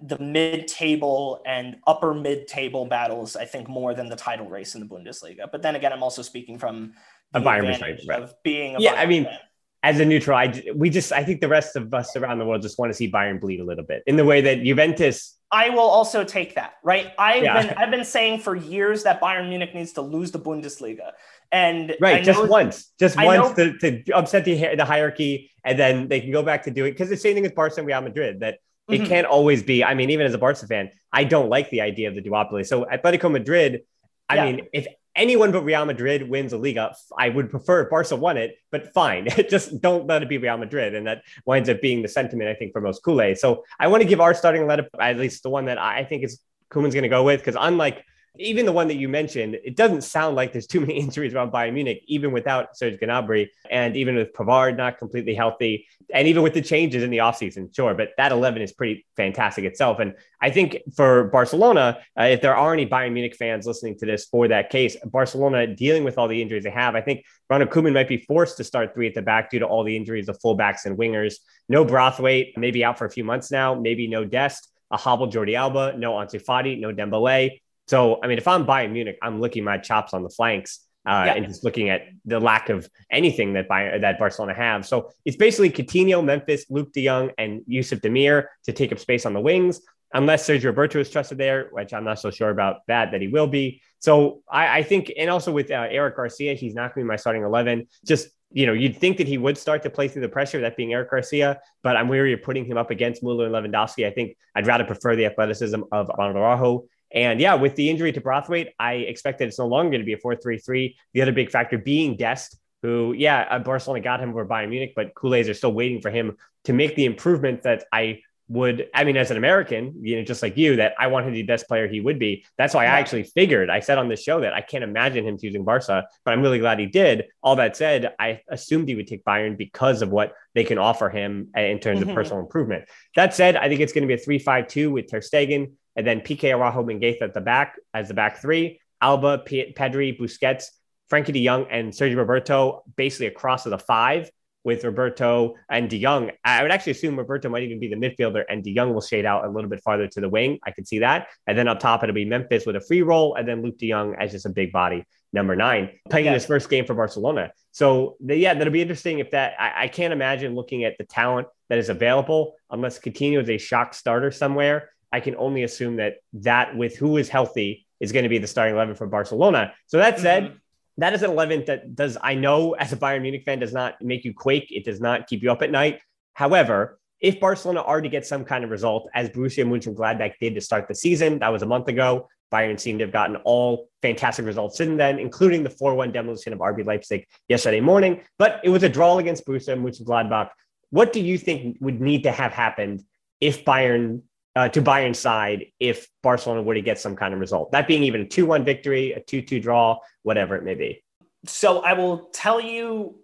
the 0.01 0.17
mid-table 0.19 1.41
and 1.45 1.77
upper 1.85 2.13
mid-table 2.13 2.85
battles, 2.85 3.35
I 3.35 3.45
think, 3.45 3.67
more 3.67 3.93
than 3.93 4.07
the 4.07 4.15
title 4.15 4.47
race 4.47 4.75
in 4.75 4.81
the 4.81 4.87
Bundesliga. 4.87 5.51
But 5.51 5.61
then 5.61 5.75
again, 5.75 5.91
I'm 5.91 6.03
also 6.03 6.21
speaking 6.21 6.57
from 6.57 6.93
a 7.33 7.41
Bayern 7.41 7.67
perspective 7.67 8.09
of 8.09 8.33
being 8.43 8.77
yeah. 8.79 8.93
I 8.93 9.05
mean, 9.05 9.25
fan. 9.25 9.37
As 9.81 9.99
a 9.99 10.05
neutral, 10.05 10.37
I 10.37 10.61
we 10.75 10.89
just 10.89 11.11
I 11.11 11.23
think 11.23 11.41
the 11.41 11.47
rest 11.47 11.75
of 11.75 11.93
us 11.93 12.15
around 12.15 12.39
the 12.39 12.45
world 12.45 12.61
just 12.61 12.77
want 12.77 12.89
to 12.89 12.93
see 12.93 13.09
Bayern 13.09 13.39
bleed 13.39 13.59
a 13.59 13.63
little 13.63 13.83
bit 13.83 14.03
in 14.07 14.15
the 14.15 14.25
way 14.25 14.41
that 14.41 14.63
Juventus. 14.63 15.37
I 15.51 15.69
will 15.69 15.79
also 15.79 16.23
take 16.23 16.55
that, 16.55 16.73
right? 16.83 17.11
I've 17.17 17.43
yeah. 17.43 17.61
been 17.61 17.77
I've 17.77 17.91
been 17.91 18.05
saying 18.05 18.41
for 18.41 18.55
years 18.55 19.03
that 19.03 19.21
Bayern 19.21 19.49
Munich 19.49 19.73
needs 19.73 19.93
to 19.93 20.01
lose 20.01 20.31
the 20.31 20.39
Bundesliga, 20.39 21.11
and 21.51 21.95
right, 22.01 22.23
just 22.23 22.45
once, 22.47 22.91
just 22.99 23.17
I 23.17 23.25
once 23.25 23.55
to, 23.55 23.77
to 23.77 24.11
upset 24.11 24.45
the 24.45 24.75
the 24.75 24.85
hierarchy, 24.85 25.51
and 25.63 25.79
then 25.79 26.07
they 26.07 26.19
can 26.19 26.31
go 26.31 26.43
back 26.43 26.63
to 26.63 26.71
doing 26.71 26.91
because 26.91 27.09
the 27.09 27.17
same 27.17 27.33
thing 27.33 27.43
with 27.43 27.55
Barca 27.55 27.75
and 27.77 27.87
Real 27.87 28.01
Madrid 28.01 28.41
that 28.41 28.59
it 28.89 29.01
mm-hmm. 29.01 29.05
can't 29.05 29.27
always 29.27 29.63
be. 29.63 29.83
I 29.83 29.93
mean, 29.93 30.09
even 30.09 30.25
as 30.25 30.33
a 30.33 30.37
Barca 30.37 30.67
fan, 30.67 30.91
I 31.13 31.23
don't 31.23 31.49
like 31.49 31.69
the 31.69 31.81
idea 31.81 32.09
of 32.09 32.15
the 32.15 32.21
duopoly. 32.21 32.65
So 32.65 32.85
Atletico 32.85 33.31
Madrid, 33.31 33.83
I 34.27 34.35
yeah. 34.35 34.45
mean, 34.45 34.67
if 34.73 34.87
anyone 35.19 35.51
but 35.51 35.63
Real 35.63 35.85
Madrid 35.85 36.27
wins 36.27 36.53
a 36.53 36.57
Liga, 36.57 36.95
I 37.15 37.29
would 37.29 37.49
prefer 37.49 37.81
if 37.81 37.89
Barca 37.89 38.15
won 38.15 38.37
it, 38.37 38.57
but 38.71 38.93
fine. 38.93 39.27
Just 39.49 39.81
don't 39.81 40.07
let 40.07 40.23
it 40.23 40.29
be 40.29 40.37
Real 40.37 40.57
Madrid. 40.57 40.95
And 40.95 41.05
that 41.05 41.23
winds 41.45 41.69
up 41.69 41.81
being 41.81 42.01
the 42.01 42.07
sentiment, 42.07 42.49
I 42.49 42.55
think, 42.55 42.71
for 42.71 42.81
most 42.81 43.03
Kool 43.03 43.35
So 43.35 43.65
I 43.79 43.87
want 43.87 44.01
to 44.01 44.09
give 44.09 44.21
our 44.21 44.33
starting 44.33 44.63
lineup, 44.63 44.87
at 44.99 45.17
least 45.17 45.43
the 45.43 45.49
one 45.49 45.65
that 45.65 45.77
I 45.77 46.05
think 46.05 46.23
is 46.23 46.39
Koeman's 46.71 46.95
going 46.95 47.03
to 47.03 47.09
go 47.09 47.23
with, 47.23 47.41
because 47.41 47.57
unlike 47.59 48.05
even 48.39 48.65
the 48.65 48.71
one 48.71 48.87
that 48.87 48.95
you 48.95 49.09
mentioned, 49.09 49.59
it 49.63 49.75
doesn't 49.75 50.01
sound 50.01 50.35
like 50.35 50.53
there's 50.53 50.65
too 50.65 50.79
many 50.79 50.93
injuries 50.99 51.33
around 51.33 51.51
Bayern 51.51 51.73
Munich, 51.73 52.03
even 52.07 52.31
without 52.31 52.77
Serge 52.77 52.97
Gnabry, 52.99 53.49
and 53.69 53.95
even 53.95 54.15
with 54.15 54.33
Pavard 54.33 54.77
not 54.77 54.97
completely 54.97 55.35
healthy, 55.35 55.87
and 56.13 56.27
even 56.27 56.41
with 56.41 56.53
the 56.53 56.61
changes 56.61 57.03
in 57.03 57.09
the 57.09 57.17
offseason, 57.17 57.73
sure. 57.75 57.93
But 57.93 58.09
that 58.17 58.31
11 58.31 58.61
is 58.61 58.71
pretty 58.71 59.05
fantastic 59.15 59.65
itself. 59.65 59.99
And 59.99 60.15
I 60.41 60.49
think 60.49 60.77
for 60.95 61.25
Barcelona, 61.25 61.99
uh, 62.19 62.23
if 62.23 62.41
there 62.41 62.55
are 62.55 62.73
any 62.73 62.85
Bayern 62.85 63.13
Munich 63.13 63.35
fans 63.35 63.67
listening 63.67 63.97
to 63.99 64.05
this 64.05 64.25
for 64.25 64.47
that 64.47 64.69
case, 64.69 64.95
Barcelona 65.05 65.67
dealing 65.67 66.03
with 66.03 66.17
all 66.17 66.27
the 66.27 66.41
injuries 66.41 66.63
they 66.63 66.69
have, 66.71 66.95
I 66.95 67.01
think 67.01 67.25
Ronald 67.49 67.69
Koeman 67.69 67.93
might 67.93 68.07
be 68.07 68.17
forced 68.17 68.57
to 68.57 68.63
start 68.63 68.93
three 68.93 69.07
at 69.07 69.13
the 69.13 69.21
back 69.21 69.51
due 69.51 69.59
to 69.59 69.65
all 69.65 69.83
the 69.83 69.95
injuries 69.95 70.29
of 70.29 70.39
fullbacks 70.39 70.85
and 70.85 70.97
wingers. 70.97 71.35
No 71.67 71.83
Braithwaite, 71.83 72.57
maybe 72.57 72.83
out 72.83 72.97
for 72.97 73.05
a 73.05 73.11
few 73.11 73.23
months 73.23 73.51
now, 73.51 73.75
maybe 73.75 74.07
no 74.07 74.23
Dest 74.23 74.69
a 74.91 74.97
hobbled 74.97 75.33
Jordi 75.33 75.55
Alba, 75.55 75.95
no 75.97 76.13
Ansu 76.13 76.43
Fati, 76.43 76.79
no 76.79 76.93
Dembele. 76.93 77.61
So, 77.89 78.19
I 78.21 78.27
mean, 78.27 78.37
if 78.37 78.47
I'm 78.47 78.67
Bayern 78.67 78.91
Munich, 78.91 79.17
I'm 79.23 79.41
licking 79.41 79.63
my 79.63 79.79
chops 79.79 80.13
on 80.13 80.21
the 80.21 80.29
flanks 80.29 80.85
uh, 81.07 81.23
yeah. 81.25 81.33
and 81.33 81.47
just 81.47 81.63
looking 81.63 81.89
at 81.89 82.03
the 82.23 82.39
lack 82.39 82.69
of 82.69 82.87
anything 83.11 83.53
that 83.53 83.67
Bayern, 83.67 84.01
that 84.01 84.19
Barcelona 84.19 84.53
have. 84.53 84.85
So 84.85 85.09
it's 85.25 85.35
basically 85.35 85.71
Coutinho, 85.71 86.23
Memphis, 86.23 86.65
Luuk 86.69 86.91
de 86.93 87.05
Jong, 87.05 87.31
and 87.39 87.63
Yusuf 87.65 87.99
Demir 87.99 88.45
to 88.65 88.73
take 88.73 88.91
up 88.91 88.99
space 88.99 89.25
on 89.25 89.33
the 89.33 89.39
wings, 89.39 89.81
unless 90.13 90.47
Sergio 90.47 90.65
Roberto 90.65 90.99
is 90.99 91.09
trusted 91.09 91.39
there, 91.39 91.69
which 91.71 91.91
I'm 91.91 92.03
not 92.03 92.19
so 92.19 92.29
sure 92.29 92.51
about 92.51 92.81
that, 92.87 93.09
that 93.09 93.21
he 93.21 93.27
will 93.27 93.47
be. 93.47 93.81
So 93.97 94.43
I, 94.47 94.77
I 94.77 94.83
think, 94.83 95.11
and 95.17 95.31
also 95.31 95.51
with 95.51 95.71
uh, 95.71 95.87
Eric 95.89 96.15
Garcia, 96.15 96.53
he's 96.53 96.75
not 96.75 96.93
going 96.93 97.03
to 97.03 97.05
be 97.05 97.09
my 97.09 97.15
starting 97.15 97.41
11. 97.41 97.87
Just 98.05 98.27
you 98.51 98.67
know, 98.67 98.73
you'd 98.73 98.97
think 98.97 99.17
that 99.17 99.27
he 99.27 99.37
would 99.39 99.57
start 99.57 99.83
to 99.83 99.89
play 99.89 100.07
through 100.07 100.23
the 100.23 100.29
pressure, 100.29 100.61
that 100.61 100.77
being 100.77 100.93
Eric 100.93 101.09
Garcia, 101.09 101.59
but 101.83 101.95
I'm 101.95 102.07
weary 102.07 102.33
of 102.33 102.41
putting 102.41 102.65
him 102.65 102.77
up 102.77 102.91
against 102.91 103.23
Muller 103.23 103.45
and 103.45 103.53
Lewandowski. 103.53 104.07
I 104.07 104.11
think 104.11 104.37
I'd 104.55 104.67
rather 104.67 104.83
prefer 104.83 105.15
the 105.15 105.25
athleticism 105.25 105.81
of 105.91 106.09
Ronald 106.17 106.37
Araujo. 106.37 106.85
And 107.11 107.39
yeah, 107.39 107.55
with 107.55 107.75
the 107.75 107.89
injury 107.89 108.11
to 108.11 108.21
Braithwaite, 108.21 108.73
I 108.79 108.93
expect 108.93 109.39
that 109.39 109.47
it's 109.47 109.59
no 109.59 109.67
longer 109.67 109.89
going 109.89 110.01
to 110.01 110.05
be 110.05 110.13
a 110.13 110.17
4 110.17 110.35
3 110.35 110.57
3. 110.57 110.95
The 111.13 111.21
other 111.21 111.31
big 111.31 111.49
factor 111.49 111.77
being 111.77 112.15
Dest, 112.15 112.57
who, 112.81 113.13
yeah, 113.17 113.47
uh, 113.49 113.59
Barcelona 113.59 114.01
got 114.01 114.21
him 114.21 114.31
for 114.33 114.45
Bayern 114.45 114.69
Munich, 114.69 114.93
but 114.95 115.13
Culés 115.15 115.49
are 115.49 115.53
still 115.53 115.73
waiting 115.73 116.01
for 116.01 116.11
him 116.11 116.37
to 116.65 116.73
make 116.73 116.95
the 116.95 117.05
improvement 117.05 117.63
that 117.63 117.85
I 117.91 118.21
would 118.49 118.89
I 118.93 119.03
mean, 119.03 119.15
as 119.15 119.31
an 119.31 119.37
American, 119.37 119.93
you 120.01 120.17
know, 120.17 120.23
just 120.23 120.41
like 120.41 120.57
you, 120.57 120.75
that 120.77 120.95
I 120.99 121.07
want 121.07 121.25
him 121.25 121.33
to 121.33 121.37
be 121.37 121.43
the 121.43 121.47
best 121.47 121.67
player 121.67 121.87
he 121.87 122.01
would 122.01 122.17
be. 122.17 122.45
That's 122.57 122.73
why 122.73 122.85
yeah. 122.85 122.95
I 122.95 122.99
actually 122.99 123.23
figured 123.23 123.69
I 123.69 123.79
said 123.79 123.99
on 123.99 124.09
this 124.09 124.23
show 124.23 124.41
that 124.41 124.53
I 124.53 124.61
can't 124.61 124.83
imagine 124.83 125.25
him 125.25 125.37
choosing 125.37 125.63
Barca, 125.63 126.05
but 126.25 126.31
I'm 126.31 126.41
really 126.41 126.59
glad 126.59 126.79
he 126.79 126.87
did. 126.87 127.25
All 127.43 127.55
that 127.57 127.77
said, 127.77 128.13
I 128.19 128.41
assumed 128.49 128.89
he 128.89 128.95
would 128.95 129.07
take 129.07 129.23
Bayern 129.23 129.55
because 129.55 130.01
of 130.01 130.09
what 130.09 130.33
they 130.55 130.63
can 130.63 130.79
offer 130.79 131.09
him 131.09 131.49
in 131.55 131.79
terms 131.79 131.99
mm-hmm. 131.99 132.09
of 132.09 132.15
personal 132.15 132.39
improvement. 132.39 132.85
That 133.15 133.35
said, 133.35 133.55
I 133.55 133.69
think 133.69 133.81
it's 133.81 133.93
going 133.93 134.03
to 134.03 134.07
be 134.07 134.19
a 134.19 134.23
3 134.23 134.39
5 134.39 134.67
2 134.67 134.91
with 134.91 135.09
Ter 135.09 135.21
Stegen 135.21 135.73
and 135.95 136.07
then 136.07 136.21
Piqué 136.21 136.51
Araujo 136.51 136.83
Mingueza 136.83 137.23
at 137.23 137.33
the 137.33 137.41
back 137.41 137.75
as 137.93 138.07
the 138.07 138.13
back 138.13 138.41
three, 138.41 138.79
Alba, 139.01 139.39
P- 139.39 139.73
Pedri, 139.77 140.17
Busquets, 140.19 140.65
Frenkie 141.11 141.33
de 141.33 141.45
Jong, 141.45 141.67
and 141.69 141.91
Sergio 141.91 142.17
Roberto 142.17 142.83
basically 142.95 143.27
across 143.27 143.65
of 143.65 143.71
the 143.71 143.79
five 143.79 144.31
with 144.63 144.83
Roberto 144.83 145.55
and 145.69 145.89
De 145.89 146.01
Jong. 146.01 146.31
I 146.43 146.61
would 146.61 146.71
actually 146.71 146.91
assume 146.91 147.17
Roberto 147.17 147.49
might 147.49 147.63
even 147.63 147.79
be 147.79 147.87
the 147.87 147.95
midfielder 147.95 148.43
and 148.49 148.63
De 148.63 148.73
Jong 148.73 148.93
will 148.93 149.01
shade 149.01 149.25
out 149.25 149.45
a 149.45 149.49
little 149.49 149.69
bit 149.69 149.81
farther 149.81 150.07
to 150.07 150.21
the 150.21 150.29
wing. 150.29 150.59
I 150.65 150.71
could 150.71 150.87
see 150.87 150.99
that. 150.99 151.27
And 151.47 151.57
then 151.57 151.67
up 151.67 151.79
top, 151.79 152.03
it'll 152.03 152.13
be 152.13 152.25
Memphis 152.25 152.65
with 152.65 152.75
a 152.75 152.81
free 152.81 153.01
role 153.01 153.35
and 153.35 153.47
then 153.47 153.61
Luuk 153.61 153.77
De 153.77 153.89
Jong 153.89 154.15
as 154.19 154.31
just 154.31 154.45
a 154.45 154.49
big 154.49 154.71
body, 154.71 155.05
number 155.31 155.55
nine, 155.55 155.91
playing 156.09 156.25
yeah. 156.25 156.33
his 156.33 156.45
first 156.45 156.69
game 156.69 156.85
for 156.85 156.93
Barcelona. 156.93 157.51
So, 157.71 158.17
the, 158.19 158.35
yeah, 158.35 158.53
that'll 158.53 158.73
be 158.73 158.81
interesting 158.81 159.19
if 159.19 159.31
that. 159.31 159.53
I, 159.59 159.83
I, 159.83 159.87
can't 159.87 160.11
imagine 160.11 160.55
looking 160.55 160.83
at 160.83 160.97
the 160.97 161.05
talent 161.05 161.47
that 161.69 161.77
is 161.77 161.89
available 161.89 162.55
unless 162.71 162.99
Coutinho 162.99 163.41
is 163.41 163.49
a 163.49 163.57
shock 163.57 163.93
starter 163.93 164.31
somewhere. 164.31 164.89
I 165.11 165.19
can 165.19 165.35
only 165.37 165.63
assume 165.63 165.97
that 165.97 166.15
that 166.33 166.75
with 166.75 166.97
who 166.97 167.17
is 167.17 167.29
healthy 167.29 167.85
is 167.99 168.11
going 168.11 168.23
to 168.23 168.29
be 168.29 168.37
the 168.39 168.47
starting 168.47 168.75
11 168.75 168.95
for 168.95 169.07
Barcelona. 169.07 169.73
So 169.87 169.97
that 169.97 170.19
said, 170.19 170.43
mm-hmm 170.43 170.55
that 171.01 171.13
is 171.13 171.23
an 171.23 171.31
11 171.31 171.65
that 171.67 171.95
does, 171.95 172.17
I 172.21 172.35
know 172.35 172.73
as 172.73 172.93
a 172.93 172.97
Bayern 172.97 173.21
Munich 173.21 173.43
fan, 173.43 173.59
does 173.59 173.73
not 173.73 174.01
make 174.01 174.25
you 174.25 174.33
quake. 174.33 174.67
It 174.71 174.85
does 174.85 174.99
not 174.99 175.27
keep 175.27 175.43
you 175.43 175.51
up 175.51 175.61
at 175.61 175.71
night. 175.71 176.01
However, 176.33 176.99
if 177.19 177.39
Barcelona 177.39 177.81
are 177.81 178.01
to 178.01 178.09
get 178.09 178.25
some 178.25 178.45
kind 178.45 178.63
of 178.63 178.69
result, 178.69 179.09
as 179.13 179.29
Borussia 179.29 179.65
Mönchengladbach 179.65 180.33
did 180.39 180.55
to 180.55 180.61
start 180.61 180.87
the 180.87 180.95
season, 180.95 181.39
that 181.39 181.49
was 181.49 181.61
a 181.61 181.65
month 181.65 181.87
ago. 181.87 182.27
Bayern 182.51 182.79
seemed 182.79 182.99
to 182.99 183.05
have 183.05 183.13
gotten 183.13 183.35
all 183.37 183.89
fantastic 184.01 184.45
results 184.45 184.77
since 184.77 184.97
then, 184.97 185.19
including 185.19 185.63
the 185.63 185.69
4-1 185.69 186.11
demolition 186.13 186.53
of 186.53 186.59
RB 186.59 186.85
Leipzig 186.85 187.27
yesterday 187.47 187.79
morning. 187.79 188.21
But 188.37 188.61
it 188.63 188.69
was 188.69 188.83
a 188.83 188.89
draw 188.89 189.17
against 189.19 189.45
Borussia 189.45 189.77
Mönchengladbach. 189.77 190.49
What 190.89 191.13
do 191.13 191.21
you 191.21 191.37
think 191.37 191.77
would 191.81 192.01
need 192.01 192.23
to 192.23 192.31
have 192.31 192.51
happened 192.51 193.03
if 193.39 193.63
Bayern 193.63 194.21
uh, 194.59 194.67
to 194.67 194.81
Bayern's 194.81 195.17
side 195.17 195.67
if 195.79 196.09
Barcelona 196.21 196.61
were 196.61 196.73
to 196.73 196.81
get 196.81 196.99
some 196.99 197.15
kind 197.15 197.33
of 197.33 197.39
result. 197.39 197.71
That 197.71 197.87
being 197.87 198.03
even 198.03 198.21
a 198.21 198.25
2 198.25 198.45
1 198.45 198.65
victory, 198.65 199.13
a 199.13 199.21
2 199.21 199.41
2 199.41 199.61
draw, 199.61 199.97
whatever 200.23 200.57
it 200.57 200.65
may 200.65 200.75
be. 200.75 201.01
So 201.45 201.79
I 201.79 201.93
will 201.93 202.29
tell 202.33 202.59
you 202.59 203.15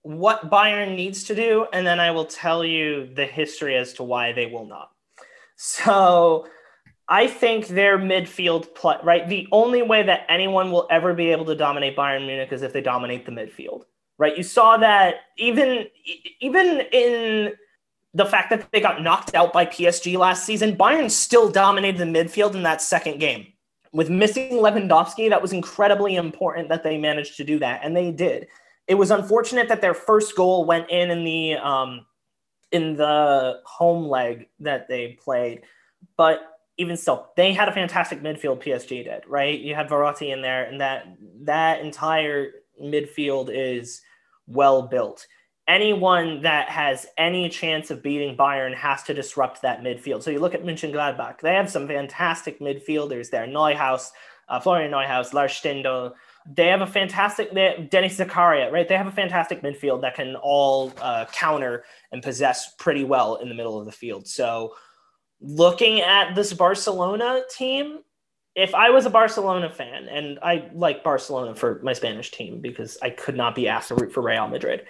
what 0.00 0.50
Bayern 0.50 0.96
needs 0.96 1.24
to 1.24 1.34
do, 1.34 1.66
and 1.74 1.86
then 1.86 2.00
I 2.00 2.12
will 2.12 2.24
tell 2.24 2.64
you 2.64 3.12
the 3.14 3.26
history 3.26 3.76
as 3.76 3.92
to 3.94 4.04
why 4.04 4.32
they 4.32 4.46
will 4.46 4.64
not. 4.64 4.90
So 5.56 6.46
I 7.08 7.26
think 7.26 7.66
their 7.66 7.98
midfield 7.98 8.74
play, 8.74 8.96
right? 9.02 9.28
The 9.28 9.46
only 9.52 9.82
way 9.82 10.02
that 10.04 10.24
anyone 10.30 10.72
will 10.72 10.86
ever 10.90 11.12
be 11.12 11.30
able 11.30 11.44
to 11.44 11.54
dominate 11.54 11.94
Bayern 11.94 12.24
Munich 12.26 12.52
is 12.52 12.62
if 12.62 12.72
they 12.72 12.80
dominate 12.80 13.26
the 13.26 13.32
midfield, 13.32 13.82
right? 14.16 14.34
You 14.34 14.42
saw 14.42 14.78
that 14.78 15.16
even 15.36 15.88
even 16.40 16.80
in 16.90 17.52
the 18.14 18.24
fact 18.24 18.50
that 18.50 18.70
they 18.70 18.80
got 18.80 19.02
knocked 19.02 19.34
out 19.34 19.52
by 19.52 19.66
PSG 19.66 20.16
last 20.16 20.44
season, 20.46 20.76
Bayern 20.76 21.10
still 21.10 21.50
dominated 21.50 21.98
the 21.98 22.04
midfield 22.04 22.54
in 22.54 22.62
that 22.62 22.80
second 22.80 23.18
game. 23.18 23.48
With 23.92 24.08
missing 24.08 24.52
Lewandowski, 24.52 25.28
that 25.28 25.42
was 25.42 25.52
incredibly 25.52 26.16
important 26.16 26.68
that 26.68 26.82
they 26.82 26.96
managed 26.96 27.36
to 27.36 27.44
do 27.44 27.58
that, 27.58 27.80
and 27.82 27.96
they 27.96 28.12
did. 28.12 28.46
It 28.86 28.94
was 28.94 29.10
unfortunate 29.10 29.68
that 29.68 29.80
their 29.80 29.94
first 29.94 30.36
goal 30.36 30.64
went 30.64 30.90
in 30.90 31.10
in 31.10 31.24
the 31.24 31.54
um, 31.54 32.06
in 32.72 32.96
the 32.96 33.60
home 33.64 34.06
leg 34.06 34.48
that 34.60 34.88
they 34.88 35.18
played, 35.22 35.62
but 36.16 36.40
even 36.76 36.96
still, 36.96 37.30
they 37.36 37.52
had 37.52 37.68
a 37.68 37.72
fantastic 37.72 38.20
midfield. 38.20 38.62
PSG 38.62 39.04
did, 39.04 39.22
right? 39.28 39.58
You 39.58 39.74
had 39.76 39.88
Verratti 39.88 40.32
in 40.32 40.42
there, 40.42 40.64
and 40.64 40.80
that 40.80 41.06
that 41.42 41.80
entire 41.80 42.50
midfield 42.82 43.48
is 43.52 44.02
well 44.46 44.82
built 44.82 45.26
anyone 45.66 46.42
that 46.42 46.68
has 46.68 47.06
any 47.16 47.48
chance 47.48 47.90
of 47.90 48.02
beating 48.02 48.36
Bayern 48.36 48.74
has 48.74 49.02
to 49.04 49.14
disrupt 49.14 49.62
that 49.62 49.82
midfield. 49.82 50.22
So 50.22 50.30
you 50.30 50.38
look 50.38 50.54
at 50.54 50.64
Mönchengladbach, 50.64 51.40
they 51.40 51.54
have 51.54 51.70
some 51.70 51.88
fantastic 51.88 52.60
midfielders 52.60 53.30
there. 53.30 53.46
Neuhaus, 53.46 54.10
uh, 54.48 54.60
Florian 54.60 54.92
Neuhaus, 54.92 55.32
Lars 55.32 55.52
Stindl. 55.52 56.12
They 56.46 56.66
have 56.68 56.82
a 56.82 56.86
fantastic, 56.86 57.52
they, 57.54 57.88
Denis 57.90 58.18
Zakaria, 58.18 58.70
right? 58.70 58.86
They 58.86 58.96
have 58.96 59.06
a 59.06 59.12
fantastic 59.12 59.62
midfield 59.62 60.02
that 60.02 60.14
can 60.14 60.36
all 60.36 60.92
uh, 61.00 61.24
counter 61.32 61.84
and 62.12 62.22
possess 62.22 62.74
pretty 62.78 63.04
well 63.04 63.36
in 63.36 63.48
the 63.48 63.54
middle 63.54 63.78
of 63.78 63.86
the 63.86 63.92
field. 63.92 64.28
So 64.28 64.74
looking 65.40 66.00
at 66.02 66.34
this 66.34 66.52
Barcelona 66.52 67.42
team, 67.50 68.00
if 68.54 68.74
I 68.74 68.90
was 68.90 69.04
a 69.04 69.10
Barcelona 69.10 69.68
fan, 69.70 70.08
and 70.08 70.38
I 70.40 70.70
like 70.74 71.02
Barcelona 71.02 71.54
for 71.54 71.80
my 71.82 71.92
Spanish 71.92 72.30
team 72.30 72.60
because 72.60 72.98
I 73.02 73.10
could 73.10 73.36
not 73.36 73.54
be 73.54 73.66
asked 73.66 73.88
to 73.88 73.96
root 73.96 74.12
for 74.12 74.22
Real 74.22 74.46
Madrid. 74.46 74.84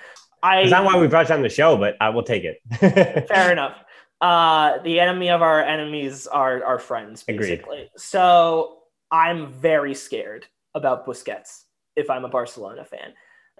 I, 0.44 0.60
it's 0.60 0.70
not 0.70 0.84
why 0.84 0.98
we 0.98 1.06
brought 1.06 1.30
you 1.30 1.34
on 1.34 1.42
the 1.42 1.48
show, 1.48 1.76
but 1.78 1.96
I 2.02 2.10
will 2.10 2.22
take 2.22 2.44
it. 2.44 2.60
fair 3.28 3.50
enough. 3.50 3.82
Uh, 4.20 4.78
the 4.82 5.00
enemy 5.00 5.30
of 5.30 5.40
our 5.40 5.62
enemies 5.62 6.26
are 6.26 6.62
our 6.62 6.78
friends, 6.78 7.22
basically. 7.22 7.54
Agreed. 7.54 7.90
So 7.96 8.80
I'm 9.10 9.50
very 9.50 9.94
scared 9.94 10.46
about 10.74 11.06
Busquets 11.06 11.62
if 11.96 12.10
I'm 12.10 12.26
a 12.26 12.28
Barcelona 12.28 12.84
fan. 12.84 13.14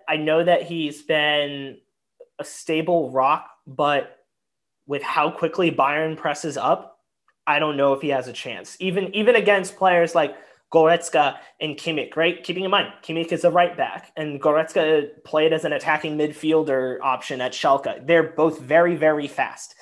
I 0.06 0.16
know 0.16 0.44
that 0.44 0.62
he's 0.64 1.00
been 1.02 1.78
a 2.38 2.44
stable 2.44 3.10
rock, 3.10 3.48
but 3.66 4.18
with 4.86 5.02
how 5.02 5.30
quickly 5.30 5.70
Bayern 5.70 6.18
presses 6.18 6.58
up, 6.58 6.98
I 7.46 7.60
don't 7.60 7.78
know 7.78 7.94
if 7.94 8.02
he 8.02 8.10
has 8.10 8.28
a 8.28 8.32
chance. 8.32 8.76
Even 8.78 9.14
even 9.14 9.36
against 9.36 9.76
players 9.76 10.14
like 10.14 10.36
Goretzka 10.74 11.36
and 11.60 11.76
Kimmich, 11.76 12.16
right? 12.16 12.42
Keeping 12.42 12.64
in 12.64 12.70
mind, 12.70 12.92
Kimmich 13.04 13.30
is 13.30 13.44
a 13.44 13.50
right 13.50 13.76
back, 13.76 14.10
and 14.16 14.42
Goretzka 14.42 15.22
played 15.22 15.52
as 15.52 15.64
an 15.64 15.72
attacking 15.72 16.18
midfielder 16.18 16.98
option 17.00 17.40
at 17.40 17.52
Schalke. 17.52 18.04
They're 18.04 18.32
both 18.32 18.60
very, 18.60 18.96
very 18.96 19.28
fast. 19.28 19.76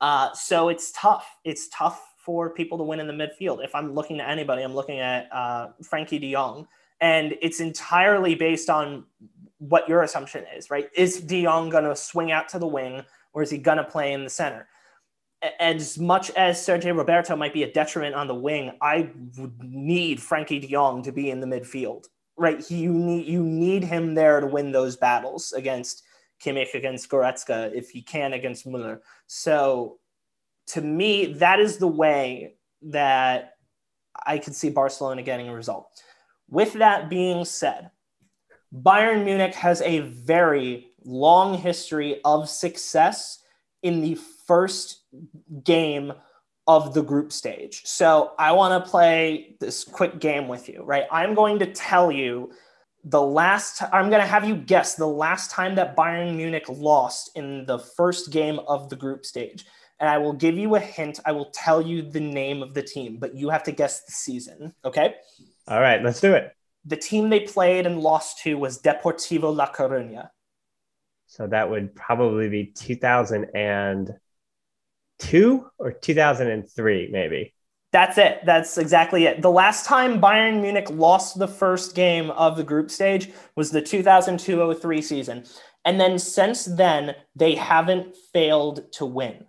Uh, 0.00 0.32
so 0.34 0.68
it's 0.68 0.90
tough. 0.92 1.36
It's 1.44 1.68
tough 1.68 2.02
for 2.18 2.50
people 2.50 2.76
to 2.78 2.84
win 2.84 2.98
in 2.98 3.06
the 3.06 3.12
midfield. 3.12 3.64
If 3.64 3.72
I'm 3.74 3.94
looking 3.94 4.18
at 4.18 4.28
anybody, 4.28 4.62
I'm 4.62 4.74
looking 4.74 4.98
at 4.98 5.28
uh, 5.32 5.68
Frenkie 5.82 6.20
de 6.20 6.32
Jong, 6.32 6.66
and 7.00 7.36
it's 7.40 7.60
entirely 7.60 8.34
based 8.34 8.68
on 8.68 9.04
what 9.58 9.88
your 9.88 10.02
assumption 10.02 10.44
is, 10.56 10.70
right? 10.70 10.88
Is 10.96 11.20
de 11.20 11.44
Jong 11.44 11.70
going 11.70 11.84
to 11.84 11.94
swing 11.94 12.32
out 12.32 12.48
to 12.48 12.58
the 12.58 12.66
wing, 12.66 13.02
or 13.32 13.42
is 13.42 13.50
he 13.50 13.58
going 13.58 13.78
to 13.78 13.84
play 13.84 14.12
in 14.12 14.24
the 14.24 14.30
center? 14.30 14.66
As 15.58 15.98
much 15.98 16.30
as 16.30 16.58
Sergio 16.58 16.96
Roberto 16.96 17.34
might 17.34 17.52
be 17.52 17.64
a 17.64 17.72
detriment 17.72 18.14
on 18.14 18.28
the 18.28 18.34
wing, 18.34 18.72
I 18.80 19.10
would 19.36 19.62
need 19.62 20.18
Frenkie 20.18 20.60
de 20.60 20.68
Jong 20.68 21.02
to 21.02 21.12
be 21.12 21.30
in 21.30 21.40
the 21.40 21.46
midfield. 21.46 22.06
Right, 22.36 22.64
he, 22.64 22.76
you 22.76 22.92
need 22.92 23.26
you 23.26 23.42
need 23.42 23.84
him 23.84 24.14
there 24.14 24.40
to 24.40 24.46
win 24.46 24.72
those 24.72 24.96
battles 24.96 25.52
against 25.52 26.02
Kimmich, 26.42 26.74
against 26.74 27.08
Goretzka, 27.10 27.72
if 27.74 27.90
he 27.90 28.02
can 28.02 28.32
against 28.32 28.66
Muller. 28.66 29.02
So, 29.26 29.98
to 30.68 30.80
me, 30.80 31.34
that 31.34 31.60
is 31.60 31.78
the 31.78 31.88
way 31.88 32.54
that 32.82 33.54
I 34.26 34.38
could 34.38 34.54
see 34.54 34.70
Barcelona 34.70 35.22
getting 35.22 35.48
a 35.48 35.54
result. 35.54 35.88
With 36.48 36.74
that 36.74 37.08
being 37.08 37.44
said, 37.44 37.90
Bayern 38.74 39.24
Munich 39.24 39.54
has 39.54 39.82
a 39.82 40.00
very 40.00 40.92
long 41.04 41.58
history 41.58 42.20
of 42.24 42.48
success 42.48 43.40
in 43.82 44.00
the 44.00 44.14
first 44.46 45.04
game 45.64 46.12
of 46.66 46.94
the 46.94 47.02
group 47.02 47.32
stage. 47.32 47.82
So 47.84 48.32
I 48.38 48.52
want 48.52 48.84
to 48.84 48.90
play 48.90 49.56
this 49.60 49.84
quick 49.84 50.20
game 50.20 50.48
with 50.48 50.68
you, 50.68 50.82
right? 50.84 51.04
I'm 51.10 51.34
going 51.34 51.58
to 51.58 51.66
tell 51.66 52.12
you 52.12 52.52
the 53.04 53.20
last 53.20 53.82
I'm 53.92 54.10
going 54.10 54.20
to 54.20 54.26
have 54.26 54.46
you 54.46 54.56
guess 54.56 54.94
the 54.94 55.06
last 55.06 55.50
time 55.50 55.74
that 55.74 55.96
Bayern 55.96 56.36
Munich 56.36 56.66
lost 56.68 57.36
in 57.36 57.66
the 57.66 57.78
first 57.78 58.30
game 58.30 58.60
of 58.68 58.88
the 58.88 58.96
group 58.96 59.26
stage. 59.26 59.64
And 59.98 60.08
I 60.08 60.18
will 60.18 60.32
give 60.32 60.56
you 60.56 60.74
a 60.74 60.80
hint. 60.80 61.20
I 61.24 61.32
will 61.32 61.50
tell 61.50 61.80
you 61.80 62.02
the 62.02 62.20
name 62.20 62.62
of 62.62 62.74
the 62.74 62.82
team, 62.82 63.18
but 63.18 63.36
you 63.36 63.50
have 63.50 63.62
to 63.64 63.72
guess 63.72 64.04
the 64.04 64.12
season, 64.12 64.74
okay? 64.84 65.14
All 65.68 65.80
right, 65.80 66.02
let's 66.02 66.20
do 66.20 66.34
it. 66.34 66.52
The 66.84 66.96
team 66.96 67.30
they 67.30 67.40
played 67.40 67.86
and 67.86 68.00
lost 68.00 68.40
to 68.40 68.58
was 68.58 68.82
Deportivo 68.82 69.54
La 69.54 69.70
Coruña. 69.70 70.30
So 71.26 71.46
that 71.46 71.70
would 71.70 71.94
probably 71.94 72.48
be 72.48 72.72
2000 72.74 73.46
and 73.54 74.12
two 75.22 75.70
or 75.78 75.92
2003, 75.92 77.08
maybe. 77.10 77.54
That's 77.92 78.18
it. 78.18 78.40
That's 78.44 78.78
exactly 78.78 79.26
it. 79.26 79.42
The 79.42 79.50
last 79.50 79.84
time 79.84 80.20
Bayern 80.20 80.60
Munich 80.62 80.88
lost 80.90 81.38
the 81.38 81.48
first 81.48 81.94
game 81.94 82.30
of 82.30 82.56
the 82.56 82.64
group 82.64 82.90
stage 82.90 83.30
was 83.54 83.70
the 83.70 83.82
2002 83.82 84.74
03 84.74 85.02
season. 85.02 85.44
And 85.84 86.00
then 86.00 86.18
since 86.18 86.64
then, 86.64 87.14
they 87.36 87.54
haven't 87.54 88.16
failed 88.32 88.90
to 88.94 89.06
win. 89.06 89.44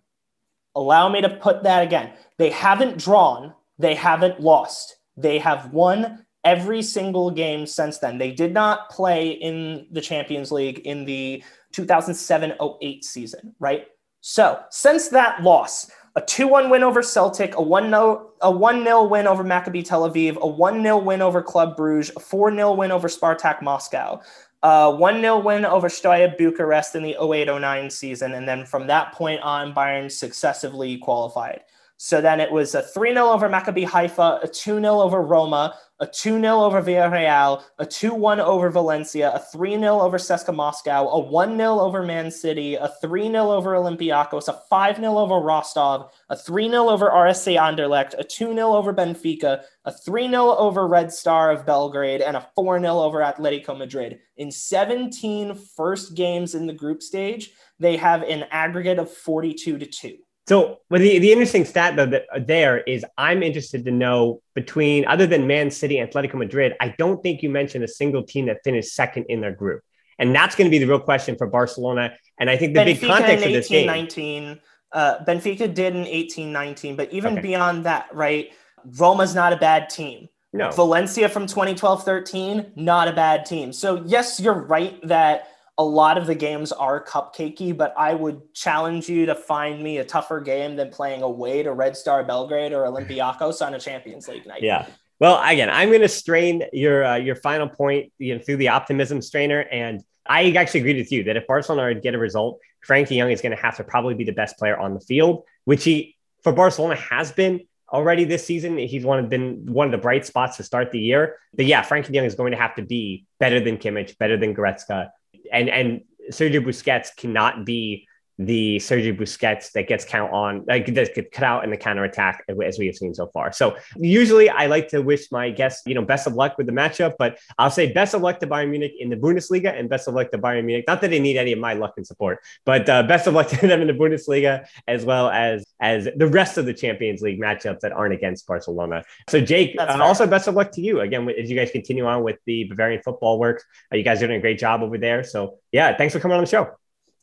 Allow 0.76 1.10
me 1.10 1.22
to 1.22 1.30
put 1.30 1.64
that 1.64 1.84
again. 1.84 2.14
They 2.38 2.50
haven't 2.50 2.98
drawn, 2.98 3.54
they 3.78 3.96
haven't 3.96 4.42
lost. 4.42 4.98
They 5.16 5.40
have 5.40 5.72
won 5.72 6.26
every 6.44 6.82
single 6.82 7.32
game 7.32 7.66
since 7.66 8.00
then. 8.00 8.18
They 8.18 8.32
did 8.32 8.54
not 8.54 8.90
play 8.90 9.30
in 9.30 9.88
the 9.92 10.02
Champions 10.02 10.52
League 10.52 10.80
in 10.80 11.06
the 11.06 11.44
2007 11.72 12.54
08 12.82 13.06
season, 13.06 13.56
right? 13.60 13.88
So 14.26 14.64
since 14.70 15.10
that 15.10 15.44
loss, 15.44 15.92
a 16.16 16.22
2-1 16.22 16.72
win 16.72 16.82
over 16.82 17.04
Celtic, 17.04 17.56
a 17.56 17.62
1-0 17.62 18.26
a 18.40 18.50
1-0 18.50 19.10
win 19.10 19.28
over 19.28 19.44
Maccabi 19.44 19.84
Tel 19.84 20.10
Aviv, 20.10 20.38
a 20.38 20.40
1-0 20.40 21.04
win 21.04 21.22
over 21.22 21.42
Club 21.42 21.76
Bruges, 21.76 22.10
a 22.12 22.22
4-0 22.22 22.78
win 22.78 22.94
over 22.94 23.10
Spartak 23.10 23.62
Moscow, 23.62 24.22
a 24.62 24.68
1-0 24.68 25.44
win 25.44 25.66
over 25.66 25.90
Steaua 25.90 26.38
Bucharest 26.38 26.96
in 26.96 27.04
the 27.04 27.18
08-09 27.20 27.92
season 27.92 28.34
and 28.36 28.48
then 28.48 28.66
from 28.66 28.88
that 28.88 29.12
point 29.12 29.42
on 29.42 29.76
Bayern 29.76 30.10
successively 30.10 31.00
qualified. 31.00 31.60
So 31.98 32.22
then 32.22 32.40
it 32.40 32.52
was 32.52 32.76
a 32.76 32.82
3 32.82 33.14
0 33.14 33.30
over 33.30 33.48
Maccabi 33.48 33.86
Haifa, 33.86 34.40
a 34.44 34.48
2 34.48 34.80
0 34.80 35.00
over 35.00 35.22
Roma, 35.22 35.76
a 36.00 36.08
2 36.08 36.40
0 36.40 36.60
over 36.60 36.82
Villarreal, 36.82 37.64
a 37.80 37.86
2 37.86 38.14
1 38.14 38.40
over 38.40 38.70
Valencia, 38.70 39.32
a 39.34 39.40
3 39.40 39.78
0 39.78 40.02
over 40.02 40.18
CSKA 40.18 40.54
Moscow, 40.54 41.08
a 41.08 41.20
1 41.20 41.56
0 41.56 41.80
over 41.80 42.04
Man 42.04 42.30
City, 42.30 42.76
a 42.76 42.90
3 43.00 43.28
0 43.30 43.52
over 43.52 43.74
Olympiacos, 43.74 44.48
a 44.48 44.60
5 44.70 44.98
0 44.98 45.18
over 45.18 45.40
Rostov, 45.40 46.12
a 46.30 46.36
3 46.36 46.70
0 46.70 46.90
over 46.90 47.10
RSC 47.10 47.58
Anderlecht, 47.58 48.16
a 48.18 48.24
2 48.24 48.54
0 48.54 48.74
over 48.74 48.94
Benfica, 48.94 49.64
a 49.86 49.92
3 49.92 50.30
0 50.30 50.56
over 50.58 50.88
Red 50.88 51.14
Star 51.14 51.52
of 51.52 51.66
Belgrade, 51.66 52.22
and 52.22 52.36
a 52.36 52.50
4 52.56 52.80
0 52.80 53.00
over 53.00 53.20
Atletico 53.20 53.78
Madrid. 53.78 54.20
In 54.36 54.52
17 54.52 55.56
first 55.56 56.16
games 56.16 56.56
in 56.56 56.66
the 56.66 56.74
group 56.74 57.02
stage, 57.02 57.52
they 57.80 57.96
have 57.98 58.24
an 58.24 58.46
aggregate 58.52 59.00
of 59.00 59.10
42 59.10 59.78
to 59.78 59.86
2. 59.86 60.18
So, 60.48 60.80
well, 60.90 61.00
the, 61.00 61.20
the 61.20 61.32
interesting 61.32 61.64
stat 61.64 61.96
though 61.96 62.06
that 62.08 62.26
uh, 62.34 62.40
there 62.46 62.80
is, 62.82 63.06
I'm 63.18 63.44
interested 63.44 63.86
to 63.86 63.92
know 63.92 64.42
between 64.56 65.06
other 65.06 65.26
than 65.26 65.48
Man 65.48 65.72
City 65.72 66.00
and 66.00 66.10
Atletico 66.10 66.36
Madrid, 66.36 66.74
I 66.82 66.90
don't 66.98 67.24
think 67.24 67.42
you 67.42 67.50
mentioned 67.50 67.84
a 67.84 67.88
single 67.88 68.24
team 68.24 68.48
that 68.48 68.58
finished 68.64 68.94
second 68.94 69.28
in 69.30 69.40
their 69.40 69.54
group, 69.54 69.82
and 70.20 70.36
that's 70.36 70.56
going 70.56 70.66
to 70.66 70.72
be 70.72 70.80
the 70.80 70.88
real 70.88 71.00
question 71.00 71.38
for 71.38 71.48
Barcelona. 71.48 72.14
And 72.40 72.50
I 72.50 72.58
think 72.58 72.74
the 72.74 72.82
Benfica 72.82 72.86
big 72.86 73.02
context 73.02 73.46
of 73.46 73.52
this 73.54 73.70
game, 73.70 73.88
19, 73.88 74.60
uh, 74.92 75.24
Benfica 75.26 75.74
did 75.74 75.96
in 75.96 76.06
18, 76.06 76.52
19, 76.52 76.96
but 76.98 77.12
even 77.14 77.34
okay. 77.34 77.42
beyond 77.42 77.86
that, 77.86 78.14
right? 78.14 78.52
Roma's 79.00 79.34
not 79.34 79.54
a 79.54 79.58
bad 79.58 79.90
team. 79.90 80.28
No. 80.52 80.72
Valencia 80.72 81.30
from 81.30 81.48
2012 81.48 82.04
13, 82.04 82.74
not 82.76 83.08
a 83.08 83.14
bad 83.14 83.46
team. 83.46 83.74
So, 83.74 84.04
yes, 84.06 84.40
you're 84.40 84.54
right 84.54 85.00
that 85.08 85.48
a 85.78 85.84
lot 85.84 86.18
of 86.18 86.28
the 86.28 86.36
games 86.36 86.72
are 86.72 87.04
cupcakey, 87.04 87.76
but 87.76 87.94
I 87.98 88.14
would 88.14 88.54
challenge 88.54 89.10
you 89.10 89.26
to 89.26 89.36
find 89.36 89.82
me 89.82 89.98
a 89.98 90.04
tougher 90.04 90.40
game 90.40 90.76
than 90.76 90.90
playing 90.90 91.24
away 91.24 91.64
to 91.64 91.74
Red 91.74 91.98
Star 91.98 92.24
Belgrade 92.24 92.74
or 92.74 92.84
Olympiacos 92.84 93.66
on 93.66 93.74
a 93.74 93.80
Champions 93.80 94.28
League 94.28 94.46
night. 94.46 94.62
Yeah. 94.62 94.86
Well, 95.20 95.42
again, 95.44 95.70
I'm 95.70 95.90
going 95.90 96.02
to 96.02 96.10
strain 96.10 96.64
your 96.74 97.06
uh, 97.06 97.16
your 97.16 97.36
final 97.36 97.68
point 97.68 98.12
you 98.18 98.36
know, 98.36 98.42
through 98.42 98.58
the 98.58 98.70
optimism 98.70 99.22
strainer, 99.22 99.62
and 99.62 100.04
I 100.28 100.52
actually 100.52 100.82
agree 100.82 100.98
with 100.98 101.12
you 101.12 101.24
that 101.24 101.38
if 101.38 101.48
Barcelona 101.48 102.00
get 102.00 102.14
a 102.14 102.18
result, 102.18 102.60
Frenkie 102.86 103.10
de 103.10 103.20
Jong 103.20 103.32
is 103.32 103.42
going 103.42 103.56
to 103.56 103.62
have 103.62 103.78
to 103.78 103.84
probably 103.84 104.16
be 104.16 104.24
the 104.26 104.34
best 104.34 104.58
player 104.58 104.78
on 104.78 104.94
the 104.94 105.00
field, 105.00 105.44
which 105.66 105.84
he 105.84 106.18
for 106.44 106.52
Barcelona 106.52 106.96
has 106.96 107.32
been 107.32 107.62
already 107.92 108.26
this 108.26 108.46
season. 108.46 108.78
He's 108.78 109.06
one 109.06 109.20
of 109.20 109.30
been 109.30 109.66
one 109.72 109.88
of 109.88 109.92
the 109.92 109.98
bright 109.98 110.26
spots 110.26 110.58
to 110.58 110.64
start 110.64 110.92
the 110.92 111.00
year. 111.00 111.38
But 111.54 111.66
yeah, 111.66 111.84
Frenkie 111.84 112.08
de 112.08 112.14
Jong 112.14 112.26
is 112.26 112.36
going 112.36 112.52
to 112.52 112.58
have 112.58 112.76
to 112.76 112.82
be 112.82 113.26
better 113.40 113.60
than 113.60 113.78
Kimmich, 113.78 114.18
better 114.18 114.38
than 114.38 114.56
Goretzka, 114.56 115.10
and 115.54 115.70
and 115.70 116.02
Sergio 116.32 116.66
Busquets 116.66 117.16
cannot 117.16 117.66
be 117.66 118.08
the 118.40 118.78
Sergio 118.78 119.18
Busquets 119.18 119.72
that 119.74 119.88
gets 119.88 120.06
count 120.06 120.32
on, 120.34 120.66
like 120.68 120.86
that 120.94 121.14
get 121.14 121.32
cut 121.32 121.44
out 121.44 121.64
in 121.64 121.70
the 121.70 121.78
counter 121.78 122.04
attack 122.04 122.44
as 122.64 122.80
we 122.80 122.88
have 122.88 122.96
seen 122.96 123.14
so 123.14 123.28
far. 123.28 123.52
So 123.52 123.76
usually 123.98 124.50
I 124.50 124.66
like 124.66 124.88
to 124.90 125.02
wish 125.02 125.32
my 125.32 125.50
guests, 125.52 125.84
you 125.86 125.94
know, 125.94 126.02
best 126.02 126.28
of 126.28 126.34
luck 126.34 126.58
with 126.58 126.68
the 126.68 126.74
matchup, 126.74 127.14
but 127.20 127.38
I'll 127.58 127.72
say 127.72 127.92
best 127.94 128.14
of 128.14 128.22
luck 128.22 128.40
to 128.40 128.48
Bayern 128.48 128.70
Munich 128.70 128.94
in 128.98 129.10
the 129.10 129.16
Bundesliga 129.16 129.78
and 129.78 129.90
best 129.90 130.08
of 130.08 130.16
luck 130.16 130.32
to 130.32 130.38
Bayern 130.38 130.66
Munich. 130.66 130.86
Not 130.88 131.02
that 131.02 131.10
they 131.10 131.20
need 131.20 131.38
any 131.38 131.54
of 131.54 131.60
my 131.60 131.74
luck 131.74 131.94
and 131.98 132.06
support, 132.06 132.40
but 132.66 132.90
uh, 132.90 133.04
best 133.04 133.28
of 133.28 133.34
luck 133.34 133.48
to 133.50 133.68
them 133.68 133.82
in 133.82 133.88
the 133.88 133.94
Bundesliga 133.94 134.66
as 134.88 135.06
well 135.06 135.30
as 135.30 135.66
as 135.80 136.08
the 136.16 136.28
rest 136.28 136.58
of 136.58 136.66
the 136.66 136.74
Champions 136.74 137.22
League 137.22 137.40
matchups 137.40 137.82
that 137.82 137.92
aren't 137.92 138.14
against 138.14 138.48
Barcelona. 138.48 139.04
So 139.30 139.42
Jake, 139.42 139.76
uh, 139.78 140.00
also 140.02 140.26
best 140.26 140.48
of 140.48 140.56
luck 140.56 140.72
to 140.74 140.82
you 140.82 141.02
again 141.02 141.30
as 141.30 141.50
you 141.50 141.58
guys 141.58 141.72
continue 141.72 142.06
on 142.06 142.24
with 142.24 142.38
the 142.46 142.66
Bavarian 142.66 143.02
football 143.02 143.40
works. 143.40 143.64
Uh, 143.92 143.98
you 143.98 144.04
guys 144.04 144.24
are 144.24 144.28
doing 144.28 144.40
a 144.40 144.42
great 144.42 144.60
job 144.60 144.82
over 144.82 144.98
there. 144.98 145.24
So 145.24 145.60
yeah, 145.72 145.96
thanks 145.96 146.14
for 146.14 146.20
coming 146.20 146.38
on 146.38 146.44
the 146.44 146.50
show. 146.50 146.72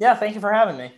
Yeah, 0.00 0.14
thank 0.14 0.34
you 0.34 0.40
for 0.40 0.52
having 0.52 0.78
me. 0.78 0.92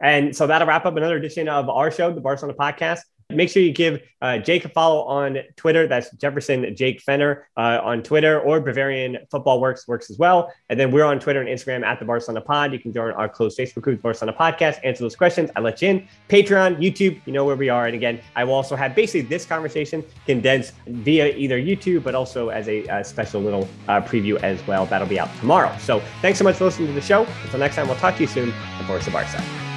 And 0.00 0.36
so 0.36 0.46
that'll 0.46 0.68
wrap 0.68 0.84
up 0.84 0.96
another 0.96 1.16
edition 1.16 1.48
of 1.48 1.68
our 1.68 1.90
show, 1.90 2.12
the 2.12 2.20
Barcelona 2.20 2.56
Podcast. 2.58 3.00
Make 3.30 3.50
sure 3.50 3.62
you 3.62 3.72
give 3.72 4.00
uh, 4.22 4.38
Jake 4.38 4.64
a 4.64 4.70
follow 4.70 5.02
on 5.02 5.36
Twitter. 5.54 5.86
That's 5.86 6.10
Jefferson 6.12 6.74
Jake 6.74 7.02
Fenner 7.02 7.46
uh, 7.58 7.78
on 7.84 8.02
Twitter, 8.02 8.40
or 8.40 8.58
Bavarian 8.58 9.18
Football 9.30 9.60
Works 9.60 9.86
works 9.86 10.10
as 10.10 10.16
well. 10.16 10.50
And 10.70 10.80
then 10.80 10.90
we're 10.90 11.04
on 11.04 11.20
Twitter 11.20 11.42
and 11.42 11.48
Instagram 11.48 11.84
at 11.84 11.98
the 11.98 12.06
Barcelona 12.06 12.40
Pod. 12.40 12.72
You 12.72 12.78
can 12.78 12.90
join 12.90 13.12
our 13.12 13.28
closed 13.28 13.58
Facebook 13.58 13.82
group, 13.82 14.00
Barcelona 14.00 14.34
Podcast. 14.34 14.78
Answer 14.82 15.04
those 15.04 15.14
questions. 15.14 15.50
I 15.56 15.60
let 15.60 15.82
you 15.82 15.90
in. 15.90 16.08
Patreon, 16.30 16.78
YouTube, 16.78 17.20
you 17.26 17.34
know 17.34 17.44
where 17.44 17.54
we 17.54 17.68
are. 17.68 17.84
And 17.84 17.94
again, 17.94 18.18
I 18.34 18.44
will 18.44 18.54
also 18.54 18.74
have 18.76 18.94
basically 18.94 19.28
this 19.28 19.44
conversation 19.44 20.02
condensed 20.24 20.72
via 20.86 21.28
either 21.36 21.60
YouTube, 21.60 22.04
but 22.04 22.14
also 22.14 22.48
as 22.48 22.66
a, 22.66 22.86
a 22.86 23.04
special 23.04 23.42
little 23.42 23.68
uh, 23.88 24.00
preview 24.00 24.42
as 24.42 24.66
well. 24.66 24.86
That'll 24.86 25.06
be 25.06 25.20
out 25.20 25.28
tomorrow. 25.38 25.76
So 25.80 26.00
thanks 26.22 26.38
so 26.38 26.44
much 26.44 26.56
for 26.56 26.64
listening 26.64 26.88
to 26.88 26.94
the 26.94 27.02
show. 27.02 27.26
Until 27.44 27.60
next 27.60 27.76
time, 27.76 27.88
we'll 27.88 27.98
talk 27.98 28.14
to 28.14 28.22
you 28.22 28.26
soon. 28.26 28.54
And 28.78 28.86
Forza 28.86 29.10
Barca. 29.10 29.67